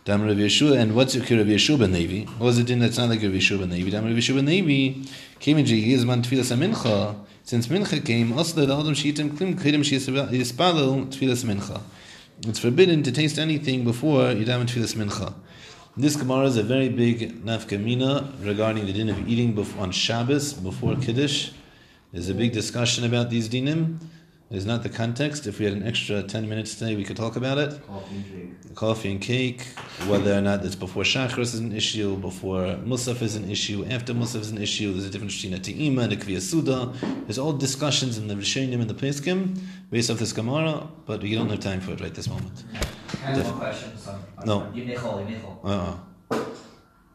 Dam 0.04 0.20
Rav 0.20 0.36
Yeshua, 0.36 0.78
and 0.78 0.94
what's 0.94 1.14
your 1.14 1.22
Rav 1.22 1.46
Yeshua 1.46 1.78
ben 1.78 1.94
Levi? 1.94 2.30
What 2.32 2.44
was 2.48 2.58
the 2.58 2.62
din 2.62 2.78
that's 2.78 2.98
not 2.98 3.08
like 3.08 3.22
Rav 3.22 3.32
Yeshua 3.32 3.60
ben 3.60 3.70
Levi? 3.70 3.88
Dam 3.88 4.04
Rav 4.04 4.12
Yeshua 4.12 4.34
ben 4.34 4.44
Levi 4.44 5.08
came 5.40 5.56
in 5.56 5.64
Jehizman 5.64 6.22
Tfilas 6.22 6.54
Mincha. 6.54 7.16
Since 7.42 7.68
Mincha 7.68 8.04
came, 8.04 8.36
also 8.36 8.66
the 8.66 8.70
Adam 8.70 8.92
Shiitim 8.92 9.34
Klim 9.34 9.56
Kedim 9.56 9.80
Yispalel 9.80 11.06
Tfilas 11.06 11.46
Mincha. 11.46 11.80
It's 12.46 12.58
forbidden 12.58 13.02
to 13.02 13.12
taste 13.12 13.38
anything 13.38 13.82
before 13.82 14.32
you 14.32 14.44
daven 14.44 14.66
Tfilas 14.66 14.94
Mincha. 14.94 15.32
This 15.96 16.16
Gemara 16.16 16.48
is 16.48 16.58
a 16.58 16.62
very 16.62 16.90
big 16.90 17.42
nafkamina 17.42 18.44
regarding 18.44 18.84
the 18.84 18.92
din 18.92 19.08
of 19.08 19.26
eating 19.26 19.58
on 19.78 19.90
Shabbos 19.90 20.52
before 20.52 20.96
Kiddush. 20.96 21.52
There's 22.12 22.28
a 22.28 22.34
big 22.34 22.52
discussion 22.52 23.04
about 23.04 23.30
these 23.30 23.48
dinim. 23.48 24.00
It's 24.50 24.66
not 24.66 24.82
the 24.82 24.90
context. 24.90 25.46
If 25.46 25.58
we 25.58 25.64
had 25.64 25.74
an 25.74 25.86
extra 25.86 26.22
10 26.22 26.48
minutes 26.48 26.74
today, 26.74 26.94
we 26.94 27.02
could 27.04 27.16
talk 27.16 27.36
about 27.36 27.56
it. 27.58 27.80
Coffee 27.86 28.14
and 28.14 28.24
cake. 28.24 28.74
Coffee 28.74 29.10
and 29.12 29.20
cake, 29.20 29.62
whether 30.06 30.34
or 30.36 30.40
not 30.42 30.64
it's 30.64 30.74
before 30.74 31.02
Shachris 31.02 31.54
is 31.54 31.60
an 31.60 31.72
issue, 31.72 32.16
before 32.16 32.76
Musaf 32.84 33.22
is 33.22 33.36
an 33.36 33.50
issue, 33.50 33.86
after 33.90 34.12
Musaf 34.12 34.40
is 34.40 34.50
an 34.50 34.58
issue, 34.60 34.92
there's 34.92 35.06
a 35.06 35.10
difference 35.10 35.34
between 35.40 35.54
a 35.54 35.58
Te'ima 35.58 36.04
and 36.04 36.12
a 36.12 36.16
Kviya 36.16 36.40
Suda. 36.40 36.92
There's 37.24 37.38
all 37.38 37.52
discussions 37.54 38.18
in 38.18 38.28
the 38.28 38.34
Rishonim 38.34 38.80
and 38.80 38.88
the 38.88 38.94
Peskim 38.94 39.58
based 39.90 40.10
off 40.10 40.18
this 40.18 40.32
Gemara, 40.32 40.88
but 41.06 41.22
we 41.22 41.34
don't 41.34 41.48
have 41.48 41.60
time 41.60 41.80
for 41.80 41.92
it 41.92 42.00
right 42.00 42.14
this 42.14 42.28
moment. 42.28 42.64
I 43.24 43.30
have 43.30 43.46
one 43.46 43.58
question, 43.58 43.96
son. 43.96 44.20
No. 44.44 44.70
You 44.74 44.84
Nichol, 44.84 45.20
you 45.20 45.36
Nichol. 45.36 45.60
Uh-uh. 45.64 45.96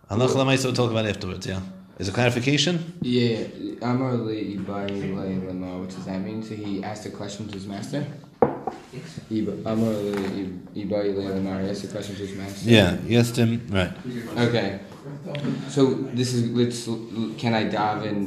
Lamaisa 0.10 0.66
will 0.66 0.74
talk 0.74 0.90
about 0.90 1.06
it 1.06 1.10
afterwards, 1.10 1.46
yeah. 1.46 1.62
Is 2.00 2.08
a 2.08 2.14
clarification? 2.14 2.94
Yeah, 3.02 3.44
Amar 3.82 4.14
li 4.14 4.58
Ibai 4.58 4.90
Lai 5.18 5.46
Lamar, 5.48 5.80
what 5.82 5.90
does 5.90 6.06
that 6.06 6.20
mean? 6.22 6.42
So 6.42 6.56
he 6.56 6.82
asked 6.82 7.06
a 7.06 7.10
question 7.10 7.48
to 7.50 7.54
his 7.54 7.68
master? 7.68 8.06
Yes. 8.94 9.20
Iba- 9.30 9.60
Amar 9.66 9.92
li 9.92 10.50
Ibai 10.78 11.14
Lai 11.18 11.28
Lamar, 11.36 11.62
he 11.62 11.70
asked 11.70 11.84
a 11.84 11.88
question 11.88 12.16
to 12.16 12.22
his 12.26 12.38
master? 12.38 12.70
Yeah, 12.70 12.96
he 13.08 13.18
asked 13.18 13.36
him, 13.36 13.68
right. 13.70 13.92
Okay. 14.46 14.80
So 15.68 15.94
this 16.14 16.34
is, 16.34 16.50
let's, 16.52 16.86
can 17.38 17.54
I 17.54 17.66
daven 17.66 18.18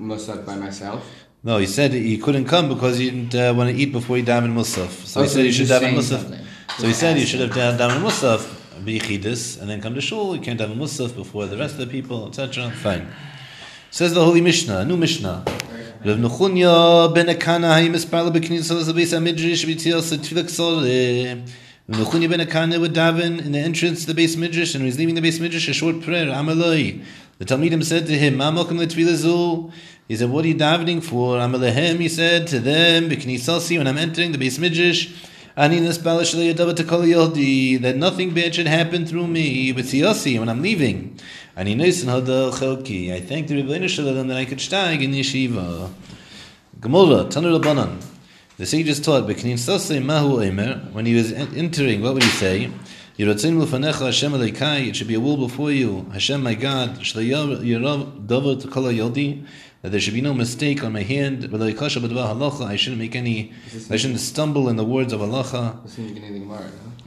Musaf 0.00 0.44
by 0.44 0.56
myself? 0.56 1.06
No, 1.44 1.58
he 1.58 1.66
said 1.66 1.92
he 1.92 2.18
couldn't 2.18 2.46
come 2.46 2.68
because 2.68 2.98
he 2.98 3.10
didn't 3.10 3.34
uh, 3.36 3.52
want 3.54 3.70
to 3.70 3.76
eat 3.76 3.92
before 3.92 4.16
he 4.16 4.24
davened 4.24 4.54
Musaf. 4.54 4.90
So 5.06 5.20
Oh, 5.20 5.22
he 5.22 5.28
said 5.28 5.40
he 5.40 5.46
he's 5.46 5.56
should 5.56 5.66
just 5.68 5.82
daven 5.84 5.94
Musaf. 5.94 6.44
So 6.78 6.86
he 6.88 6.92
said 6.92 7.18
you 7.18 7.26
should 7.26 7.40
have 7.40 7.54
done 7.54 7.78
daven 7.78 8.02
Musaf, 8.02 8.42
and 8.84 9.70
then 9.70 9.80
come 9.80 9.94
to 9.94 10.00
Shul. 10.00 10.34
You 10.34 10.42
can't 10.42 10.58
have 10.60 10.70
a 10.70 10.74
Musaf 10.74 11.14
before 11.14 11.46
the 11.46 11.56
rest 11.56 11.74
of 11.74 11.80
the 11.80 11.86
people, 11.86 12.26
etc. 12.28 12.70
Fine. 12.70 13.08
Says 13.90 14.14
the 14.14 14.24
Holy 14.24 14.40
Mishnah, 14.40 14.84
new 14.84 14.96
Mishnah. 14.96 15.44
Rav 16.04 16.18
Nechunya 16.18 17.14
ben 17.14 17.26
Akana 17.26 17.76
hayim 17.76 17.94
espala 17.94 18.32
b'knisah 18.32 18.88
l'beis 18.88 19.12
hamidrash 19.12 19.64
b'tzilas 19.64 20.12
tefillah 20.16 20.44
ksor. 20.44 21.46
Rav 21.88 22.00
Nechunya 22.00 22.28
ben 22.28 22.40
Akana 22.40 22.80
would 22.80 22.92
daven 22.92 23.44
in 23.44 23.52
the 23.52 23.58
entrance 23.58 24.04
to 24.04 24.12
the 24.12 24.20
beis 24.20 24.36
midrash, 24.36 24.74
and 24.74 24.82
when 24.82 24.86
he's 24.86 24.98
leaving 24.98 25.14
the 25.14 25.20
beis 25.20 25.40
midrash, 25.40 25.68
a 25.68 25.72
short 25.72 26.00
prayer, 26.00 26.26
Amaloi. 26.26 27.04
The 27.38 27.44
Talmidim 27.44 27.84
said 27.84 28.06
to 28.06 28.18
him, 28.18 28.36
Ma 28.36 28.50
mokum 28.50 28.78
l'tefillah 28.78 29.14
zu? 29.14 29.70
He 30.08 30.16
said, 30.16 30.30
what 30.30 30.44
are 30.44 30.48
you 30.48 30.54
davening 30.54 31.02
for? 31.02 31.36
Amalehem, 31.36 31.98
he 31.98 32.08
said 32.08 32.46
to 32.48 32.58
them, 32.58 33.08
b'knisasi, 33.08 33.78
when 33.78 33.86
I'm 33.86 33.98
entering 33.98 34.32
the 34.32 34.38
beis 34.38 34.58
midrash, 34.58 35.12
That 35.54 35.70
nothing 37.96 38.32
bad 38.32 38.54
should 38.54 38.66
happen 38.66 39.04
through 39.06 39.26
me, 39.26 39.72
b'tziyasi, 39.74 40.38
when 40.38 40.48
I'm 40.48 40.62
leaving. 40.62 41.18
I 41.54 41.64
thank 41.64 41.76
the 41.76 43.62
Rebbeinu 43.62 43.86
Shalom 43.88 44.28
that 44.28 44.38
I 44.38 44.46
could 44.46 44.58
steig 44.58 45.02
in 45.02 45.10
yeshiva. 45.12 45.90
Gemara, 46.80 47.24
Tanur 47.26 47.60
Rabbanan. 47.60 48.02
The 48.56 48.64
sages 48.64 49.00
taught, 49.00 49.24
sasei 49.24 50.02
mahu 50.02 50.38
when 50.92 51.04
he 51.04 51.14
was 51.14 51.32
entering, 51.32 52.00
what 52.00 52.14
would 52.14 52.22
he 52.22 52.30
say? 52.30 52.70
It 53.18 54.96
should 54.96 55.08
be 55.08 55.14
a 55.14 55.20
will 55.20 55.36
before 55.36 55.70
you, 55.70 56.06
Hashem 56.14 56.42
my 56.42 56.54
God, 56.54 56.96
that 59.82 59.90
there 59.90 60.00
should 60.00 60.14
be 60.14 60.20
no 60.20 60.32
mistake 60.32 60.82
on 60.82 60.92
my 60.92 61.02
hand, 61.02 61.42
V'lo 61.42 61.72
yikasha 61.72 62.00
b'dvar 62.00 62.34
halacha, 62.34 62.66
I 62.66 62.76
shouldn't 62.76 63.00
make 63.00 63.14
any, 63.16 63.52
I 63.90 63.96
shouldn't 63.96 64.20
stumble 64.20 64.68
in 64.68 64.76
the 64.76 64.84
words 64.84 65.12
of 65.12 65.20
halacha. 65.20 65.82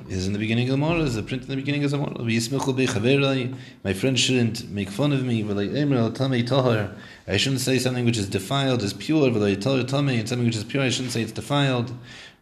This 0.07 0.19
is 0.19 0.27
in 0.27 0.33
the 0.33 0.39
beginning 0.39 0.69
of 0.69 0.77
the 0.77 0.85
Gemara, 0.85 0.99
is 0.99 1.17
in 1.17 1.23
the 1.47 1.55
beginning 1.55 1.83
of 1.83 1.89
the 1.89 1.97
Gemara, 1.97 2.13
is 2.19 2.25
the 2.25 2.33
print 2.33 2.35
in 2.35 2.37
the 2.37 2.85
beginning 2.85 3.03
of 3.03 3.09
the 3.09 3.17
Gemara. 3.17 3.53
My 3.83 3.93
friend 3.93 4.19
shouldn't 4.19 4.69
make 4.69 4.89
fun 4.89 5.11
of 5.11 5.23
me. 5.23 5.41
V'lay 5.43 5.75
emer 5.75 5.97
al 5.97 6.11
tamei 6.11 6.45
tahar. 6.45 6.91
I 7.27 7.37
shouldn't 7.37 7.61
say 7.61 7.79
something 7.79 8.05
which 8.05 8.17
is 8.17 8.29
defiled 8.29 8.83
is 8.83 8.93
pure. 8.93 9.31
V'lay 9.31 9.59
tahar 9.59 9.83
tamei, 9.83 10.19
and 10.19 10.29
something 10.29 10.45
which 10.45 10.57
is 10.57 10.63
pure, 10.63 10.83
I 10.83 10.89
shouldn't 10.89 11.13
say 11.13 11.23
it's 11.23 11.31
defiled. 11.31 11.91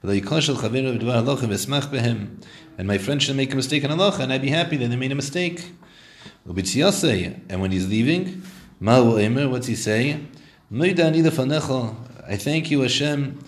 V'lay 0.03 0.21
kashal 0.21 0.55
chaverai 0.55 0.97
v'dvar 0.97 1.23
halacha 1.23 1.47
v'esmach 1.47 1.89
behem. 1.89 2.43
And 2.77 2.87
my 2.87 2.97
friend 2.97 3.21
should 3.23 3.37
make 3.37 3.53
a 3.53 3.55
mistake 3.55 3.83
in 3.85 3.91
halacha, 3.91 4.19
and 4.21 4.33
I'd 4.33 4.41
be 4.41 4.49
happy 4.49 4.75
that 4.77 4.87
they 4.87 4.95
made 4.97 5.11
a 5.13 5.15
mistake. 5.15 5.71
And 6.45 6.55
when 7.61 7.71
he's 7.71 7.87
leaving, 7.87 8.41
ma'u 8.81 9.21
emer, 9.21 9.47
what's 9.47 9.67
he 9.67 9.75
say? 9.75 10.19
I 10.75 12.35
thank 12.35 12.71
you, 12.71 12.81
Hashem. 12.81 13.39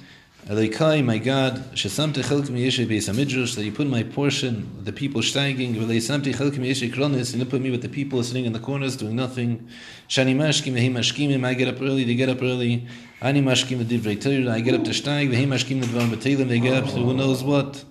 Elokai, 0.46 1.04
my 1.04 1.18
God, 1.18 1.56
shesamte 1.74 2.24
chelk 2.24 2.52
mi 2.52 2.68
yeshe 2.68 2.86
beis 2.86 3.10
hamidrash, 3.10 3.56
that 3.56 3.64
you 3.64 3.72
put 3.72 3.88
my 3.88 4.04
portion, 4.04 4.84
the 4.84 4.94
people 4.94 5.22
steiging, 5.22 5.74
v'lei 5.74 5.98
samte 5.98 6.32
chelk 6.36 6.56
mi 6.60 6.70
yeshe 6.70 6.94
kronis, 6.94 7.34
and 7.34 7.42
you 7.42 7.50
put 7.50 7.62
me 7.62 7.72
with 7.72 7.82
the 7.82 7.90
people 7.90 8.22
sitting 8.22 8.46
in 8.46 8.54
the 8.54 8.60
corners 8.60 8.96
doing 8.96 9.16
nothing. 9.16 9.68
Shani 10.08 10.36
mashkim 10.36 10.74
v'hei 10.74 10.92
mashkim, 10.92 11.44
I 11.44 11.56
get 11.56 11.68
up 11.68 11.82
early, 11.82 12.04
they 12.04 12.14
get 12.14 12.30
up 12.30 12.44
early. 12.44 12.86
Ani 13.22 13.42
mashkim 13.42 13.84
v'divrei 13.84 14.22
Torah, 14.22 14.54
I 14.54 14.60
get 14.60 14.76
up 14.76 14.84
to 14.84 14.92
steig, 14.92 15.32
v'hei 15.32 15.48
mashkim 15.48 15.82
v'dvarim 15.82 16.12
b'teilim, 16.12 16.48
they 16.48 16.60
get 16.60 16.76
up 16.76 16.86
to 16.92 16.98
who 16.98 17.16
knows 17.16 17.44
what. 17.44 17.84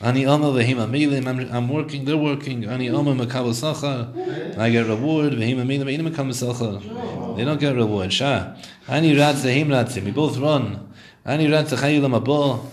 Ani 0.00 0.24
amal 0.26 0.52
v'hei 0.52 0.74
amelim, 0.76 1.52
I'm, 1.52 1.68
working, 1.68 2.04
they're 2.04 2.16
working. 2.16 2.66
Ani 2.66 2.86
amal 2.86 3.14
makabel 3.14 3.52
sachar, 3.52 4.56
I 4.56 4.70
get 4.70 4.86
reward, 4.86 5.32
v'hei 5.32 5.56
amelim, 5.56 5.84
v'hei 5.84 5.98
makabel 5.98 6.32
sachar. 6.32 7.36
They 7.36 7.44
don't 7.44 7.58
get 7.58 7.74
reward. 7.74 8.12
Shah. 8.12 8.54
Ani 8.88 9.16
ratz, 9.16 9.44
v'hei 9.44 9.66
ratzim, 9.66 10.04
we 10.04 10.12
both 10.12 10.38
run. 10.38 10.92
Ani 11.26 11.50
rat 11.50 11.66
chayilam 11.66 12.20
abo. 12.22 12.64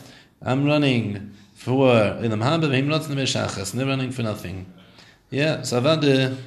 I'm 0.41 0.65
running 0.65 1.31
for 1.55 1.87
ilam 1.87 2.43
haba 2.43 2.69
v'him 2.69 2.87
rotzen 2.87 3.15
b'shachas. 3.15 3.71
They're 3.71 3.87
running 3.87 4.11
for 4.11 4.21
nothing. 4.21 4.71
Yeah, 5.31 5.63
so 5.63 5.81
avada 5.81 6.37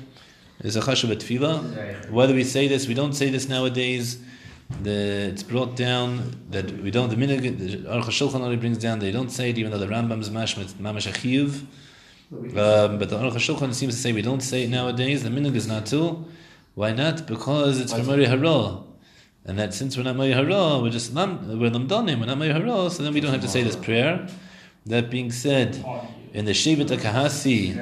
is 0.60 0.76
a 0.76 0.80
chashuv 0.80 1.10
tefillah. 1.16 2.08
Whether 2.10 2.34
we 2.34 2.44
say 2.44 2.68
this, 2.68 2.86
we 2.86 2.94
don't 2.94 3.14
say 3.14 3.30
this 3.30 3.48
nowadays. 3.48 4.18
The, 4.82 5.30
it's 5.32 5.42
brought 5.42 5.76
down 5.76 6.36
that 6.50 6.70
we 6.82 6.90
don't. 6.90 7.08
The 7.08 7.16
minig, 7.16 7.58
the 7.58 7.88
Aruch 7.88 8.04
HaShulchan 8.04 8.40
already 8.40 8.56
brings 8.56 8.78
down. 8.78 8.98
They 8.98 9.10
don't 9.10 9.30
say 9.30 9.50
it, 9.50 9.58
even 9.58 9.72
though 9.72 9.78
the 9.78 9.86
Rambam's 9.86 10.28
mashmet 10.30 10.72
mamash 10.74 11.10
achiyuv. 11.10 11.62
Um, 12.30 12.98
but 12.98 13.08
the 13.08 13.16
Aruch 13.16 13.32
HaShulchan 13.32 13.72
seems 13.72 13.94
to 13.96 14.00
say 14.00 14.12
we 14.12 14.20
don't 14.22 14.42
say 14.42 14.64
it 14.64 14.68
nowadays. 14.70 15.22
The 15.22 15.30
minig 15.30 15.54
is 15.56 15.66
not 15.66 15.86
too. 15.86 16.26
Why 16.74 16.92
not? 16.92 17.26
Because 17.26 17.80
it's 17.80 17.92
for 17.92 18.02
Mari 18.02 18.26
Hara. 18.26 18.82
And 19.46 19.58
that 19.58 19.72
since 19.72 19.96
we're 19.96 20.02
not 20.02 20.16
Mari 20.16 20.32
Hara, 20.32 20.78
we're 20.80 20.90
just 20.90 21.14
lam, 21.14 21.58
we're 21.58 21.70
lamdanim, 21.70 22.20
we're 22.20 22.26
not 22.26 22.36
Mari 22.38 22.52
Hara, 22.52 22.90
so 22.90 23.02
then 23.02 23.14
we 23.14 23.20
don't 23.20 23.32
have 23.32 23.40
to 23.40 23.48
say 23.48 23.62
this 23.62 23.74
prayer. 23.76 24.28
That 24.84 25.10
being 25.10 25.32
said, 25.32 25.82
in 26.34 26.44
the 26.44 26.52
Shevet 26.52 26.90
haughty. 27.02 27.72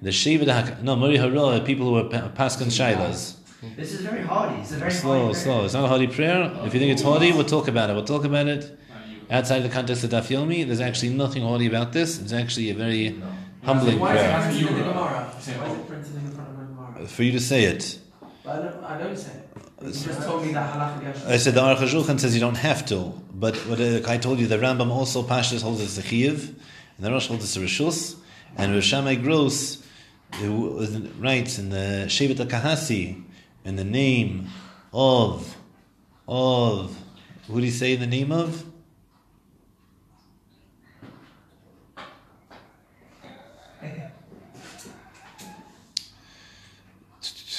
the 0.00 0.10
Shevet. 0.10 0.82
No, 0.82 0.96
Mari 0.96 1.18
Hara 1.18 1.44
are 1.44 1.60
people 1.60 1.86
who 1.86 1.96
are 1.98 2.04
pa- 2.04 2.30
Paskan 2.34 2.66
Shailas. 2.68 3.36
This 3.76 3.92
is 3.92 4.00
very 4.00 4.22
haughty. 4.22 4.60
It's 4.60 4.72
a 4.72 4.76
very 4.76 4.90
Slow, 4.90 5.26
haughty 5.26 5.34
slow. 5.38 5.64
It's 5.64 5.74
not 5.74 5.84
a 5.84 5.88
haughty 5.88 6.08
prayer. 6.08 6.50
If 6.64 6.74
you 6.74 6.80
think 6.80 6.92
it's 6.92 7.02
haughty, 7.02 7.30
we'll 7.32 7.44
talk 7.44 7.68
about 7.68 7.90
it. 7.90 7.92
We'll 7.94 8.04
talk 8.04 8.24
about 8.24 8.48
it 8.48 8.62
Not 8.90 9.08
you. 9.08 9.20
outside 9.30 9.60
the 9.60 9.68
context 9.68 10.02
of 10.02 10.10
Daf 10.10 10.26
Yomi. 10.26 10.66
There's 10.66 10.80
actually 10.80 11.10
nothing 11.14 11.42
haughty 11.42 11.66
about 11.66 11.92
this. 11.92 12.20
It's 12.20 12.32
actually 12.32 12.70
a 12.70 12.74
very 12.74 13.22
humbling 13.62 14.00
Why 14.00 14.16
is 14.16 14.20
it 14.20 14.24
prayer. 14.24 14.42
printed 14.42 14.66
in 14.66 14.74
the 14.74 14.82
Gemara? 14.82 15.24
Why 15.24 15.38
is 15.38 15.48
it 15.78 15.88
printed 15.88 16.16
in 16.16 16.24
the 16.26 16.34
front 16.34 16.50
of 16.50 16.56
my 16.58 16.64
Gemara? 16.64 17.06
For 17.06 17.22
you 17.22 17.32
to 17.32 17.40
say 17.40 17.64
it. 17.64 17.98
I 18.44 18.56
don't, 18.56 18.84
I 18.84 18.98
don't 18.98 19.16
say 19.16 19.30
it. 19.30 19.48
You 19.82 19.92
just 19.92 20.22
told 20.22 20.44
me 20.44 20.52
that 20.52 20.74
halacha 20.74 21.26
I 21.28 21.36
said 21.36 21.54
the 21.54 21.60
Aruch 21.60 21.76
HaShulchan 21.78 22.18
says 22.18 22.34
you 22.34 22.40
don't 22.40 22.56
have 22.56 22.84
to, 22.86 23.12
but 23.32 23.56
what 23.68 23.80
uh, 23.80 24.00
I 24.08 24.16
told 24.16 24.38
you, 24.38 24.46
the 24.46 24.58
Rambam 24.58 24.90
also 24.90 25.22
Pashas 25.22 25.62
holds 25.62 25.80
it's 25.80 25.98
a 25.98 26.02
chiyuv, 26.02 26.48
and 26.48 27.06
the 27.06 27.10
Rosh 27.10 27.26
holds 27.26 27.44
it's 27.44 27.56
a 27.56 27.60
rishus, 27.60 28.16
and 28.56 28.72
Rosh 28.72 28.86
Shammai 28.86 29.16
Gross 29.16 29.84
who 30.36 30.78
writes 31.18 31.58
in 31.58 31.70
the 31.70 32.04
Shevet 32.06 32.36
HaKahasi, 32.36 33.22
in 33.64 33.76
the 33.76 33.84
name 33.84 34.48
of, 34.92 35.56
of, 36.26 36.96
who 37.46 37.60
do 37.60 37.66
you 37.66 37.72
say 37.72 37.94
in 37.94 38.00
the 38.00 38.06
name 38.06 38.32
of? 38.32 38.64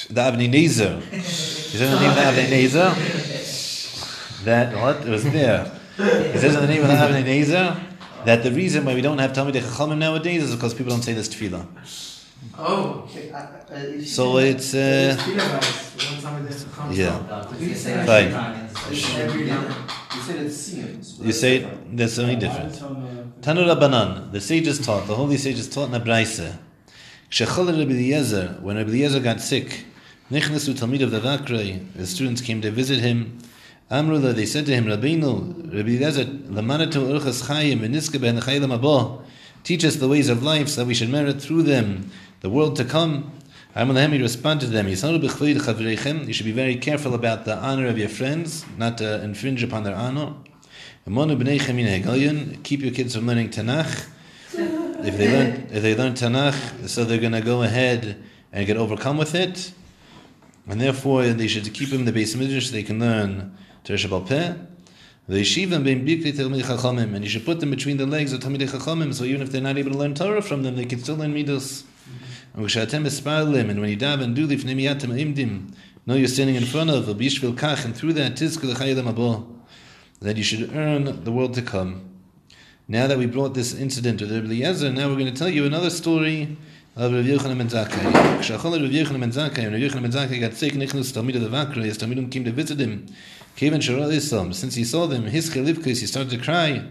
The 0.10 0.22
Avnei 0.22 0.48
Nezer. 0.52 1.02
Is 1.12 1.80
that 1.80 1.90
the 1.90 2.00
name 2.00 2.10
of 2.10 2.16
the 2.16 2.22
Avnei 2.22 2.48
Nezer? 2.50 4.44
That 4.44 4.76
what 4.76 5.08
it 5.08 5.10
was 5.10 5.24
there. 5.24 5.72
It 5.98 6.40
says 6.40 6.56
in 6.56 6.62
the 6.62 6.68
name 6.68 6.82
of 6.82 6.90
the 6.90 6.94
Avnei 6.94 7.24
Nezer 7.24 7.80
that 8.26 8.44
the 8.44 8.52
reason 8.52 8.86
why 8.86 8.94
we 8.94 9.02
don't 9.02 9.18
have 9.18 9.34
Talmidei 9.34 9.62
Chachamim 9.62 9.98
nowadays 9.98 10.44
is 10.44 10.56
because 10.56 10.74
people 10.74 10.92
don't 10.92 11.02
say 11.02 11.14
this 11.14 11.30
tefillah. 11.30 11.66
Oh. 12.58 13.08
So 14.06 14.38
it's 14.38 14.74
uh, 14.76 15.18
yeah. 16.92 17.20
Fine. 18.06 18.70
You 18.90 20.22
said 20.22 20.46
it 20.46 20.52
seems. 20.52 21.14
but 21.14 21.26
You 21.26 21.34
say 21.34 21.60
that's 21.60 22.16
different. 22.16 22.20
only 22.20 22.36
different. 22.36 23.42
Tanu 23.42 23.66
Rabbanan, 23.66 24.32
the 24.32 24.40
sages 24.40 24.80
taught, 24.86 25.08
the 25.08 25.16
holy 25.16 25.38
sages 25.38 25.68
taught 25.68 25.90
in 25.90 25.96
a 25.96 26.00
brayse. 26.00 26.56
Shechol 27.30 27.68
Rabbi 27.68 27.92
Eliezer, 27.92 28.58
when 28.62 28.78
Rabbi 28.78 28.90
Eliezer 28.90 29.20
got 29.20 29.42
sick, 29.42 29.86
Nichnasu 30.30 30.76
Talmid 30.76 31.02
of 31.02 31.10
the 31.10 31.20
Vakrei, 31.20 31.92
the 31.96 32.06
students 32.06 32.42
came 32.42 32.62
to 32.62 32.70
visit 32.70 33.00
him. 33.00 33.40
Amrullah, 33.90 34.34
they 34.36 34.46
said 34.46 34.68
to 34.68 34.74
him, 34.74 34.86
Rabbeinu, 34.86 35.74
Rabbi 35.76 35.90
Eliezer, 35.90 36.26
Lamanatu 36.26 37.20
Urchas 37.20 37.48
Chayim, 37.48 37.80
Veniska 37.80 38.22
Ben 38.22 38.38
Chayim 38.40 38.78
Abo, 38.80 39.24
teach 39.64 39.84
us 39.84 39.96
the 39.96 40.08
ways 40.08 40.30
of 40.30 40.44
life 40.44 40.70
so 40.70 40.82
that 40.82 40.88
we 40.88 40.94
should 40.94 41.10
merit 41.10 41.42
through 41.42 41.64
them 41.64 42.12
the 42.44 42.50
world 42.50 42.76
to 42.76 42.86
come. 42.86 43.32
Amalahem, 43.76 44.12
he 44.12 44.22
responded 44.22 44.68
to 44.68 44.72
them, 44.72 44.86
"Yisanu 44.86 45.20
b'chvayid. 45.20 46.28
You 46.28 46.34
should 46.34 46.46
be 46.46 46.52
very 46.52 46.76
careful 46.76 47.16
about 47.16 47.46
the 47.46 47.58
honor 47.58 47.88
of 47.88 47.98
your 47.98 48.10
friends, 48.10 48.66
not 48.78 49.00
to 49.00 49.24
infringe 49.24 49.64
upon 49.64 49.84
their 49.84 49.96
honor. 49.96 50.34
Keep 51.06 52.82
your 52.82 52.92
kids 52.92 53.16
from 53.16 53.26
learning 53.28 53.50
Tanakh. 53.50 54.08
If 54.54 55.18
they 55.18 55.32
learn, 55.32 55.68
if 55.72 55.82
they 55.82 55.96
learn 55.96 56.14
Tanakh, 56.14 56.88
so 56.88 57.06
they're 57.06 57.18
going 57.18 57.32
to 57.32 57.42
go 57.42 57.64
ahead 57.64 58.18
and 58.52 58.68
get 58.68 58.78
overcome 58.78 59.18
with 59.18 59.34
it, 59.34 59.72
and 60.68 60.80
therefore 60.80 61.28
they 61.30 61.48
should 61.48 61.74
keep 61.74 61.90
them 61.90 62.02
in 62.02 62.06
the 62.06 62.12
beis 62.12 62.36
midrash 62.36 62.68
so 62.68 62.74
they 62.74 62.84
can 62.84 63.00
learn 63.00 63.58
Shabbal 63.86 64.28
Peh. 64.28 64.54
And 65.26 65.38
you 67.24 67.30
should 67.30 67.46
put 67.46 67.60
them 67.62 67.70
between 67.70 67.96
the 67.98 68.06
legs 68.06 68.34
of 68.34 68.42
Talmidei 68.42 68.68
Chachamim, 68.70 69.14
so 69.14 69.24
even 69.24 69.42
if 69.42 69.52
they're 69.54 69.62
not 69.62 69.78
able 69.78 69.92
to 69.92 69.98
learn 69.98 70.14
Torah 70.14 70.42
from 70.42 70.64
them, 70.64 70.76
they 70.76 70.84
can 70.84 71.00
still 71.00 71.16
learn 71.16 71.34
midos. 71.34 71.84
And 72.56 72.62
when 72.62 72.70
you 72.70 73.98
daven, 73.98 74.36
do 74.36 74.48
lifnei 74.48 74.76
miyatim. 74.76 75.74
Know 76.06 76.16
you're 76.16 76.28
standing 76.28 76.56
in 76.56 76.66
front 76.66 76.92
of 76.92 77.06
b'yishvil 77.06 77.56
kach, 77.56 77.84
and 77.84 77.96
through 77.96 78.14
that 78.14 78.34
tizkel 78.34 78.76
chayidim 78.76 79.12
abo, 79.12 79.48
that 80.20 80.38
you 80.38 80.44
should 80.44 80.76
earn 80.76 81.24
the 81.24 81.32
world 81.32 81.56
to 81.56 81.62
come. 81.62 82.10
Now 82.88 83.08
that 83.08 83.18
we 83.18 83.26
brought 83.26 83.54
this 83.54 83.74
incident 83.74 84.22
with 84.22 84.30
the 84.30 84.36
Eliezer, 84.36 84.92
now 84.92 85.08
we're 85.08 85.16
going 85.16 85.34
to 85.34 85.40
tell 85.40 85.50
you 85.50 85.66
another 85.66 85.90
story 85.90 86.58
of 86.96 87.12
Rav 87.12 87.26
Yochanan 87.26 87.58
ben 87.58 87.70
Zakkai. 87.70 88.12
Kshachol 88.40 88.74
Rabbi 88.74 88.94
Yochanan 88.94 89.22
ben 89.22 89.32
Zakkai, 89.32 89.64
Rabbi 89.64 89.80
Yochanan 89.80 90.02
ben 90.04 90.12
Zakkai 90.12 90.40
got 90.40 90.54
sick, 90.54 90.74
nichnus 90.74 91.12
Talmid 91.12 91.36
of 91.36 91.42
the 91.42 91.50
Vakra, 91.50 91.84
his 91.84 91.98
Talmidim 91.98 92.30
came 92.30 92.44
to 92.44 92.52
visit 92.52 92.80
him. 92.80 93.08
Kevin 93.56 93.80
Shara 93.80 94.12
Islam, 94.12 94.54
since 94.54 94.76
he 94.76 94.84
saw 94.84 95.08
them, 95.08 95.24
his 95.24 95.50
chalivkis, 95.50 96.02
he 96.02 96.06
started 96.06 96.30
to 96.30 96.38
cry. 96.38 96.86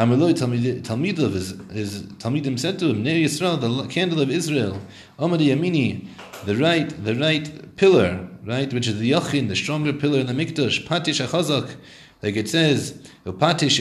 Amaloi 0.00 0.32
Talmidov, 0.32 1.32
his, 1.34 1.50
his 1.70 2.02
Talmidim 2.14 2.58
said 2.58 2.78
to 2.78 2.86
him, 2.86 3.02
Ner 3.02 3.16
Yisrael, 3.16 3.60
the 3.60 3.86
candle 3.88 4.22
of 4.22 4.30
Israel, 4.30 4.80
Amadi 5.18 5.48
Yamini, 5.48 6.08
the 6.46 6.56
right, 6.56 6.88
the 7.04 7.14
right 7.16 7.76
pillar, 7.76 8.26
right, 8.46 8.72
which 8.72 8.88
is 8.88 8.98
the 8.98 9.10
Yachin, 9.10 9.48
the 9.48 9.54
stronger 9.54 9.92
pillar 9.92 10.20
in 10.20 10.26
the 10.26 10.32
Mikdash, 10.32 10.86
Patish 10.86 11.22
Achazak, 11.22 11.76
like 12.22 12.34
it 12.34 12.48
says, 12.48 12.92
Patish 13.26 13.76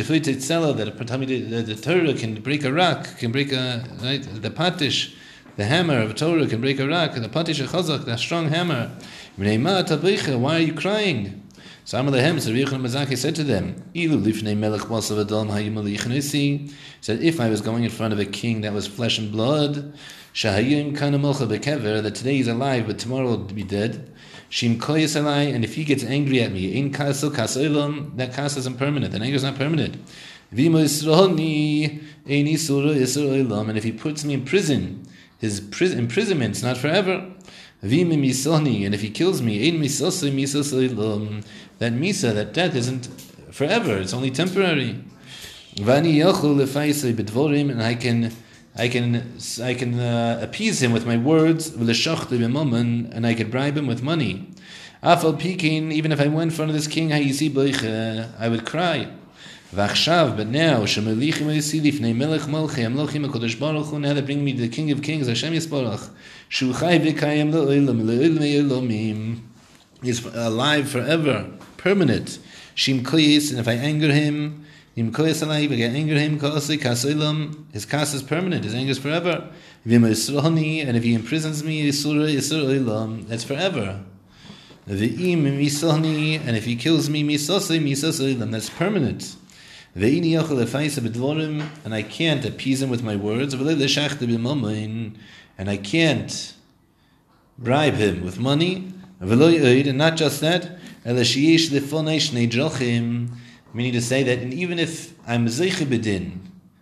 that 0.78 1.66
the 1.66 1.76
Torah 1.76 2.14
can 2.14 2.42
break 2.42 2.66
a 2.66 2.74
rock, 2.74 3.18
can 3.18 3.32
break 3.32 3.54
a, 3.54 3.86
right, 4.04 4.22
the 4.22 4.50
Patish, 4.50 5.16
the 5.56 5.64
hammer 5.64 6.02
of 6.02 6.16
Torah 6.16 6.48
can 6.48 6.60
break 6.60 6.82
a 6.82 6.88
rock, 6.88 7.16
and 7.16 7.24
the 7.24 7.30
Patish 7.30 7.66
Achazak, 7.66 8.04
that 8.04 8.20
strong 8.20 8.50
hammer. 8.50 8.92
Why 9.38 10.56
are 10.56 10.60
you 10.60 10.74
crying? 10.74 11.49
So 11.90 11.98
Amalehem, 11.98 12.40
so 12.40 12.52
Rabbi 12.52 12.62
Yochanan 12.66 12.88
Mazaki 12.88 13.18
said 13.18 13.34
to 13.38 13.44
them, 13.44 13.84
Ilu 13.96 14.22
lifnei 14.22 14.56
melech 14.56 14.82
basav 14.82 15.22
adam 15.22 15.50
hayim 15.50 16.72
said, 17.02 17.24
if 17.24 17.40
I 17.40 17.50
was 17.50 17.62
going 17.62 17.84
in 17.84 17.90
front 17.90 18.14
of 18.14 18.20
a 18.20 18.26
king 18.26 18.62
that 18.62 18.74
was 18.74 18.86
flesh 18.86 19.18
and 19.18 19.32
blood, 19.32 19.92
shahayim 20.36 20.96
kana 20.96 21.18
melcha 21.18 21.48
bekever, 21.48 22.04
that 22.04 22.14
today 22.14 22.36
he's 22.36 22.48
alive, 22.48 22.86
but 22.86 23.00
tomorrow 23.00 23.30
will 23.30 23.38
be 23.40 23.64
dead. 23.64 24.14
Shim 24.52 24.78
koyes 24.78 25.20
alai, 25.20 25.52
and 25.52 25.64
if 25.64 25.74
he 25.74 25.84
gets 25.84 26.04
angry 26.04 26.44
at 26.44 26.52
me, 26.52 26.78
in 26.78 26.94
kaso 26.94 27.32
kasoilam, 27.32 28.16
that 28.18 28.34
kas 28.34 28.56
isn't 28.56 28.78
permanent, 28.78 29.12
that 29.12 29.24
anger 29.24 29.38
is 29.38 29.44
not 29.44 29.56
permanent. 29.56 29.96
Vimo 30.54 30.84
yisroni, 30.84 32.04
ein 32.28 32.46
isura 32.46 32.96
yisroilam, 32.96 33.68
and 33.68 33.80
if 33.80 33.84
he 33.84 33.92
puts 33.92 34.24
me 34.24 34.36
in 34.36 34.46
prison, 34.46 35.08
his 35.40 35.60
pris- 35.60 35.94
imprisonment's 35.94 36.62
not 36.62 36.78
forever. 36.78 37.34
Misoni, 37.82 38.86
and 38.86 38.94
if 38.94 39.02
he 39.02 39.10
kills 39.10 39.42
me, 39.42 39.72
that 41.80 41.94
misa, 41.94 42.34
that 42.34 42.54
death 42.54 42.76
isn't 42.76 43.08
forever; 43.52 43.98
it's 43.98 44.14
only 44.14 44.32
temporary. 44.32 45.02
Vani 45.76 46.20
and 47.72 47.82
I 47.82 47.96
can, 47.96 48.32
I 48.76 48.88
can, 48.90 49.38
I 49.64 49.74
can 49.74 50.00
uh, 50.00 50.40
appease 50.42 50.82
him 50.82 50.92
with 50.92 51.06
my 51.06 51.16
words. 51.16 51.70
And 51.70 53.26
I 53.26 53.34
could 53.34 53.52
bribe 53.52 53.78
him 53.78 53.88
with 53.88 54.04
money. 54.04 54.50
Even 55.02 56.12
if 56.12 56.20
I 56.20 56.28
went 56.28 56.52
in 56.52 56.56
front 56.56 56.70
of 56.70 56.76
this 56.76 56.88
king, 56.88 57.14
I 57.14 58.50
would 58.50 58.66
cry. 58.66 59.08
V'achshav, 59.74 60.36
but 60.36 60.48
now, 60.48 60.80
shemelichim 60.82 61.46
hayisi 61.46 61.80
lifnei 61.80 62.16
melech 62.16 62.42
malchi, 62.42 62.84
amlochim 62.84 63.30
HaKadosh 63.30 63.60
Baruch 63.60 63.86
Hu, 63.86 64.00
now 64.00 64.16
that 64.16 64.26
bring 64.26 64.44
me 64.44 64.52
the 64.52 64.68
King 64.68 64.90
of 64.90 65.04
Kings, 65.04 65.28
Hashem 65.28 65.54
Yisbarach, 65.54 66.10
shu 66.48 66.74
chai 66.74 66.98
v'kayim 66.98 67.52
lo'olam, 67.54 68.02
lo'olam 68.02 68.42
e'olomim. 68.42 69.42
He's 70.02 70.26
alive 70.26 70.90
forever, 70.90 71.52
permanent. 71.78 72.40
Shim 72.76 73.04
koyis, 73.04 73.52
and 73.52 73.60
if 73.60 73.68
I 73.68 73.74
anger 73.74 74.12
him, 74.12 74.66
im 74.96 75.12
koyis 75.12 75.44
alive, 75.44 75.72
if 75.72 75.80
I 75.80 75.96
anger 75.96 76.18
him, 76.18 76.40
kosei 76.40 76.80
kasoilam, 76.80 77.72
his 77.72 77.86
kas 77.86 78.16
is 78.16 78.24
permanent, 78.24 78.64
his 78.64 78.74
anger 78.74 78.90
is 78.90 78.98
forever. 78.98 79.52
V'im 79.86 80.02
yisroni, 80.02 80.84
and 80.84 80.98
if 80.98 81.04
he 81.04 81.14
imprisons 81.16 81.64
me, 81.64 81.88
yisura 81.88 82.28
yisur 82.28 82.66
oilam, 82.66 83.28
that's 83.28 83.44
forever. 83.44 84.04
V'im 84.88 85.44
misoni, 85.44 86.40
and 86.40 86.58
if 86.58 86.66
he 86.66 86.76
kills 86.76 87.08
me, 87.08 87.24
misosei 87.24 87.80
misos 87.80 88.20
oilam, 88.20 88.50
that's 88.50 88.72
permanent. 88.72 89.36
And 89.96 91.94
I 91.94 92.02
can't 92.04 92.46
appease 92.46 92.82
him 92.82 92.90
with 92.90 93.04
my 93.04 93.16
words. 93.16 93.54
And 93.54 95.70
I 95.70 95.78
can't 95.78 96.54
bribe 97.58 97.94
him 97.96 98.24
with 98.24 98.40
money. 98.40 98.94
And 99.20 99.98
not 99.98 100.16
just 100.16 100.42
that, 100.42 100.78
Meaning 103.72 103.94
to 103.94 104.02
say 104.02 104.24
that 104.24 104.40
and 104.40 104.54
even 104.54 104.80
if 104.80 105.14
I'm 105.28 105.46
Zeiche 105.46 105.86
Bedin, 105.86 106.40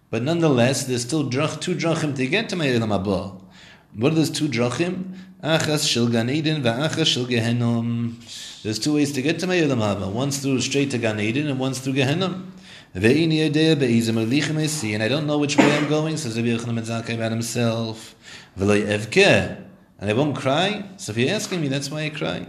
but 0.09 0.23
nonetheless, 0.23 0.85
there's 0.85 1.01
still 1.01 1.29
drach, 1.29 1.59
two 1.59 1.75
drachim 1.75 2.15
to 2.15 2.25
get 2.27 2.47
to 2.49 2.55
my 2.55 2.73
Elam 2.73 2.93
Abba. 2.93 3.33
What 3.93 4.13
are 4.13 4.15
those 4.15 4.29
two 4.29 4.47
drachim? 4.47 5.17
Achas 5.43 6.11
Gan 6.11 6.29
Eden 6.29 6.63
Gehenom. 6.63 8.15
There's 8.63 8.79
two 8.79 8.95
ways 8.95 9.11
to 9.13 9.21
get 9.21 9.39
to 9.39 9.47
my 9.47 9.59
Elam 9.59 9.81
Abba. 9.81 10.07
One's 10.07 10.39
through 10.39 10.61
straight 10.61 10.91
to 10.91 10.97
Gan 10.97 11.19
Eden 11.19 11.47
and 11.47 11.59
one's 11.59 11.79
through 11.79 11.93
Gehenom. 11.93 12.51
And 12.97 13.05
I 15.03 15.07
don't 15.07 15.27
know 15.27 15.37
which 15.37 15.55
way 15.55 15.77
I'm 15.77 15.87
going, 15.87 16.17
says 16.17 16.35
Rabbi 16.35 16.47
Yochanan 16.47 17.05
ben 17.05 17.15
about 17.15 17.31
himself. 17.31 18.15
And 18.59 20.09
I 20.09 20.13
won't 20.13 20.35
cry. 20.35 20.83
So 20.97 21.11
if 21.11 21.17
you're 21.19 21.29
asking 21.35 21.61
me, 21.61 21.67
that's 21.67 21.91
why 21.91 22.05
I 22.05 22.09
cry. 22.09 22.47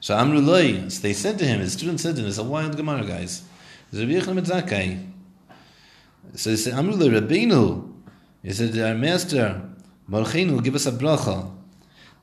So 0.00 0.14
Amru 0.14 0.40
loy, 0.40 0.90
so 0.90 1.00
they 1.00 1.14
said 1.14 1.38
to 1.38 1.46
him, 1.46 1.60
his 1.60 1.72
students 1.72 2.02
said 2.02 2.16
to 2.16 2.22
him, 2.22 2.28
it's 2.28 2.36
a 2.36 2.44
wild 2.44 2.76
Gemara, 2.76 3.06
guys. 3.06 3.44
It's 3.90 3.98
Rabbi 3.98 4.12
Yochanan 4.12 4.68
ben. 4.68 5.14
So 6.34 6.50
he 6.50 6.56
said, 6.58 6.74
Amru 6.74 6.94
loy, 6.94 7.18
Rabbeinu. 7.18 7.94
He 8.42 8.52
said, 8.52 8.78
our 8.78 8.94
master, 8.94 9.62
Malchenu, 10.10 10.62
give 10.62 10.74
us 10.74 10.84
a 10.84 10.92
bracha. 10.92 11.50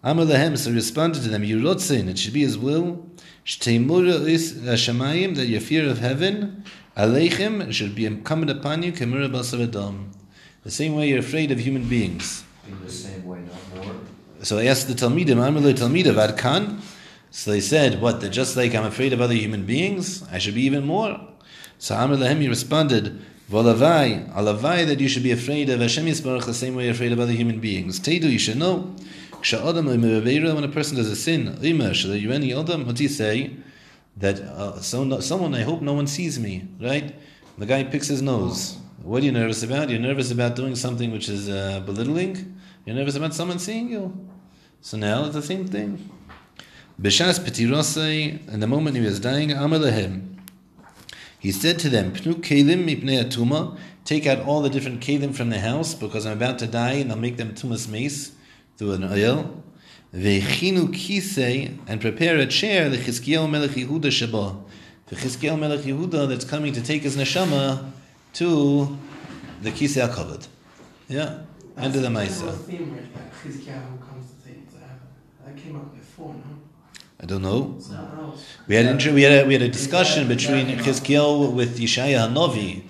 Amr 0.03 0.25
lehem, 0.25 0.57
so 0.57 0.69
he 0.69 0.75
responded 0.75 1.23
to 1.23 1.29
them, 1.29 1.43
Yurotzin, 1.43 2.09
it 2.09 2.19
should 2.19 2.33
be 2.33 2.41
his 2.41 2.57
will, 2.57 3.07
Shteimura 3.45 4.27
is 4.27 4.57
uh, 4.57 4.73
Hashemayim, 4.73 5.35
that 5.35 5.47
your 5.47 5.61
fear 5.61 5.89
of 5.89 5.99
heaven, 5.99 6.65
Aleichem, 6.95 7.73
should 7.73 7.95
be 7.95 8.05
incumbent 8.05 8.51
upon 8.51 8.83
you, 8.83 8.91
Kemura 8.91 9.27
basar 9.27 9.63
adam. 9.63 10.11
The 10.63 10.69
same 10.69 10.95
way 10.95 11.09
you're 11.09 11.19
afraid 11.19 11.51
of 11.51 11.59
human 11.59 11.89
beings. 11.89 12.43
In 12.67 12.79
the 12.83 12.91
same 12.91 13.25
way, 13.25 13.39
not 13.39 13.85
more. 13.85 13.95
So 14.43 14.59
I 14.59 14.65
asked 14.65 14.87
the 14.87 14.93
Talmidim, 14.93 15.41
Amr 15.41 15.59
le 15.59 15.73
Talmidim, 15.73 16.13
Vad 16.13 16.37
kan? 16.37 16.81
So 17.31 17.49
they 17.49 17.61
said, 17.61 17.99
what, 17.99 18.21
that 18.21 18.29
just 18.29 18.55
like 18.55 18.75
I'm 18.75 18.85
afraid 18.85 19.11
of 19.11 19.21
other 19.21 19.33
human 19.33 19.65
beings, 19.65 20.23
I 20.31 20.37
should 20.37 20.53
be 20.53 20.61
even 20.61 20.85
more? 20.85 21.19
So 21.79 21.95
Amr 21.95 22.15
he 22.15 22.47
responded, 22.47 23.19
Volavai, 23.49 24.31
alavai, 24.33 24.85
that 24.85 24.99
you 24.99 25.09
should 25.09 25.23
be 25.23 25.31
afraid 25.31 25.69
of 25.71 25.79
Hashem 25.79 26.05
Yisbarach 26.05 26.45
the 26.45 26.53
same 26.53 26.75
way 26.75 26.83
you're 26.83 26.93
afraid 26.93 27.11
of 27.11 27.19
other 27.19 27.31
human 27.31 27.59
beings. 27.59 27.99
Teidu, 27.99 28.31
you 28.31 28.37
should 28.37 28.57
know, 28.57 28.95
when 29.51 30.63
a 30.63 30.67
person 30.67 30.95
does 30.95 31.09
a 31.09 31.15
sin, 31.15 31.57
Ima, 31.61 31.89
shalayyureni 31.89 32.57
adam, 32.57 32.85
what 32.85 32.95
do 32.95 33.03
you 33.03 33.09
say? 33.09 33.51
That 34.17 34.39
uh, 34.39 34.79
so 34.81 35.03
no, 35.03 35.19
someone, 35.19 35.55
I 35.55 35.61
hope 35.61 35.81
no 35.81 35.93
one 35.93 36.07
sees 36.07 36.39
me, 36.39 36.67
right? 36.79 37.15
The 37.57 37.65
guy 37.65 37.83
picks 37.83 38.07
his 38.07 38.21
nose. 38.21 38.77
What 39.01 39.21
are 39.21 39.25
you 39.25 39.31
nervous 39.31 39.63
about? 39.63 39.89
You're 39.89 39.99
nervous 39.99 40.31
about 40.31 40.55
doing 40.55 40.75
something 40.75 41.11
which 41.11 41.29
is 41.29 41.49
uh, 41.49 41.81
belittling? 41.85 42.57
You're 42.85 42.95
nervous 42.95 43.15
about 43.15 43.33
someone 43.33 43.59
seeing 43.59 43.89
you? 43.89 44.27
So 44.81 44.97
now 44.97 45.25
it's 45.25 45.33
the 45.33 45.41
same 45.41 45.67
thing. 45.67 46.09
B'shas 47.01 47.39
petirosei, 47.39 48.47
in 48.47 48.59
the 48.59 48.67
moment 48.67 48.95
he 48.95 49.01
was 49.01 49.19
dying, 49.19 49.51
Amar. 49.51 49.79
He 51.39 51.51
said 51.51 51.79
to 51.79 51.89
them, 51.89 52.13
Pnu 52.13 52.35
kelim 52.35 52.85
mipnei 52.85 53.77
take 54.05 54.27
out 54.27 54.45
all 54.45 54.61
the 54.61 54.69
different 54.69 55.01
kelim 55.01 55.33
from 55.35 55.49
the 55.49 55.59
house, 55.59 55.93
because 55.93 56.25
I'm 56.25 56.37
about 56.37 56.59
to 56.59 56.67
die, 56.67 56.93
and 56.93 57.11
I'll 57.11 57.17
make 57.17 57.37
them 57.37 57.53
tumas 57.53 57.89
mace 57.89 58.33
through 58.77 58.93
an 58.93 59.03
oil. 59.03 59.63
Vechinu 60.13 60.89
kisei, 60.89 61.77
and 61.87 61.99
prepare 61.99 62.37
a 62.37 62.45
chair, 62.45 62.87
the 62.87 62.97
Chizkiel 62.97 63.49
melech 63.49 63.71
Yehuda 63.71 64.11
sheba. 64.11 64.55
The 65.07 65.15
Chizkiel 65.15 65.57
melech 65.59 65.81
Yehuda 65.81 66.29
that's 66.29 66.45
coming 66.45 66.71
to 66.73 66.81
take 66.83 67.01
his 67.01 67.17
neshama 67.17 67.91
to 68.33 68.95
the 69.61 69.71
kisei 69.71 70.07
hakavod. 70.07 70.47
Yeah, 71.09 71.39
under 71.75 71.99
the 71.99 72.09
That's 72.09 72.41
Maisa. 72.41 72.55
theme 72.59 72.93
right 72.93 73.13
there. 73.13 73.23
Chizkiyahu 73.43 73.99
comes 74.07 74.31
to 74.33 74.47
take 74.47 74.57
it 74.57 74.71
to 74.71 74.77
heaven. 74.77 74.99
That 75.45 75.57
came 75.57 75.75
up 75.77 75.95
before, 75.95 76.33
no? 76.35 76.41
I 77.19 77.25
don't 77.25 77.41
know. 77.41 77.79
We 78.67 78.75
had 78.75 79.03
we 79.13 79.23
had 79.23 79.45
a, 79.45 79.47
we 79.47 79.53
had 79.53 79.63
a 79.63 79.69
discussion 79.69 80.27
between 80.27 80.67
Chizkiel 80.77 81.53
with 81.53 81.79
Yeshaya 81.79 82.27
Hanovi 82.27 82.83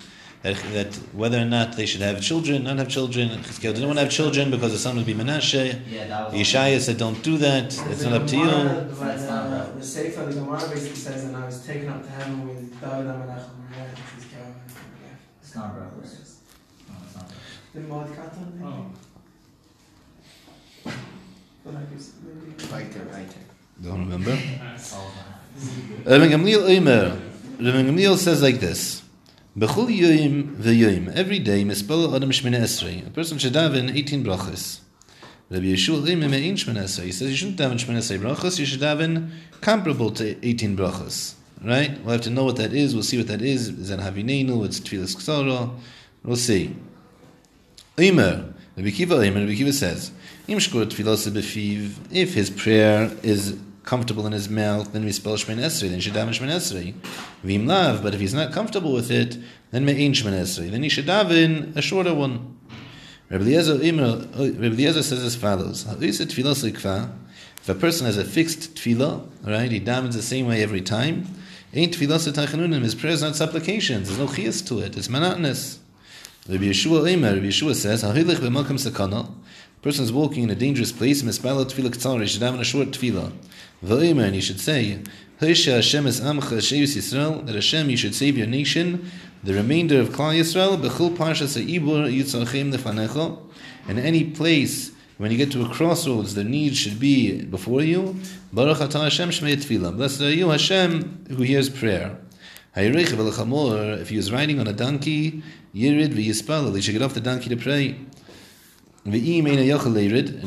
that, 0.43 0.55
that 0.73 0.93
whether 1.13 1.39
or 1.39 1.45
not 1.45 1.77
they 1.77 1.85
should 1.85 2.01
have 2.01 2.21
children, 2.21 2.63
not 2.65 2.77
have 2.77 2.89
children. 2.89 3.29
Chizkiel 3.29 3.73
didn't 3.73 3.87
want 3.87 3.97
to 3.97 4.03
have 4.03 4.11
children 4.11 4.51
because 4.51 4.71
the 4.73 4.77
son 4.77 4.97
would 4.97 5.05
be 5.05 5.13
Menashe. 5.13 5.79
Yeah. 5.89 6.29
Yeshaya 6.31 6.79
said, 6.79 6.97
"Don't 6.97 7.21
do 7.23 7.37
that. 7.37 7.65
It's 7.65 8.03
The 8.03 8.09
not 8.09 8.21
up 8.21 8.27
to 8.27 8.35
you." 8.37 8.43
Gemara- 8.43 8.85
The, 8.89 8.95
That's 8.95 9.23
not 9.23 9.49
the, 9.49 9.55
right. 9.55 9.79
the 9.79 9.85
Sefer, 9.85 10.25
the 10.25 10.33
Gemara 10.33 10.59
basically 10.69 10.95
says, 11.07 11.23
and 11.23 11.35
I 11.35 11.45
was 11.45 11.65
taken 11.65 11.87
up 11.89 12.03
to 12.03 12.09
heaven 12.09 12.47
with 12.47 12.59
David 12.81 13.07
HaMelech 13.07 13.45
and 13.49 13.69
Maria 13.69 13.87
and 13.87 13.97
Chizkiyahu 14.11 14.51
and 14.51 15.17
It's 15.41 15.55
not 15.55 15.73
brothers. 15.75 16.37
No, 16.89 16.95
it's 17.05 17.15
not 17.15 17.25
brothers. 17.27 17.73
The 17.73 17.79
Moed 17.79 18.09
Oh. 18.63 18.85
I. 21.65 22.73
Weiter, 22.73 23.03
weiter. 23.11 23.39
Don't 23.81 23.99
remember. 24.09 24.37
It's 24.75 24.93
all. 24.93 25.11
Rabbi 26.05 26.27
Gamliel 26.27 26.77
Omer. 26.77 27.17
Rabbi 27.59 27.83
Gamliel 27.89 28.17
says 28.17 28.41
like 28.41 28.59
this. 28.59 29.02
Bechul 29.55 29.95
yoyim 29.95 30.55
v'yoyim. 30.55 31.13
Every 31.13 31.37
day, 31.37 31.63
mispel 31.63 32.15
adam 32.15 32.31
shmina 32.31 32.61
esrei. 32.61 33.05
A 33.05 33.11
person 33.11 33.37
should 33.37 33.53
daven 33.53 33.95
18 33.95 34.23
brachas. 34.23 34.79
Rabbi 35.51 35.65
Yeshua 35.65 36.11
Omer 36.11 36.27
me'in 36.27 36.55
shmina 36.55 36.85
esrei. 36.85 37.03
He 37.03 37.11
says 37.11 37.29
you 37.29 37.35
shouldn't 37.35 37.59
daven 37.59 37.73
shmina 37.73 37.99
esrei 37.99 38.17
brachas, 38.17 38.57
you 38.57 38.65
should 38.65 38.79
daven 38.79 39.29
comparable 39.61 40.09
to 40.09 40.43
18 40.43 40.75
brachas. 40.75 41.35
Right? 41.63 42.03
We'll 42.03 42.13
have 42.13 42.21
to 42.21 42.31
know 42.31 42.45
what 42.45 42.55
that 42.55 42.73
is. 42.73 42.95
We'll 42.95 43.03
see 43.03 43.19
what 43.19 43.27
that 43.27 43.43
is. 43.43 43.69
Is 43.69 43.89
that 43.89 43.99
Havinenu? 43.99 44.65
It's 44.65 44.79
Tfilas 44.79 45.15
Ksara? 45.15 45.69
We'll 46.23 46.35
see. 46.35 46.75
Omer. 47.99 48.53
Rabbi 48.75 48.89
Kiva 48.89 49.15
Omer. 49.17 49.41
Rabbi 49.41 49.53
Kiva 49.53 49.71
says, 49.71 50.11
Im 50.47 50.57
shkur. 50.57 50.91
If 52.11 52.33
his 52.33 52.49
prayer 52.49 53.15
is 53.21 53.55
comfortable 53.83 54.25
in 54.25 54.33
his 54.33 54.49
mouth, 54.49 54.93
then 54.93 55.05
we 55.05 55.11
spell 55.11 55.35
Shemon 55.35 55.57
Esrei, 55.57 55.89
then 55.89 55.95
he 55.95 56.01
should 56.01 56.13
daven 56.13 56.29
Shemon 56.29 56.49
Esrei. 56.49 56.93
Vim 57.43 57.67
lav, 57.67 58.01
but 58.01 58.13
if 58.13 58.19
he's 58.19 58.33
not 58.33 58.51
comfortable 58.51 58.93
with 58.93 59.11
it, 59.11 59.37
then 59.71 59.85
me'in 59.85 60.13
Shemon 60.13 60.33
Esrei. 60.33 60.71
Then 60.71 60.83
he 60.83 60.89
should 60.89 61.05
daven 61.05 61.75
a 61.75 61.81
shorter 61.81 62.13
one. 62.13 62.57
Rabbi 63.29 63.45
Eliezer, 63.45 63.79
oh, 64.35 64.43
Eliezer 64.43 65.01
says 65.01 65.23
as 65.23 65.35
follows. 65.35 65.85
If 67.63 67.69
a 67.69 67.75
person 67.75 68.05
has 68.05 68.17
a 68.17 68.25
fixed 68.25 68.75
tefillah, 68.75 69.27
right, 69.43 69.71
he 69.71 69.79
davens 69.79 70.13
the 70.13 70.21
same 70.21 70.47
way 70.47 70.61
every 70.61 70.81
time. 70.81 71.25
Ain't 71.73 71.97
tfilas 71.97 72.31
tachanunim. 72.31 72.83
His 72.83 72.93
prayer 72.93 73.13
is 73.13 73.21
not 73.23 73.35
supplications. 73.35 74.07
There's 74.07 74.19
no 74.19 74.27
chiyas 74.27 74.67
to 74.67 74.79
it. 74.79 74.95
It's 74.95 75.09
monotonous. 75.09 75.79
Rabbi 76.47 76.65
Yeshua 76.65 77.11
Omer, 77.11 77.33
Rabbi 77.33 77.47
Yeshua 77.47 77.73
says, 77.73 78.03
"Hahilich 78.03 78.35
b'malkam 78.35 78.77
sakana." 78.77 79.31
Person 79.81 80.03
is 80.03 80.11
walking 80.11 80.43
in 80.43 80.49
a 80.51 80.55
dangerous 80.55 80.91
place. 80.91 81.23
Mispala 81.23 81.65
tefillah 81.65 81.89
k'tzar. 81.89 82.21
He 82.21 82.27
should 82.27 82.43
have 82.43 82.59
a 82.59 82.63
short 82.63 82.89
tefillah. 82.89 83.31
V'omer, 83.83 84.23
and 84.25 84.35
you 84.35 84.41
should 84.41 84.59
say, 84.59 84.99
"Hoisha 85.41 85.75
Hashem 85.75 86.07
es 86.07 86.19
amcha 86.19 86.59
sheyus 86.61 86.95
Yisrael." 86.95 87.45
That 87.45 87.55
Hashem, 87.55 87.89
you 87.89 87.97
should 87.97 88.15
save 88.15 88.37
your 88.37 88.47
nation, 88.47 89.11
the 89.43 89.53
remainder 89.53 89.99
of 89.99 90.09
Klal 90.09 90.33
Yisrael. 90.39 90.77
B'chul 90.81 91.15
parshas 91.15 91.55
ha'ibur 91.55 92.07
yitzachim 92.09 92.71
lefanecha. 92.73 93.37
In 93.89 93.99
any 93.99 94.23
place 94.23 94.91
when 95.17 95.31
you 95.31 95.37
get 95.37 95.51
to 95.51 95.61
a 95.65 95.69
crossroads, 95.69 96.33
the 96.33 96.43
need 96.43 96.75
should 96.77 96.99
be 96.99 97.41
before 97.43 97.81
you. 97.81 98.15
Baruch 98.53 98.77
atah 98.77 99.03
Hashem 99.03 99.29
shmei 99.29 99.55
tefillah. 99.57 99.95
Blessed 99.95 100.21
are 100.21 100.33
you, 100.33 100.49
Hashem, 100.49 101.25
who 101.29 101.43
hears 101.43 101.69
prayer. 101.69 102.17
If 102.75 104.09
he 104.09 104.15
was 104.17 104.31
riding 104.31 104.59
on 104.59 104.67
a 104.67 104.73
donkey, 104.73 105.43
yirid 105.75 106.13
v'yispalel, 106.13 106.73
he 106.75 106.81
should 106.81 106.93
get 106.93 107.01
off 107.03 107.13
the 107.13 107.21
donkey 107.21 107.49
to 107.49 107.57
pray. 107.57 107.95
And 109.05 109.13
if 109.13 109.21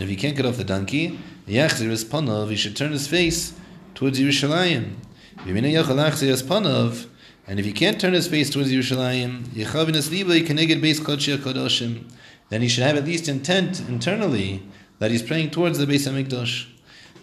he 0.09 0.17
can't 0.17 0.37
get 0.37 0.47
off 0.47 0.57
the 0.57 0.65
donkey, 0.65 1.19
yachzir 1.47 1.91
es 1.91 2.05
panav, 2.05 2.51
he 2.51 2.57
should 2.57 2.77
turn 2.77 2.93
his 2.93 3.07
face 3.07 3.53
towards 3.95 4.19
Yerushalayim. 4.19 4.95
V'im 5.39 5.61
eina 5.61 5.73
yochel 5.73 6.11
achzir 6.11 6.31
es 6.31 6.43
panav, 6.43 7.07
and 7.47 7.61
if 7.61 7.65
he 7.65 7.73
can't 7.73 8.01
turn 8.01 8.13
his 8.13 8.27
face 8.29 8.51
towards 8.51 8.73
Yerushalayim, 8.73 9.45
yechavin 9.49 9.97
es 9.97 10.09
libay 10.09 10.47
keneged 10.47 10.81
beis 10.83 11.01
kodshei 11.01 11.37
kodoshim, 11.37 12.11
then 12.49 12.63
he 12.63 12.69
should 12.69 12.85
have 12.85 12.97
at 12.97 13.05
least 13.05 13.29
intent 13.29 13.81
internally 13.89 14.63
that 14.99 15.11
he's 15.11 15.23
praying 15.23 15.51
towards 15.51 15.79
the 15.79 15.87
Beis 15.87 16.09
Hamikdash. 16.09 16.67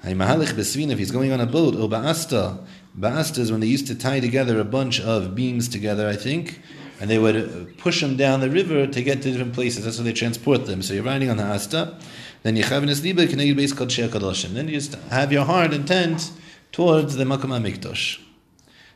Haymahalich 0.04 0.52
besvin, 0.54 0.92
if 0.92 1.00
he's 1.00 1.12
going 1.12 1.32
on 1.32 1.40
a 1.40 1.46
boat, 1.46 1.76
or 1.76 1.90
ba'asta. 1.90 2.64
Ba'asta 3.00 3.40
is 3.40 3.52
when 3.52 3.62
they 3.62 3.68
used 3.68 3.88
to 3.88 3.96
tie 3.96 4.20
together 4.20 4.60
a 4.60 4.66
bunch 4.66 5.00
of 5.00 5.34
beams 5.34 5.70
together, 5.70 6.08
I 6.08 6.16
think, 6.16 6.60
and 7.00 7.10
they 7.10 7.18
would 7.18 7.78
push 7.78 8.02
them 8.02 8.18
down 8.18 8.42
the 8.42 8.50
river 8.50 8.86
to 8.86 9.02
get 9.02 9.22
to 9.22 9.32
different 9.32 9.54
places. 9.54 9.86
That's 9.86 9.98
how 9.98 10.04
they 10.04 10.14
transport 10.14 10.66
them. 10.66 10.82
So 10.82 10.94
you're 10.94 11.04
riding 11.04 11.30
on 11.30 11.38
the 11.38 11.44
asta, 11.44 11.98
then 12.44 12.58
Yechavin 12.58 12.90
Esliba 12.90 13.26
Keneged 13.26 13.56
Beis 13.56 13.74
Kodshei 13.74 14.10
Kadoshim. 14.10 14.50
Then 14.50 14.68
you 14.68 14.74
just 14.74 14.96
have 15.10 15.32
your 15.32 15.46
heart 15.46 15.74
intent 15.74 16.32
towards 16.74 17.16
the 17.16 17.24
Makom 17.24 17.52
HaMikdash. 17.58 18.20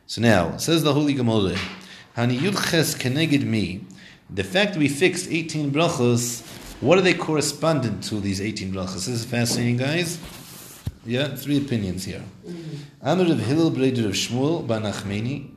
So 0.06 0.20
now, 0.20 0.58
says 0.58 0.82
the 0.82 0.92
Holy 0.92 1.14
Gemara, 1.14 1.56
Hani 2.14 2.38
Yudches 2.38 2.98
Keneged 2.98 3.44
me. 3.44 3.86
The 4.28 4.44
fact 4.44 4.76
we 4.76 4.88
fixed 4.88 5.30
18 5.30 5.70
brachos, 5.70 6.46
what 6.82 6.98
are 6.98 7.00
they 7.00 7.14
correspondent 7.14 8.04
to, 8.04 8.20
these 8.20 8.42
18 8.42 8.70
brachos? 8.72 8.94
This 8.94 9.08
is 9.08 9.24
fascinating, 9.24 9.78
guys. 9.78 10.18
Yeah, 11.06 11.34
three 11.34 11.56
opinions 11.56 12.04
here. 12.04 12.22
Mm-hmm. 12.46 13.08
Amr 13.08 13.32
of 13.32 13.40
Hillel, 13.40 13.70
Breder 13.70 14.04
of 14.04 14.12
Shmuel, 14.12 14.66
Bar 14.66 14.80
Nachmeni, 14.80 15.48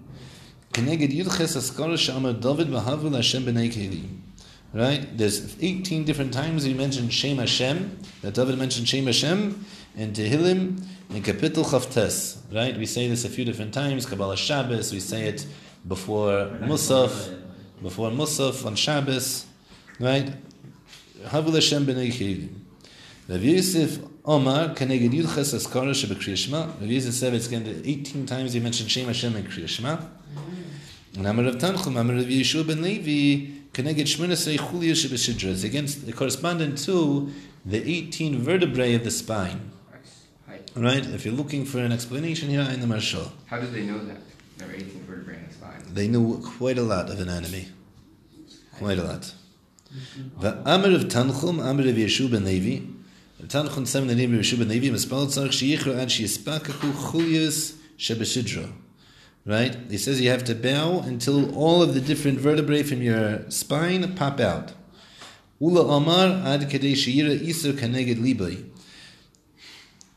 Keneged 0.71 1.11
Yudches 1.11 1.57
Askara 1.57 1.95
Shamar 1.95 2.39
David 2.39 2.69
Mahavul 2.69 3.13
Hashem 3.13 3.43
B'nai 3.43 3.69
Kelim. 3.69 4.20
Right? 4.73 5.17
There's 5.17 5.57
18 5.61 6.05
different 6.05 6.33
times 6.33 6.63
he 6.63 6.73
mentioned 6.73 7.11
Shem 7.13 7.37
Hashem, 7.37 7.99
that 8.21 8.33
David 8.33 8.57
mentioned 8.57 8.87
Shem 8.87 9.05
Hashem, 9.05 9.65
in 9.97 10.13
Tehillim, 10.13 10.81
in 11.09 11.21
Kapitel 11.21 11.65
Chavtes. 11.65 12.37
Right? 12.53 12.77
We 12.77 12.85
say 12.85 13.07
this 13.07 13.25
a 13.25 13.29
few 13.29 13.43
different 13.43 13.73
times, 13.73 14.05
Kabbalah 14.05 14.37
Shabbos, 14.37 14.93
we 14.93 15.01
say 15.01 15.27
it 15.27 15.45
before 15.85 16.57
Musaf, 16.61 17.41
before 17.81 18.11
Musaf 18.11 18.65
on 18.65 18.75
Shabbos, 18.75 19.45
right? 19.99 20.31
Havul 21.25 21.55
Hashem 21.55 21.85
b'nei. 21.85 22.49
Rav 23.27 23.43
Yosef 23.43 23.99
Omar 24.25 24.69
keneged 24.69 25.11
Yudches 25.11 25.53
Askara 25.53 25.91
shebekriya 25.91 26.37
Shema. 26.37 26.65
Rav 26.65 26.83
Yosef 26.83 27.13
said 27.13 27.33
it's 27.33 27.47
to 27.47 27.89
18 27.89 28.25
times 28.25 28.53
he 28.53 28.59
mentioned 28.59 28.89
Shem 28.89 29.07
Hashem 29.07 29.35
in 29.35 29.43
Kriya 29.43 29.67
Shema. 29.67 29.97
And 31.17 31.27
Amar 31.27 31.45
Rav 31.45 31.55
Tanchum, 31.55 31.99
Amar 31.99 32.15
Rav 32.15 32.25
Yeshua 32.25 32.65
ben 32.67 32.81
Levi, 32.81 33.60
keneged 33.73 34.07
Shmonesrei 34.07 34.57
Chulia 34.57 34.93
shebeshidra. 34.93 35.51
It's 35.51 35.63
against, 35.63 36.15
correspondent 36.15 36.77
to 36.79 37.31
the 37.65 37.77
18 37.77 38.39
vertebrae 38.39 38.93
of 38.95 39.03
the 39.03 39.11
spine. 39.11 39.71
Right? 40.75 41.05
If 41.05 41.25
you're 41.25 41.33
looking 41.33 41.65
for 41.65 41.79
an 41.79 41.91
explanation 41.91 42.49
here, 42.49 42.61
in 42.61 42.79
the 42.79 42.87
Maharshal. 42.87 43.31
How 43.47 43.59
did 43.59 43.73
they 43.73 43.83
know 43.83 43.99
that? 44.05 44.17
There 44.57 44.67
were 44.67 44.73
18 44.73 45.03
vertebrae 45.03 45.35
in 45.35 45.47
the 45.47 45.53
spine. 45.53 45.83
They 45.93 46.07
knew 46.07 46.41
quite 46.57 46.77
a 46.77 46.83
lot 46.83 47.09
of 47.09 47.19
anatomy. 47.19 47.67
Quite 48.77 48.97
a 48.97 49.03
lot. 49.03 49.33
Mm-hmm. 49.93 50.41
The 50.41 50.69
Amr 50.69 50.95
of 50.95 51.03
Tanchum, 51.03 51.61
Amr 51.61 51.81
of 51.89 51.95
Yeshua 51.95 52.31
ben 52.31 52.45
Levi. 52.45 52.85
Tanchum 53.43 53.85
said 53.85 54.03
in 54.03 54.07
the 54.07 54.15
name 54.15 54.33
of 54.33 54.39
Yeshua 54.39 54.59
ben 54.59 54.69
Levi, 54.69 54.87
Mispal 54.87 55.27
Tzarech 55.27 55.49
Sheyichro 55.49 55.97
Ad 55.97 56.07
Sheyispakaku 56.07 56.91
Chulias 56.93 57.75
Shebeshidro. 57.97 58.71
Right? 59.45 59.75
He 59.89 59.97
says 59.97 60.21
you 60.21 60.29
have 60.29 60.43
to 60.45 60.55
bow 60.55 60.99
until 60.99 61.55
all 61.55 61.81
of 61.81 61.93
the 61.93 62.01
different 62.01 62.39
vertebrae 62.39 62.83
from 62.83 63.01
your 63.01 63.49
spine 63.49 64.15
pop 64.15 64.39
out. 64.39 64.73
Ula 65.59 65.87
Omar 65.87 66.27
Ad 66.47 66.61
Kadei 66.69 66.93
Sheyira 66.93 67.39
Isur 67.39 67.73
Kaneged 67.73 68.17
Libai. 68.17 68.69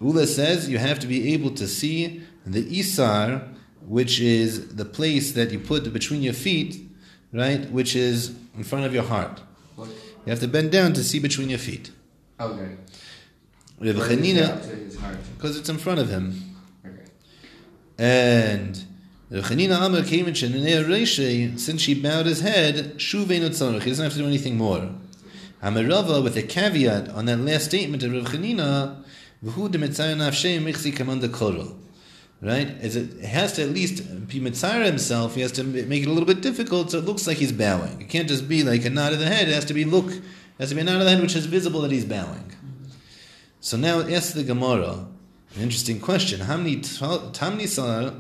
Ula 0.01 0.27
says 0.27 0.69
you 0.69 0.79
have 0.79 0.99
to 1.01 1.07
be 1.07 1.33
able 1.33 1.51
to 1.53 1.67
see 1.67 2.23
the 2.45 2.79
Isar, 2.79 3.49
which 3.87 4.21
is 4.21 4.77
the 4.77 4.85
place 4.85 5.33
that 5.33 5.51
you 5.53 5.59
put 5.59 5.91
between 5.93 6.23
your 6.23 6.35
feet, 6.35 6.87
right, 7.33 7.71
which 7.71 7.97
is 7.97 8.35
in 8.57 8.65
front 8.65 8.85
of 8.85 8.93
your 8.93 9.05
heart. 9.05 9.41
You 9.79 10.31
have 10.31 10.41
to 10.41 10.49
bend 10.49 10.73
down 10.73 10.93
to 10.95 11.05
see 11.05 11.19
between 11.19 11.49
your 11.51 11.59
feet. 11.59 11.91
Okay. 12.41 12.77
Reb 13.79 13.79
Where 13.79 13.93
did 13.93 13.97
it 13.97 14.21
Chanina, 14.23 14.47
get 14.47 14.63
to 14.63 14.77
his 14.77 14.97
heart? 14.99 15.19
because 15.37 15.57
it's 15.59 15.69
in 15.69 15.79
front 15.79 16.01
of 16.01 16.09
him. 16.09 16.55
Okay. 16.87 17.05
And 17.99 18.85
Chanina 19.43 19.85
Amar 19.85 20.03
came 20.03 20.29
in 20.29 20.35
Shenanea 20.35 20.85
Reishe, 20.85 21.59
since 21.59 21.83
she 21.83 22.01
bowed 22.01 22.27
his 22.27 22.41
head, 22.41 22.99
Shuvein 22.99 23.41
Utzorach. 23.41 23.83
He 23.83 23.91
doesn't 23.91 24.05
have 24.05 24.13
to 24.13 24.19
do 24.19 24.27
anything 24.27 24.57
more. 24.57 24.91
Amarava, 25.61 26.23
with 26.23 26.37
a 26.37 26.43
caveat 26.43 27.09
on 27.09 27.25
that 27.25 27.39
last 27.39 27.65
statement 27.65 28.05
of 28.05 28.13
Reb 28.13 28.27
Chanina, 28.27 29.03
V'hu 29.45 29.69
de 29.71 29.79
Nafshei 29.79 30.63
Michzi 30.63 30.93
Kamanda 30.93 31.33
Koro. 31.33 31.77
Right? 32.41 32.69
Is 32.83 32.95
it, 32.95 33.25
has 33.25 33.55
to 33.55 33.63
at 33.63 33.71
least 33.71 34.29
be 34.29 34.39
Mitzayah 34.39 34.85
himself, 34.85 35.35
he 35.35 35.41
has 35.41 35.53
to 35.53 35.65
make 35.65 36.03
it 36.03 36.07
a 36.07 36.13
little 36.13 36.27
bit 36.27 36.41
difficult 36.41 36.91
so 36.91 36.99
it 36.99 37.05
looks 37.05 37.27
like 37.27 37.39
he's 37.39 37.53
bowing. 37.53 38.03
It 38.03 38.09
can't 38.11 38.29
just 38.29 38.49
be 38.49 38.63
like 38.63 38.85
a 38.85 38.91
nod 38.91 39.15
of 39.15 39.19
the 39.19 39.27
head, 39.27 39.49
it 39.49 39.55
has 39.55 39.65
to 39.65 39.75
be 39.75 39.85
look, 39.85 40.13
it 40.13 40.23
has 40.59 40.69
to 40.69 40.75
be 40.75 40.83
a 40.83 40.85
nod 40.85 40.97
of 40.97 41.05
the 41.05 41.11
head 41.11 41.23
which 41.23 41.35
is 41.35 41.47
visible 41.47 41.81
that 41.81 41.91
he's 41.91 42.05
bowing. 42.05 42.53
So 43.61 43.79
now 43.79 44.01
ask 44.01 44.35
the 44.35 44.45
Gemara, 44.45 45.07
an 45.57 45.63
interesting 45.63 45.99
question. 45.99 46.41
How 46.41 46.59
many 46.59 46.77
Tamni 46.77 47.67
Sar 47.67 48.13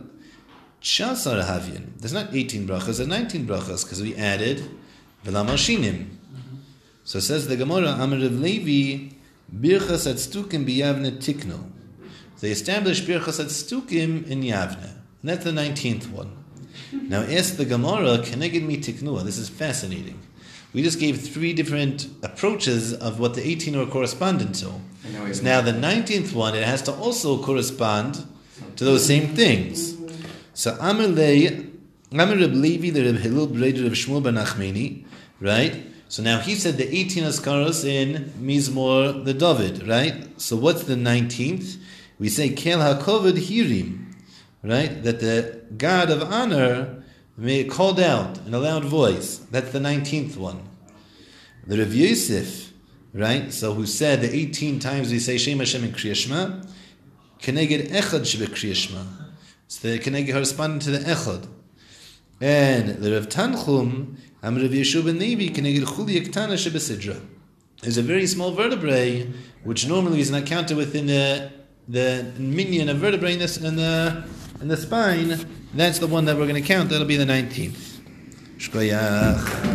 Chasar 0.84 1.42
Havyan? 1.42 1.98
There's 1.98 2.12
not 2.12 2.34
18 2.34 2.68
brachas, 2.68 2.98
there's 2.98 3.08
19 3.08 3.46
brachas 3.46 3.84
because 3.84 4.02
we 4.02 4.14
added 4.16 4.62
Velamashinim. 5.24 6.08
So 7.04 7.20
says 7.20 7.48
the 7.48 7.56
Gemara, 7.56 7.88
Amar 7.98 8.18
Rav 8.18 8.32
Levi, 8.32 9.14
Birchas 9.54 10.06
at 10.08 10.16
Stukim 10.16 10.66
biyavne 10.66 11.18
tikno. 11.18 11.70
They 12.40 12.50
established 12.50 13.06
Birchas 13.06 13.40
at 13.40 13.46
Stukim 13.46 14.26
in 14.28 14.42
Yavne. 14.42 14.82
And 15.22 15.30
that's 15.30 15.44
the 15.44 15.50
19th 15.52 16.10
one. 16.10 16.36
Now 16.92 17.22
ask 17.22 17.56
the 17.56 17.64
Gemara, 17.64 18.18
Keneged 18.18 18.62
mi 18.66 18.76
tiknua. 18.76 19.22
This 19.24 19.38
is 19.38 19.48
fascinating. 19.48 20.20
We 20.74 20.82
just 20.82 20.98
gave 21.00 21.20
three 21.26 21.52
different 21.54 22.08
approaches 22.22 22.92
of 22.92 23.20
what 23.20 23.34
the 23.34 23.46
18 23.46 23.74
are 23.76 23.86
correspondent 23.86 24.56
to. 24.56 24.68
And 25.04 25.14
now 25.14 25.24
we 25.24 25.30
It's 25.30 25.38
have- 25.40 25.64
now 25.64 25.72
the 25.72 25.78
19th 25.78 26.34
one, 26.34 26.54
it 26.54 26.64
has 26.64 26.82
to 26.82 26.92
also 26.92 27.42
correspond 27.42 28.24
to 28.76 28.84
those 28.84 29.06
same 29.06 29.34
things. 29.34 29.93
So 30.54 30.76
Amr 30.80 31.08
Le, 31.08 31.64
Reb 32.12 32.54
Levi, 32.54 32.90
the 32.90 33.04
Reb 33.04 33.16
Hillel, 33.16 33.48
Breder 33.48 33.86
of 33.86 33.92
Shmuel 33.92 34.22
ben 34.22 34.36
Achmeni, 34.36 35.04
right? 35.40 35.84
So 36.08 36.22
now 36.22 36.38
he 36.38 36.54
said 36.54 36.76
the 36.76 36.96
18 36.96 37.24
Askaros 37.24 37.84
in 37.84 38.32
Mizmor 38.40 39.24
the 39.24 39.34
David, 39.34 39.88
right? 39.88 40.40
So 40.40 40.54
what's 40.54 40.84
the 40.84 40.94
19th? 40.94 41.78
We 42.20 42.28
say 42.28 42.50
Kel 42.50 42.78
HaKoved 42.78 43.32
Hirim, 43.32 44.14
right? 44.62 45.02
That 45.02 45.18
the 45.18 45.60
God 45.76 46.10
of 46.10 46.22
honor 46.22 47.02
may 47.36 47.64
called 47.64 47.98
out 47.98 48.38
in 48.46 48.54
a 48.54 48.60
loud 48.60 48.84
voice. 48.84 49.38
That's 49.50 49.72
the 49.72 49.80
19th 49.80 50.36
one. 50.36 50.62
The 51.66 51.78
Rav 51.78 51.92
Yosef, 51.92 52.72
right? 53.12 53.52
So 53.52 53.74
who 53.74 53.86
said 53.86 54.20
the 54.20 54.32
18 54.32 54.78
times 54.78 55.10
we 55.10 55.18
say 55.18 55.36
Shem 55.36 55.58
Hashem 55.58 55.82
in 55.82 55.90
Kriya 55.90 56.14
Shema, 56.14 56.62
Keneged 57.40 57.88
Echad 57.88 58.20
Shebe 58.20 58.54
Shema. 58.54 59.23
So 59.68 59.90
the 59.90 59.98
Keneged 59.98 60.32
corresponding 60.32 60.80
to 60.80 60.90
the 60.90 60.98
Echad. 60.98 61.48
And 62.40 63.02
the 63.02 63.12
Rav 63.12 63.28
Tanchum, 63.28 64.16
Am 64.42 64.56
Rav 64.56 64.70
Yeshua 64.70 65.04
ben 65.04 65.18
Levi, 65.18 65.52
Keneged 65.54 65.84
Chuli 65.84 66.22
Ektana 66.22 66.54
Shebe 66.54 66.76
Sidra. 66.76 67.20
There's 67.82 67.96
a 67.96 68.02
very 68.02 68.26
small 68.26 68.52
vertebrae, 68.52 69.30
which 69.62 69.86
normally 69.86 70.20
is 70.20 70.30
not 70.30 70.46
counted 70.46 70.76
within 70.76 71.06
the 71.06 71.52
the 71.86 72.32
minion 72.38 72.88
of 72.88 72.96
vertebrae 72.96 73.34
in, 73.34 73.38
this, 73.38 73.58
in 73.58 73.76
the 73.76 74.24
in 74.60 74.68
the 74.68 74.76
spine. 74.76 75.38
That's 75.74 75.98
the 75.98 76.06
one 76.06 76.24
that 76.24 76.36
we're 76.36 76.46
going 76.46 76.62
to 76.62 76.66
count. 76.66 76.90
That'll 76.90 77.06
be 77.06 77.16
the 77.16 77.26
nineteenth. 77.26 78.00
Shkoyach. 78.58 79.72